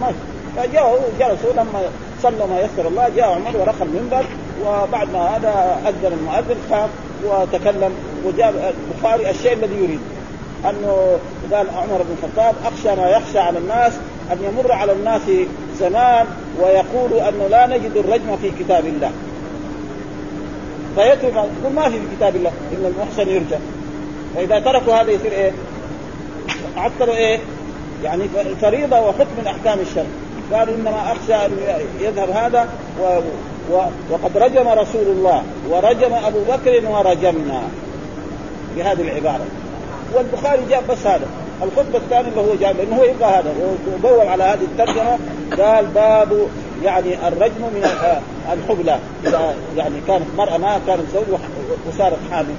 ما 0.00 0.06
في. 0.08 0.14
فجاءوا 0.56 0.98
جلسوا 1.20 1.52
لما 1.52 1.82
صلوا 2.22 2.46
ما 2.46 2.60
يسر 2.60 2.88
الله 2.88 3.08
جاء 3.16 3.30
عمر 3.30 3.56
ورقى 3.56 3.82
المنبر 3.82 4.24
وبعد 4.66 5.12
ما 5.12 5.36
هذا 5.36 5.80
أذن 5.88 6.12
المؤذن 6.12 6.56
قام 6.70 6.88
وتكلم 7.24 7.92
وجاب 8.24 8.54
البخاري 8.54 9.30
الشيء 9.30 9.52
الذي 9.52 9.76
يريد. 9.76 10.00
أنه 10.64 11.18
قال 11.52 11.66
عمر 11.70 12.02
بن 12.02 12.16
الخطاب 12.22 12.54
أخشى 12.64 13.00
ما 13.00 13.08
يخشى 13.08 13.38
على 13.38 13.58
الناس 13.58 13.92
أن 14.32 14.38
يمر 14.44 14.72
على 14.72 14.92
الناس 14.92 15.22
زمان 15.78 16.26
ويقولوا 16.60 17.28
انه 17.28 17.46
لا 17.50 17.66
نجد 17.66 17.96
الرجم 17.96 18.36
في 18.42 18.50
كتاب 18.50 18.86
الله. 18.86 19.10
فيترك 20.96 21.34
يقول 21.34 21.72
ما 21.74 21.88
في 21.88 21.90
في 21.90 22.16
كتاب 22.16 22.36
الله 22.36 22.50
إن 22.72 22.92
المحسن 22.96 23.28
يرجم 23.28 23.60
فإذا 24.34 24.58
تركوا 24.58 24.94
هذا 24.94 25.10
يصير 25.10 25.32
إيه؟ 25.32 25.52
عطلوا 26.76 27.14
إيه؟ 27.14 27.38
يعني 28.04 28.28
فريضة 28.60 29.00
وحكم 29.00 29.30
من 29.38 29.46
أحكام 29.46 29.78
الشرع. 29.80 30.06
قالوا 30.52 30.74
إنما 30.74 31.12
أخشى 31.12 31.34
أن 31.34 31.52
يذهب 32.00 32.30
هذا 32.30 32.68
و... 33.00 33.20
و... 33.72 33.80
وقد 34.10 34.36
رجم 34.36 34.68
رسول 34.68 35.06
الله 35.06 35.42
ورجم 35.68 36.12
أبو 36.14 36.38
بكر 36.38 36.90
ورجمنا 36.90 37.62
بهذه 38.76 39.00
العبارة. 39.00 39.44
والبخاري 40.14 40.62
جاب 40.70 40.82
بس 40.88 41.06
هذا. 41.06 41.26
الخطبة 41.62 41.98
الثانية 41.98 42.28
اللي 42.28 42.40
هو 42.40 42.54
جاب 42.60 42.76
لأنه 42.76 42.96
هو 42.96 43.04
يبغى 43.04 43.24
هذا. 43.24 43.54
وبوب 43.94 44.20
على 44.20 44.44
هذه 44.44 44.64
الترجمة. 44.64 45.18
قال 45.58 45.86
باب 45.86 46.48
يعني 46.84 47.28
الرجم 47.28 47.62
من 47.74 47.88
الحبلى 48.52 48.98
إذا 49.26 49.54
يعني 49.76 49.94
كانت 50.06 50.26
مرأة 50.36 50.56
ما 50.56 50.80
كانت 50.86 51.02
زوج 51.14 51.38
وصارت 51.88 52.18
حامل. 52.30 52.54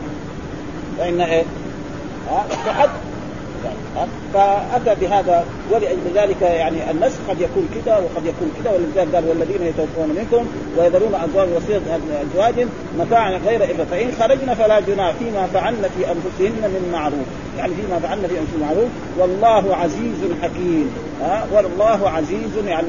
فإن 1.00 1.22
إيه؟ 1.22 1.44
ها؟ 2.32 2.46
فحد 2.66 2.90
فأتى 4.34 4.96
بهذا 5.02 5.46
ولأجل 5.72 6.02
ذلك 6.16 6.42
يعني 6.42 6.92
النسخ 6.92 7.18
قد 7.30 7.42
يكون 7.42 7.70
كذا 7.76 7.98
وقد 7.98 8.26
يكون 8.26 8.52
كذا 8.64 8.72
ولذلك 8.72 9.16
قال 9.16 9.30
والذين 9.30 9.68
يتوفون 9.68 10.10
منكم 10.10 10.48
ويذرون 10.78 11.16
أزواج 11.16 11.48
وصية 11.56 11.82
أزواج 12.32 12.68
متاعا 13.00 13.32
غير 13.32 13.64
إبرة 13.64 13.86
فإن 13.92 14.12
خرجنا 14.20 14.56
فلا 14.56 14.80
جناح 14.80 15.12
فيما 15.12 15.48
فعلن 15.54 15.86
في 15.98 16.06
أنفسهن 16.08 16.70
من 16.70 16.90
معروف. 16.94 17.28
يعني 17.58 17.74
فيما 17.74 18.00
فعلن 18.00 18.28
في 18.28 18.40
أنفسهن 18.40 18.62
معروف. 18.62 18.90
والله 19.20 19.76
عزيز 19.76 20.20
حكيم. 20.42 20.92
ها؟ 21.22 21.48
والله 21.54 22.10
عزيز 22.10 22.68
يعني 22.68 22.88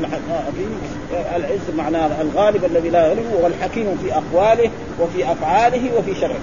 العز 1.36 1.76
معناه 1.76 2.10
الغالب 2.20 2.64
الذي 2.64 2.88
لا 2.88 3.06
يغلب 3.06 3.26
والحكيم 3.42 3.98
في 4.02 4.12
أقواله 4.12 4.70
وفي 5.00 5.32
أفعاله 5.32 5.90
وفي 5.98 6.14
شرعه. 6.20 6.36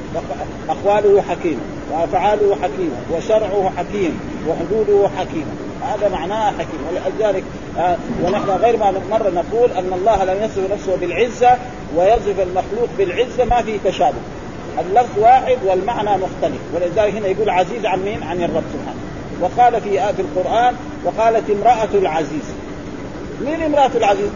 أقواله 0.69 1.21
حكيم 1.21 1.59
وأفعاله 1.91 2.55
حكيم 2.55 2.91
وشرعه 3.11 3.71
حكيم. 3.77 4.32
وحدوده 4.47 5.09
حكيم. 5.17 5.45
هذا 5.81 6.09
معناه 6.09 6.51
حكيم. 6.51 6.79
ولذلك 6.89 7.43
آه 7.77 7.97
ونحن 8.23 8.49
غير 8.49 8.77
ما 8.77 8.93
مرة 9.11 9.29
نقول 9.29 9.71
أن 9.71 9.93
الله 9.93 10.23
لم 10.23 10.43
يصف 10.43 10.71
نفسه 10.71 10.95
بالعزة 10.95 11.57
ويصف 11.95 12.39
المخلوق 12.39 12.89
بالعزة 12.97 13.45
ما 13.45 13.61
في 13.61 13.79
تشابه. 13.85 14.17
اللفظ 14.79 15.19
واحد 15.19 15.57
والمعنى 15.65 16.09
مختلف. 16.09 16.61
ولذلك 16.75 17.15
هنا 17.15 17.27
يقول 17.27 17.49
عزيز 17.49 17.85
عن 17.85 17.99
مين؟ 17.99 18.23
عن 18.23 18.43
الرب 18.43 18.63
سبحانه. 18.73 18.99
وقال 19.41 19.81
في 19.81 19.89
آية 19.89 20.15
القرآن 20.19 20.75
وقالت 21.03 21.49
امرأة 21.49 21.89
العزيز. 21.93 22.53
مين 23.45 23.61
امرأة 23.61 23.91
العزيز؟ 23.95 24.29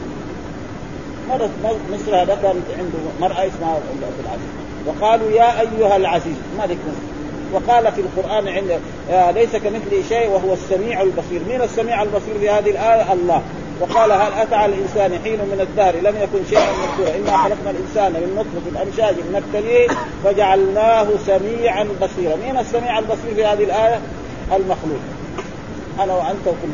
مرة 1.30 1.49
مصر 1.93 2.16
هذا 2.16 2.38
كانت 2.41 2.66
عنده 2.78 2.99
مرأة 3.22 3.47
اسمها 3.47 3.78
امرأة 3.78 4.18
العزيز. 4.26 4.49
وقالوا 4.86 5.32
يا 5.32 5.62
أيها 5.62 5.95
العزيز. 5.95 6.36
ملك 6.60 6.78
مصر 6.88 7.16
وقال 7.53 7.91
في 7.91 8.01
القرآن 8.01 8.47
عند 8.47 8.79
ليس 9.35 9.55
كمثله 9.55 10.03
شيء 10.09 10.29
وهو 10.29 10.53
السميع 10.53 11.01
البصير. 11.01 11.41
من 11.47 11.61
السميع 11.63 12.03
البصير 12.03 12.39
في 12.39 12.49
هذه 12.49 12.69
الآية؟ 12.69 13.13
الله. 13.13 13.41
وقال 13.81 14.11
هل 14.11 14.33
أتى 14.41 14.55
على 14.55 14.73
الإنسان 14.73 15.19
حين 15.23 15.39
من 15.39 15.61
الدهر؟ 15.61 15.95
لم 15.95 16.15
يكن 16.21 16.45
شيئا 16.49 16.61
مذكورا. 16.71 17.15
إنا 17.15 17.37
خلقنا 17.37 17.69
الإنسان 17.69 18.11
من 18.11 18.35
نطفة 18.35 18.83
أمشاج 18.83 19.15
نبتليه 19.33 19.87
فجعلناه 20.23 21.07
سميعا 21.25 21.83
بصيرا. 21.83 22.35
من 22.35 22.57
السميع 22.59 22.99
البصير 22.99 23.35
في 23.35 23.45
هذه 23.45 23.63
الآية؟ 23.63 23.99
المخلوق. 24.55 24.99
أنا 25.99 26.13
وأنت 26.13 26.47
وكل 26.47 26.73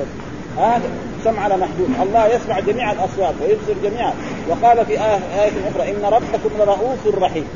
هذا 0.57 0.89
سمعنا 1.23 1.55
محدود 1.55 1.89
الله 2.01 2.27
يسمع 2.27 2.59
جميع 2.59 2.91
الأصوات 2.91 3.33
ويبصر 3.41 3.73
جميعا. 3.83 4.13
وقال 4.49 4.85
في 4.85 4.91
آية, 4.91 5.43
آية 5.43 5.51
أخرى 5.71 5.91
إن 5.91 6.05
ربكم 6.05 6.49
لرؤوف 6.59 7.23
رحيم. 7.23 7.47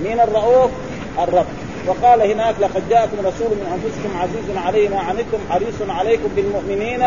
من 0.00 0.20
الرؤوف؟ 0.20 0.70
الرب. 1.18 1.46
وقال 1.86 2.30
هناك 2.32 2.54
لقد 2.60 2.82
جاءكم 2.90 3.16
رسول 3.18 3.50
من 3.50 3.66
أنفسكم 3.72 4.18
عزيز 4.18 4.56
عليه 4.66 4.88
ما 4.88 4.98
عنتم 4.98 5.38
حريص 5.50 5.74
عليكم 5.88 6.28
بالمؤمنين 6.36 7.02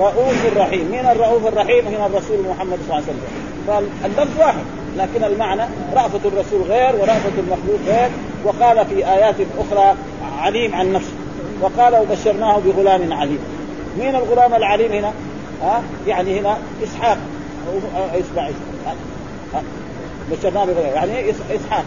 رؤوف 0.00 0.56
رحيم. 0.56 0.84
من 0.84 1.08
الرؤوف 1.12 1.46
الرحيم؟ 1.46 1.86
هنا 1.86 2.06
الرسول 2.06 2.38
محمد 2.48 2.78
صلى 2.88 2.88
الله 2.88 2.94
عليه 2.94 3.04
وسلم. 3.04 3.22
فاللفظ 4.02 4.40
واحد 4.40 4.64
لكن 4.96 5.24
المعنى 5.24 5.62
رأفة 5.94 6.28
الرسول 6.28 6.62
غير 6.62 6.96
ورأفة 6.96 7.32
المخلوق 7.38 7.80
غير. 7.86 8.10
وقال 8.44 8.86
في 8.86 9.06
آيات 9.12 9.34
أخرى 9.58 9.94
عليم 10.38 10.74
عن 10.74 10.92
نفسه. 10.92 11.12
وقال 11.60 11.94
وبشرناه 11.94 12.58
بغلام 12.58 13.12
عليم. 13.12 13.38
مين 13.98 14.14
الغلام 14.16 14.54
العليم 14.54 14.92
هنا؟ 14.92 15.12
ها؟ 15.62 15.82
يعني 16.06 16.40
هنا 16.40 16.58
إسحاق. 16.84 17.18
إسماعيل 18.14 18.54
بشرناه 20.30 20.64
بغلام. 20.64 20.94
يعني 20.94 21.30
إسحاق. 21.30 21.84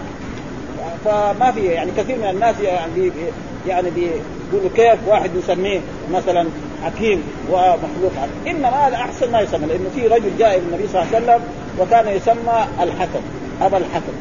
فما 1.06 1.52
في 1.52 1.66
يعني 1.66 1.92
كثير 1.98 2.18
من 2.18 2.30
الناس 2.30 2.56
يعني 2.60 2.92
بي 2.96 3.12
يعني 3.68 3.90
بيقولوا 3.90 4.70
كيف 4.76 5.08
واحد 5.08 5.32
يسميه 5.36 5.80
مثلا 6.14 6.48
حكيم 6.84 7.24
ومخلوق. 7.50 8.12
حكيم 8.22 8.56
إنما 8.56 8.88
هذا 8.88 8.96
أحسن 8.96 9.32
ما 9.32 9.42
يسمى 9.42 9.66
لأنه 9.66 9.90
في 9.96 10.08
رجل 10.08 10.38
جاء 10.40 10.58
إلى 10.58 10.66
النبي 10.68 10.88
صلى 10.88 11.02
الله 11.02 11.16
عليه 11.16 11.26
وسلم 11.26 11.42
وكان 11.80 12.08
يسمى 12.08 12.68
الحكم 12.82 13.22
أبا 13.62 13.78
الحكم. 13.78 14.14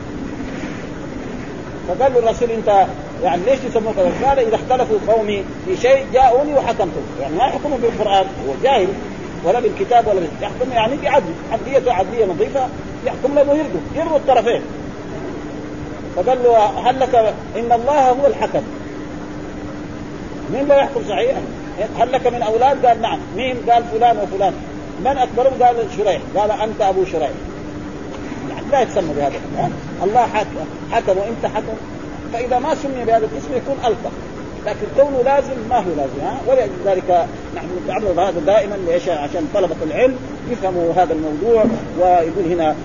فقال 1.89 2.13
له 2.13 2.19
الرسول 2.19 2.51
أنت 2.51 2.87
يعني 3.23 3.43
ليش 3.47 3.59
تسموه 3.59 3.93
كذا؟ 3.93 4.29
قال 4.29 4.39
إذا 4.39 4.57
اختلفوا 4.57 5.15
قومي 5.15 5.45
في 5.67 5.77
شيء 5.77 6.07
جاءوني 6.13 6.55
وحكمتم 6.55 7.03
يعني 7.21 7.37
ما 7.37 7.45
يحكموا 7.45 7.79
بالقرآن 7.79 8.25
هو 8.49 8.55
جاهل 8.63 8.89
ولا 9.45 9.61
بالكتاب 9.61 10.07
ولا 10.07 10.21
يحكم 10.43 10.73
يعني 10.73 10.97
بعدل 10.97 11.33
عدليته 11.53 11.93
عدليه 11.93 12.25
نظيفة 12.25 12.69
يحكم 13.07 13.35
له 13.35 13.51
ويرضوا 13.51 13.81
يرضوا 13.97 14.17
الطرفين. 14.17 14.63
فقال 16.17 16.43
له 16.43 16.59
هل 16.59 17.01
لك 17.01 17.15
إن 17.57 17.73
الله 17.73 18.11
هو 18.11 18.27
الحكم 18.27 18.63
مين 20.53 20.69
لا 20.69 20.77
يحكم 20.77 21.01
صحيح؟ 21.09 21.37
هل 21.99 22.13
لك 22.13 22.27
من 22.27 22.43
أولاد؟ 22.43 22.87
قال 22.87 23.01
نعم، 23.01 23.19
مين؟ 23.37 23.57
قال 23.71 23.85
فلان 23.85 24.19
وفلان، 24.19 24.53
من 25.01 25.19
أكبرهم؟ 25.19 25.63
قال 25.63 25.77
شريح، 25.97 26.21
قال 26.37 26.51
أنت 26.51 26.81
أبو 26.81 27.05
شريح. 27.05 27.31
يعني 28.51 28.67
لا 28.73 28.81
يتسمى 28.81 29.15
بهذا 29.15 29.71
الله 30.03 30.27
حكم 30.27 30.57
حكم 30.93 31.19
وإنت 31.19 31.47
حكم 31.57 31.75
فإذا 32.33 32.59
ما 32.59 32.75
سمي 32.75 33.05
بهذا 33.05 33.27
الاسم 33.33 33.57
يكون 33.57 33.77
ألطف 33.85 34.13
لكن 34.67 34.87
كونه 34.97 35.23
لازم 35.25 35.69
ما 35.71 35.77
هو 35.77 35.91
لازم 35.97 36.21
ها؟ 36.23 36.41
ولذلك 36.47 37.27
نحن 37.57 37.67
نتعرض 37.85 38.19
هذا 38.19 38.41
دائما 38.47 38.75
ليش؟ 38.87 39.09
عشان 39.09 39.49
طلبة 39.55 39.77
العلم 39.83 40.17
يفهموا 40.51 40.93
هذا 40.93 41.15
الموضوع 41.15 41.65
ويقول 42.01 42.45
هنا 42.51 42.77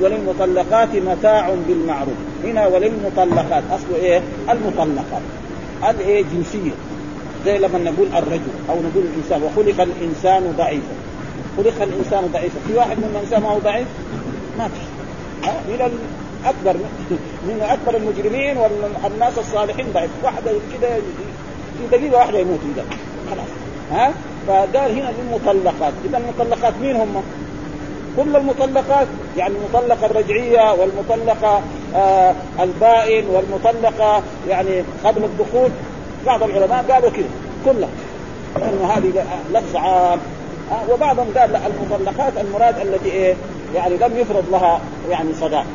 وللمطلقات 0.00 0.88
متاع 0.94 1.54
بالمعروف. 1.68 2.14
هنا 2.44 2.66
وللمطلقات 2.66 3.62
اصله 3.70 3.96
إيه؟ 3.96 4.22
المطلقات. 4.50 5.22
هذه 5.82 6.00
إيه؟ 6.00 6.24
جنسية. 6.34 6.72
زي 7.44 7.58
لما 7.58 7.78
نقول 7.78 8.06
الرجل 8.16 8.52
أو 8.70 8.74
نقول 8.74 9.04
الإنسان 9.04 9.42
وخلق 9.42 9.80
الإنسان 9.80 10.54
ضعيفا. 10.58 10.94
خلق 11.56 11.82
الإنسان 11.82 12.30
ضعيفا. 12.32 12.58
في 12.68 12.74
واحد 12.74 12.98
من 12.98 13.10
الإنسان 13.14 13.42
ما 13.42 13.48
هو 13.48 13.58
ضعيف؟ 13.58 13.86
ما 14.58 14.68
في. 14.68 14.80
من 15.68 15.98
أكبر 16.46 16.76
من 17.48 17.66
أكبر 17.70 17.96
المجرمين 17.96 18.56
والناس 18.58 19.38
الصالحين 19.38 19.86
ضعيف 19.94 20.10
واحدة 20.22 20.50
كده 20.50 20.88
في 21.78 21.96
دقيقه 21.96 22.18
واحدة 22.18 22.38
يموت 22.38 22.60
إذا. 22.74 22.84
خلاص. 23.30 23.48
ها؟ 23.92 24.12
فقال 24.46 24.92
هنا 24.92 25.12
للمطلقات. 25.18 25.92
إذا 26.04 26.18
المطلقات 26.18 26.72
مين 26.82 26.96
هم؟ 26.96 27.22
كل 28.16 28.36
المطلقات 28.36 29.06
يعني 29.36 29.54
المطلقة 29.56 30.06
الرجعية 30.06 30.72
والمطلقة 30.72 31.62
آه 31.94 32.34
البائن 32.60 33.26
والمطلقة 33.26 34.22
يعني 34.48 34.82
قبل 35.04 35.24
الدخول. 35.24 35.70
بعض 36.26 36.42
العلماء 36.42 36.84
قالوا 36.90 37.10
كذا 37.10 37.28
كلها. 37.64 37.88
لأنه 38.56 38.92
هذه 38.92 39.24
لفظ 39.52 39.76
عام. 39.76 40.18
آه 40.72 40.92
وبعضهم 40.92 41.26
قال 41.38 41.52
لا 41.52 41.60
المطلقات 41.66 42.32
المراد 42.40 42.78
التي 42.78 43.10
إيه؟ 43.10 43.34
يعني 43.74 43.96
لم 43.96 44.16
يفرض 44.16 44.44
لها 44.50 44.80
يعني 45.10 45.34
صداق. 45.34 45.66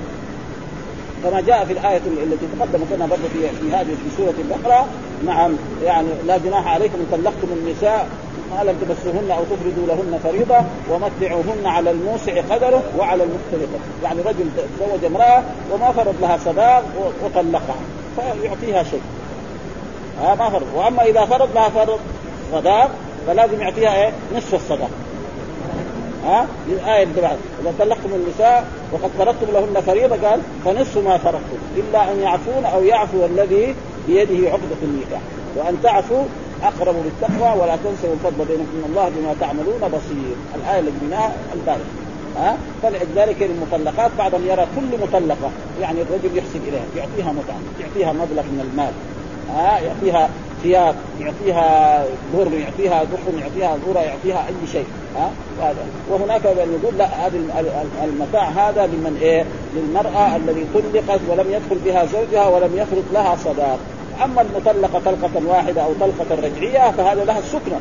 كما 1.23 1.41
جاء 1.41 1.65
في 1.65 1.73
الآية 1.73 1.97
التي 1.97 2.45
تقدم 2.59 2.85
كنا 2.89 3.05
برضه 3.05 3.27
في 3.33 3.39
في 3.39 3.75
هذه 3.75 3.85
في 3.85 4.17
سورة 4.17 4.33
البقرة 4.39 4.85
نعم 5.25 5.51
يعني 5.83 6.07
لا 6.27 6.37
جناح 6.37 6.67
عليكم 6.67 6.93
إن 6.95 7.07
طلقتم 7.11 7.47
النساء 7.57 8.07
ما 8.51 8.63
لم 8.63 8.75
تمسوهن 8.81 9.31
أو 9.31 9.43
تفردوا 9.43 9.87
لهن 9.87 10.19
فريضة 10.23 10.57
ومتعوهن 10.89 11.65
على 11.65 11.91
الموسع 11.91 12.41
قدره 12.49 12.83
وعلى 12.97 13.23
المختلفه، 13.23 13.79
يعني 14.03 14.21
رجل 14.21 14.49
تزوج 14.79 15.05
امرأة 15.05 15.43
وما 15.71 15.91
فرض 15.91 16.15
لها 16.21 16.37
صداق 16.37 16.83
وطلقها 17.23 17.75
فيعطيها 18.15 18.83
شيء. 18.83 19.01
ما 20.21 20.49
فرض، 20.49 20.67
وأما 20.75 21.03
إذا 21.03 21.25
فرض 21.25 21.49
لها 21.55 21.69
فرض 21.69 21.99
صداق 22.51 22.91
فلازم 23.27 23.61
يعطيها 23.61 24.03
إيه؟ 24.03 24.11
نصف 24.35 24.55
الصداق. 24.55 24.89
ها؟ 26.25 26.47
الآية 26.67 27.03
اللي 27.03 27.21
بعد 27.21 27.37
إذا 27.61 27.73
طلقتم 27.79 28.09
النساء 28.15 28.67
وقد 28.91 29.11
فرضتم 29.17 29.51
لهن 29.53 29.81
فريضة 29.81 30.27
قال 30.27 30.41
فنصف 30.65 30.97
ما 30.97 31.17
فرضتم. 31.17 31.57
إلا 31.77 32.11
أن 32.11 32.19
يعفون 32.19 32.65
أو 32.65 32.83
يعفو 32.83 33.25
الذي 33.25 33.75
بيده 34.07 34.49
عقدة 34.49 34.81
النكاح. 34.83 35.21
وأن 35.55 35.77
تعفوا 35.83 36.23
أقرب 36.63 36.95
للتقوى 37.05 37.61
ولا 37.61 37.75
تنسوا 37.75 38.13
الفضل 38.13 38.45
بينكم. 38.45 38.71
إن 38.75 38.83
الله 38.89 39.09
بما 39.09 39.35
تعملون 39.39 39.79
بصير. 39.79 40.35
الآية 40.55 40.79
اللي 40.79 40.91
قلناها 41.01 41.33
البارحة. 41.53 41.91
ها؟ 42.37 42.57
فلذلك 42.83 43.43
المطلقات 43.43 44.11
بعضهم 44.17 44.47
يرى 44.47 44.67
كل 44.75 45.03
مطلقة. 45.03 45.51
يعني 45.81 46.01
الرجل 46.01 46.37
يحسن 46.37 46.59
إليها. 46.67 46.85
يعطيها 46.97 47.31
متعه 47.33 47.59
يعطيها 47.81 48.13
مبلغ 48.13 48.43
من 48.43 48.69
المال. 48.71 48.93
ها؟ 49.55 49.79
يعطيها 49.79 50.29
ثياب 50.63 50.95
يعطيها 51.19 52.03
بر 52.33 52.53
يعطيها 52.53 53.03
دخن 53.03 53.39
يعطيها 53.39 53.77
ذرة 53.87 53.99
يعطيها 53.99 54.47
أي 54.47 54.67
شيء 54.71 54.85
ها؟ 55.15 55.31
وهناك 56.09 56.45
من 56.45 56.79
يقول 56.81 56.97
لا 56.97 57.05
هذا 57.05 57.37
المتاع 58.03 58.49
هذا 58.49 58.85
لمن 58.85 59.17
إيه؟ 59.21 59.45
للمرأة 59.75 60.35
الذي 60.35 60.65
طلقت 60.73 61.19
ولم 61.29 61.51
يدخل 61.51 61.77
بها 61.85 62.05
زوجها 62.05 62.47
ولم 62.47 62.71
يفرض 62.75 63.03
لها 63.13 63.35
صداق. 63.35 63.79
أما 64.23 64.41
المطلقة 64.41 64.99
طلقة 65.05 65.47
واحدة 65.47 65.81
أو 65.81 65.93
طلقة 65.99 66.41
رجعية 66.43 66.91
فهذا 66.91 67.25
لها 67.25 67.39
السكنه 67.39 67.79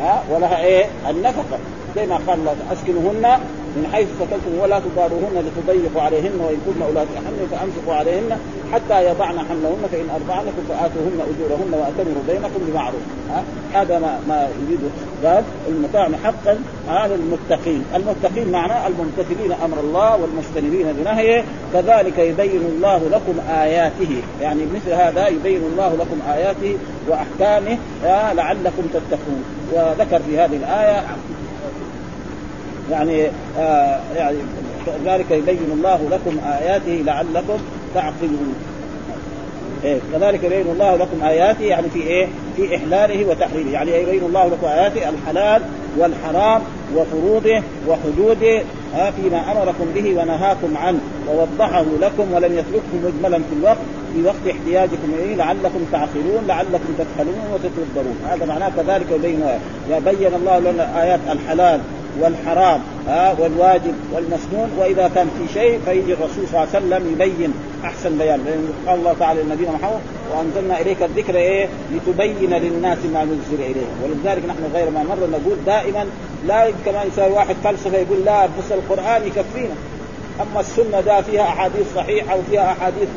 ها؟ 0.00 0.22
ولها 0.30 0.64
إيه؟ 0.64 0.86
النفقة. 1.10 1.58
زي 1.96 2.06
ما 2.06 2.20
قال 2.26 2.38
الله 2.38 2.54
أسكنهن 2.72 3.40
من 3.76 3.88
حيث 3.92 4.08
سكنتم 4.20 4.58
ولا 4.62 4.80
تضاروهن 4.80 5.44
لتضيقوا 5.46 6.02
عليهن 6.02 6.40
وإن 6.40 6.58
كن 6.66 6.82
أولاد 6.82 7.06
حمل 7.16 7.48
فأمسكوا 7.50 7.94
عليهن 7.94 8.38
حتى 8.72 9.06
يضعن 9.08 9.38
حملهن 9.38 9.82
فإن 9.92 10.10
أرضعن 10.14 10.44
لكم 10.46 10.62
فآتوهن 10.68 11.18
أجورهن 11.30 11.72
وأتمروا 11.72 12.22
بينكم 12.28 12.60
بمعروف. 12.68 13.00
هذا 13.74 13.98
ما 13.98 14.18
ما 14.28 14.48
يريد 14.62 14.80
قال 15.24 15.44
المطاع 15.68 16.08
حقا 16.24 16.58
على 16.88 17.14
المتقين، 17.14 17.84
المتقين 17.94 18.52
معناه 18.52 18.86
الممتثلين 18.86 19.52
أمر 19.64 19.80
الله 19.80 20.16
والمجتنبين 20.16 20.92
بنهيه، 20.92 21.44
كذلك 21.72 22.18
يبين 22.18 22.60
الله 22.60 23.00
لكم 23.12 23.40
آياته، 23.50 24.22
يعني 24.40 24.62
مثل 24.74 24.92
هذا 24.92 25.28
يبين 25.28 25.62
الله 25.72 25.94
لكم 25.94 26.32
آياته 26.32 26.76
وأحكامه 27.08 27.78
لعلكم 28.34 28.82
تتقون، 28.92 29.44
وذكر 29.72 30.20
في 30.26 30.38
هذه 30.38 30.56
الآية 30.56 31.02
يعني 32.90 33.26
آه 33.58 34.00
يعني 34.16 34.36
ذلك 35.04 35.30
يبين 35.30 35.70
الله 35.72 36.08
لكم 36.10 36.38
آياته 36.48 37.02
لعلكم 37.06 37.58
تعقلون. 37.94 38.54
إيه 39.84 39.98
كذلك 40.12 40.44
يبين 40.44 40.72
الله 40.72 40.96
لكم 40.96 41.22
آياته 41.24 41.64
يعني 41.64 41.90
في 41.90 42.02
إيه؟ 42.02 42.26
في 42.56 42.76
إحلاله 42.76 43.28
وتحريمه، 43.28 43.70
يعني 43.70 43.90
يبين 44.02 44.22
الله 44.22 44.46
لكم 44.46 44.66
آياته 44.66 45.08
الحلال 45.08 45.62
والحرام 45.98 46.62
وفروضه 46.96 47.62
وحدوده 47.88 48.62
ها 48.94 49.10
فيما 49.10 49.52
أمركم 49.52 49.84
به 49.94 50.20
ونهاكم 50.20 50.76
عنه. 50.76 50.98
ووضحه 51.28 51.84
لكم 52.00 52.32
ولم 52.32 52.52
يتركه 52.52 52.94
مجملا 53.04 53.38
في 53.38 53.56
الوقت 53.60 53.78
في 54.14 54.22
وقت 54.22 54.56
احتياجكم 54.56 55.14
إليه 55.18 55.34
لعلكم 55.34 55.80
تعقلون 55.92 56.44
لعلكم 56.48 56.94
تفعلون 56.98 57.44
وتتدبرون. 57.54 58.16
هذا 58.30 58.46
معناه 58.46 58.70
كذلك 58.76 59.06
يبين 59.10 59.44
يبين 59.90 60.34
الله 60.34 60.58
لنا 60.58 61.02
آيات 61.02 61.20
الحلال 61.30 61.80
والحرام 62.20 62.80
ها 63.08 63.36
والواجب 63.38 63.94
والمسنون 64.12 64.70
وإذا 64.78 65.10
كان 65.14 65.30
في 65.38 65.54
شيء 65.54 65.80
فيجي 65.84 66.12
الرسول 66.12 66.48
صلى 66.52 66.62
الله 66.62 66.74
عليه 66.74 66.86
وسلم 66.86 67.12
يبين 67.12 67.54
أحسن 67.84 68.18
بيان. 68.18 68.44
لأن 68.44 68.68
قال 68.86 68.98
الله 68.98 69.14
تعالى 69.20 69.42
لنبينا 69.42 69.72
محمد 69.72 70.00
وأنزلنا 70.32 70.80
إليك 70.80 71.02
الذكر 71.02 71.36
إيه؟ 71.36 71.68
لتبين 71.92 72.50
للناس 72.50 72.98
ما 73.12 73.24
نزل 73.24 73.62
إليه. 73.62 73.86
ولذلك 74.02 74.44
نحن 74.48 74.70
غير 74.74 74.90
ما 74.90 75.02
مره 75.02 75.26
نقول 75.26 75.56
دائما 75.66 76.06
لا 76.46 76.70
كما 76.84 77.02
يساوي 77.02 77.32
واحد 77.32 77.56
فلسفة 77.64 77.98
يقول 77.98 78.24
لا 78.24 78.46
بس 78.46 78.72
القرآن 78.72 79.22
يكفينا. 79.26 79.74
أما 80.42 80.60
السنة 80.60 81.00
ده 81.00 81.22
فيها 81.22 81.42
أحاديث 81.42 81.94
صحيحة 81.96 82.36
وفيها 82.36 82.72
أحاديث 82.72 83.08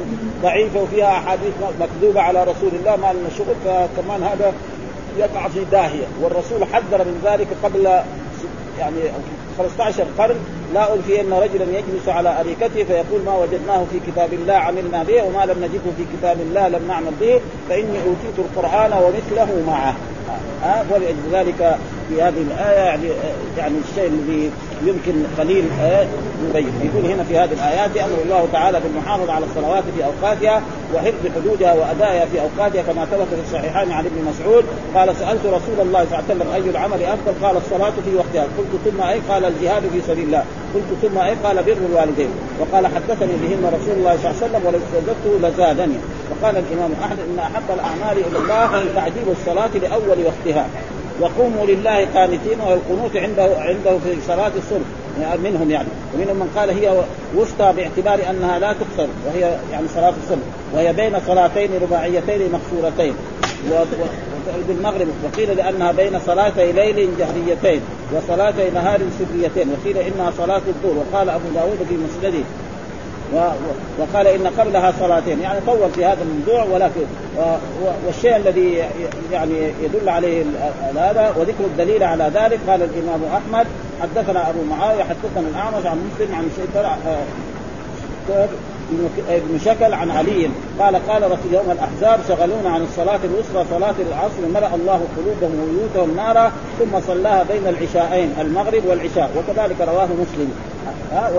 ضعيفة 0.43 0.81
وفيها 0.81 1.11
أحاديث 1.17 1.53
مكذوبة 1.81 2.21
على 2.21 2.43
رسول 2.43 2.71
الله 2.79 2.95
ما 2.95 3.13
لنا 3.13 3.29
شغل 3.37 3.55
فكمان 3.65 4.23
هذا 4.23 4.53
يقع 5.19 5.47
في 5.47 5.59
داهية. 5.71 6.07
والرسول 6.21 6.65
حذر 6.73 6.97
من 7.05 7.21
ذلك 7.25 7.47
قبل 7.63 7.99
يعني 8.77 9.11
15 9.57 10.03
قرن 10.03 10.39
لا 10.73 10.93
ألفي 10.93 11.21
أن 11.21 11.33
رجلا 11.33 11.65
يجلس 11.77 12.07
على 12.07 12.39
أريكته 12.39 12.83
فيقول 12.83 13.21
ما 13.25 13.37
وجدناه 13.37 13.85
في 13.91 14.11
كتاب 14.11 14.33
الله 14.33 14.53
عملنا 14.53 15.03
به 15.03 15.23
وما 15.23 15.45
لم 15.45 15.57
نجده 15.63 15.91
في 15.97 16.05
كتاب 16.17 16.37
الله 16.41 16.67
لم 16.67 16.87
نعمل 16.87 17.11
به 17.21 17.39
فإني 17.69 17.97
أوتيت 17.97 18.37
القرآن 18.39 18.91
ومثله 18.93 19.63
معه. 19.67 19.95
ها؟ 20.63 20.85
ولذلك 20.91 21.77
في 22.09 22.21
هذه 22.21 22.41
الآية 22.41 22.85
يعني 22.85 23.07
يعني 23.57 23.75
الشيء 23.89 24.07
الذي 24.07 24.51
يمكن 24.85 25.23
قليل 25.37 25.65
يبين. 26.45 26.91
يقول 26.93 27.11
هنا 27.11 27.23
في 27.23 27.37
هذه 27.37 27.53
الآيات 27.53 27.97
أمر 27.97 28.17
الله 28.23 28.47
تعالى 28.53 28.79
بالمحافظة 28.79 29.33
على 29.33 29.45
الصلوات 29.45 29.83
في 29.97 30.05
أوقاتها 30.05 30.61
وحفظ 30.95 31.27
حدودها 31.35 31.73
وأدائها 31.73 32.25
في 32.25 32.41
أوقاتها 32.41 32.81
كما 32.81 33.05
ثبت 33.05 33.27
في 33.27 33.41
الصحيحين 33.47 33.91
عن 33.91 34.05
ابن 34.05 34.25
مسعود. 34.29 34.65
قال 34.95 35.15
سألت 35.15 35.45
رسول 35.45 35.79
الله 35.79 36.05
صلى 36.05 36.19
الله 36.19 36.23
عليه 36.29 36.35
وسلم 36.35 36.53
أي 36.53 36.69
العمل 36.69 37.03
أفضل؟ 37.03 37.47
قال 37.47 37.57
الصلاة 37.57 37.93
في 38.05 38.15
وقتها. 38.15 38.47
قلت 38.57 38.81
ثم 38.85 39.01
أي؟ 39.01 39.19
قال 39.29 39.45
الجهاد 39.45 39.83
في 39.93 40.01
سبيل 40.07 40.25
الله. 40.25 40.43
قلت 40.73 40.89
ثم 41.01 41.17
أي 41.17 41.35
قال 41.43 41.63
بر 41.63 41.77
الوالدين. 41.89 42.29
وقال 42.59 42.87
حدثني 42.87 43.33
بهن 43.41 43.71
رسول 43.79 43.95
الله 43.97 44.17
صلى 44.17 44.31
الله 44.31 44.35
عليه 44.41 44.45
وسلم 44.45 44.61
ولو 44.65 44.77
استزدته 44.77 45.49
لزادني. 45.49 45.97
وقال 46.31 46.57
الإمام 46.57 46.91
أحمد 47.03 47.19
إن 47.19 47.39
أحب 47.39 47.63
الأعمال 47.73 48.17
إلى 48.17 48.37
الله 48.37 48.85
تعجيل 48.95 49.27
الصلاة 49.39 49.69
لأول 49.81 50.17
وقتها. 50.25 50.65
وقوموا 51.21 51.65
لله 51.65 52.05
قانتين 52.15 52.59
والقنوت 52.67 53.15
عنده 53.15 53.43
عنده 53.43 53.97
في 54.03 54.17
صلاة 54.27 54.51
الصبح. 54.57 54.87
يعني 55.21 55.49
منهم 55.49 55.71
يعني. 55.71 55.87
ومنهم 56.15 56.35
من 56.35 56.49
قال 56.55 56.69
هي 56.69 57.03
وسطى 57.35 57.73
باعتبار 57.73 58.29
أنها 58.29 58.59
لا 58.59 58.73
تقصر. 58.73 59.09
وهي 59.27 59.57
يعني 59.71 59.87
صلاة 59.95 60.13
الصبح. 60.23 60.45
وهي 60.73 60.93
بين 60.93 61.13
صلاتين 61.27 61.69
رباعيتين 61.81 62.51
مقصورتين. 62.51 63.13
بالمغرب 64.67 65.07
وقيل 65.23 65.57
لأنها 65.57 65.91
بين 65.91 66.19
صلاتي 66.25 66.71
ليل 66.71 67.09
جهريتين 67.19 67.81
وصلاتي 68.13 68.69
نهار 68.69 68.99
سريتين 69.19 69.69
وقيل 69.69 69.97
إنها 69.97 70.31
صلاة 70.37 70.61
الظهر 70.67 71.03
وقال 71.11 71.29
أبو 71.29 71.45
داود 71.55 71.77
في 71.89 71.97
مسنده. 71.97 72.43
وقال 73.99 74.27
إن 74.27 74.47
قبلها 74.47 74.93
صلاتين 74.99 75.39
يعني 75.41 75.59
طول 75.67 75.91
في 75.95 76.05
هذا 76.05 76.17
الموضوع 76.21 76.63
ولكن 76.63 77.01
والشيء 78.05 78.35
الذي 78.35 78.83
يعني 79.31 79.71
يدل 79.83 80.09
عليه 80.09 80.43
هذا 80.95 81.33
وذكر 81.37 81.65
الدليل 81.65 82.03
على 82.03 82.23
ذلك 82.23 82.59
قال 82.67 82.81
الإمام 82.83 83.21
أحمد 83.35 83.67
حدثنا 84.01 84.49
أبو 84.49 84.63
معاوية 84.63 85.03
حدثنا 85.03 85.49
الأعمش 85.49 85.85
عن 85.85 86.09
مسلم 86.15 86.35
عن 86.35 86.49
ابن 89.29 89.59
شكل 89.65 89.93
عن 89.93 90.11
علي. 90.11 90.49
قال 90.79 90.95
قال 91.09 91.23
رسول 91.23 91.53
يوم 91.53 91.71
الأحزاب 91.71 92.19
شغلونا 92.27 92.69
عن 92.69 92.81
الصلاة 92.81 93.19
الوسطى 93.23 93.65
صلاة 93.69 93.95
العصر 94.09 94.41
ملأ 94.53 94.75
الله 94.75 95.01
قلوبهم 95.17 95.59
وبيوتهم 95.63 96.15
نارا 96.15 96.51
ثم 96.79 96.99
صلاها 97.07 97.43
بين 97.43 97.67
العشاءين 97.67 98.33
المغرب 98.41 98.85
والعشاء. 98.85 99.29
وكذلك 99.37 99.81
رواه 99.81 100.05
مسلم. 100.05 100.51
ها 101.11 101.31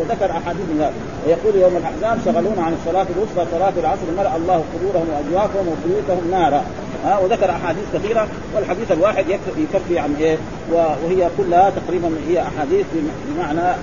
وذكر 0.00 0.30
أحاديث 0.30 0.66
من 0.72 0.80
هذا. 0.80 0.92
ويقول 1.26 1.62
يوم 1.62 1.76
الأحزاب 1.76 2.18
شغلونا 2.24 2.62
عن 2.62 2.76
الصلاة 2.80 3.06
الوسطى 3.16 3.46
صلاة 3.52 3.72
العصر 3.78 4.06
ملأ 4.18 4.36
الله 4.36 4.64
قبورهم 4.74 5.06
واجوافهم 5.12 5.66
وبيوتهم 5.68 6.30
نارا. 6.30 6.62
ها 7.04 7.18
وذكر 7.18 7.50
أحاديث 7.50 7.84
كثيرة. 7.94 8.28
والحديث 8.56 8.92
الواحد 8.92 9.24
يكفي 9.56 9.98
عن 9.98 10.14
إيه؟ 10.20 10.36
وهي 10.72 11.28
كلها 11.38 11.70
تقريبا 11.70 12.10
هي 12.28 12.42
أحاديث 12.42 12.86
بمعنى 13.26 13.74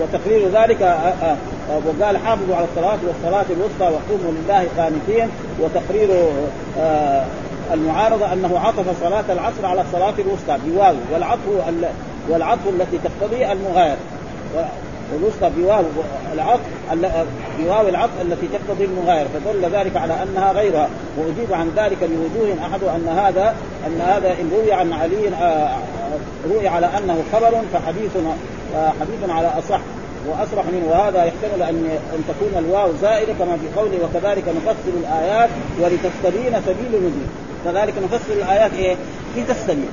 وتقرير 0.00 0.48
ذلك 0.48 0.96
وقال 1.86 2.16
حافظوا 2.16 2.56
على 2.56 2.64
الصلاة 2.64 2.98
والصلاة 3.06 3.44
الوسطى 3.50 3.84
وقوموا 3.84 4.32
لله 4.32 4.66
قانتين 4.78 5.28
وتقرير 5.60 6.08
المعارضة 7.72 8.32
أنه 8.32 8.58
عطف 8.58 9.00
صلاة 9.00 9.24
العصر 9.32 9.66
على 9.66 9.80
الصلاة 9.80 10.14
الوسطى 10.18 10.58
بواو 10.66 10.94
والعطف 11.12 11.40
والعطف 12.28 12.68
التي 12.68 12.98
تقتضي 13.04 13.52
المغاير. 13.52 13.96
والوسطى 15.12 15.50
بواو 15.56 15.82
العطف 16.32 16.60
بواو 17.58 17.88
العطف 17.88 18.12
التي 18.22 18.48
تقتضي 18.48 18.84
المغاير 18.84 19.26
فدل 19.34 19.76
ذلك 19.76 19.96
على 19.96 20.22
أنها 20.22 20.52
غيرها. 20.52 20.88
وأجيب 21.18 21.52
عن 21.52 21.72
ذلك 21.76 21.98
بوجوه 22.00 22.56
أحد 22.62 22.82
أن 22.82 23.08
هذا 23.08 23.54
أن 23.86 24.00
هذا 24.00 24.30
إن 24.40 24.50
روي 24.54 24.72
عن 24.72 24.92
علي 24.92 25.30
روي 26.50 26.68
على 26.68 26.86
أنه 26.98 27.22
خبر 27.32 27.52
فحديثنا 27.72 28.36
حديث 29.00 29.30
على 29.30 29.52
أصح 29.58 29.80
وأصرح 30.28 30.64
منه. 30.72 30.86
وهذا 30.90 31.24
يحتمل 31.24 31.62
أن 31.62 31.98
أن 32.14 32.24
تكون 32.28 32.64
الواو 32.64 32.92
زائدة 33.02 33.32
كما 33.32 33.56
في 33.56 33.80
قوله 33.80 33.98
وكذلك 34.04 34.44
نفسر 34.48 34.92
الآيات 35.00 35.50
ولتستبين 35.80 36.62
سبيل 36.66 36.94
النزول 36.94 37.28
كذلك 37.64 37.94
نفسر 38.04 38.32
الآيات 38.32 38.72
إيه؟ 38.74 38.96
لتستبين. 39.36 39.88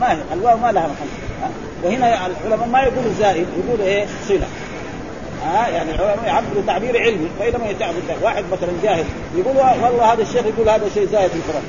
ما 0.00 0.18
الواو 0.32 0.56
ما 0.56 0.72
لها 0.72 0.86
محل. 0.86 1.50
وهنا 1.84 2.26
العلماء 2.26 2.68
ما 2.68 2.82
يقولوا 2.82 3.12
زائد 3.18 3.46
يقولوا 3.66 3.86
إيه؟ 3.86 4.06
صلة. 4.28 4.46
ها؟ 5.44 5.68
يعني 5.68 5.94
العلماء 5.94 6.26
يعبروا 6.26 6.62
تعبير 6.66 7.02
علمي 7.02 7.28
فاذا 7.38 7.70
يتعبد 7.70 8.02
واحد 8.22 8.44
مثلا 8.52 8.70
جاهل 8.82 9.04
يقول 9.36 9.56
والله 9.56 10.12
هذا 10.12 10.22
الشيخ 10.22 10.46
يقول 10.46 10.68
هذا 10.68 10.88
شيء 10.94 11.08
زايد 11.12 11.30
في 11.30 11.36
القرآن. 11.36 11.62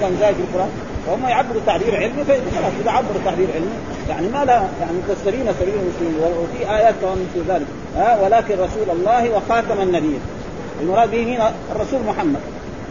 كان 0.00 0.16
زايد 0.20 0.34
في 0.34 0.42
القرآن؟ 0.42 0.70
وهم 1.08 1.28
يعبروا 1.28 1.60
تعبير 1.66 1.96
علمي 1.96 2.24
فخلاص 2.24 2.72
إذا 2.80 2.90
عبروا 2.90 3.20
تعبير 3.24 3.48
علمي 3.54 3.76
يعني 4.08 4.28
ما 4.28 4.44
لا 4.44 4.52
يعني 4.54 4.98
تسترين 5.08 5.46
سبيل 5.60 5.74
المسلمين 5.74 6.14
وفي 6.38 6.70
آيات 6.76 6.94
كمان 7.00 7.26
مثل 7.30 7.52
ذلك 7.52 7.66
ها 7.96 8.22
ولكن 8.22 8.54
رسول 8.54 8.90
الله 8.98 9.30
وخاتم 9.36 9.80
النبيين 9.80 10.20
المراد 10.80 11.10
به 11.10 11.36
هنا 11.36 11.52
الرسول 11.72 12.00
محمد. 12.06 12.40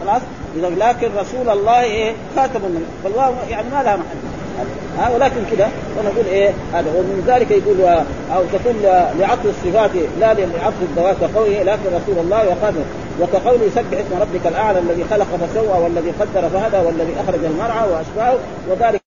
خلاص؟ 0.00 0.22
إذا 0.56 0.68
لكن 0.68 1.08
رسول 1.16 1.48
الله 1.48 1.82
إيه؟ 1.82 2.12
خاتم 2.36 2.60
النبي. 2.64 2.84
فالواو 3.04 3.34
يعني 3.50 3.68
ما 3.70 3.82
لها 3.82 3.96
محل. 3.96 4.33
ها 4.98 5.10
ولكن 5.14 5.40
كده 5.52 5.66
ونقول 5.98 6.26
إيه؟ 6.26 6.50
هذا 6.72 6.90
ومن 6.96 7.24
ذلك 7.26 7.50
يقول 7.50 7.80
أو 8.34 8.42
تكون 8.52 8.74
لعطف 9.18 9.46
الصفات 9.46 9.90
لا 10.20 10.34
لعطف 10.34 10.82
الذوات 10.82 11.16
كقوله 11.20 11.62
لكن 11.62 11.86
رسول 11.86 12.24
الله 12.24 12.48
وخاتم 12.48 12.84
وكقوله 13.20 13.70
سبح 13.74 13.98
اسم 13.98 14.20
ربك 14.20 14.46
الأعلى 14.46 14.78
الذي 14.78 15.04
خلق 15.10 15.26
فسوى 15.26 15.82
والذي 15.82 16.10
قدر 16.10 16.48
فهدى 16.48 16.86
والذي 16.86 17.14
أخرج 17.20 17.44
المرعى 17.44 17.88
واشباهه 17.90 18.38
وذلك 18.70 19.03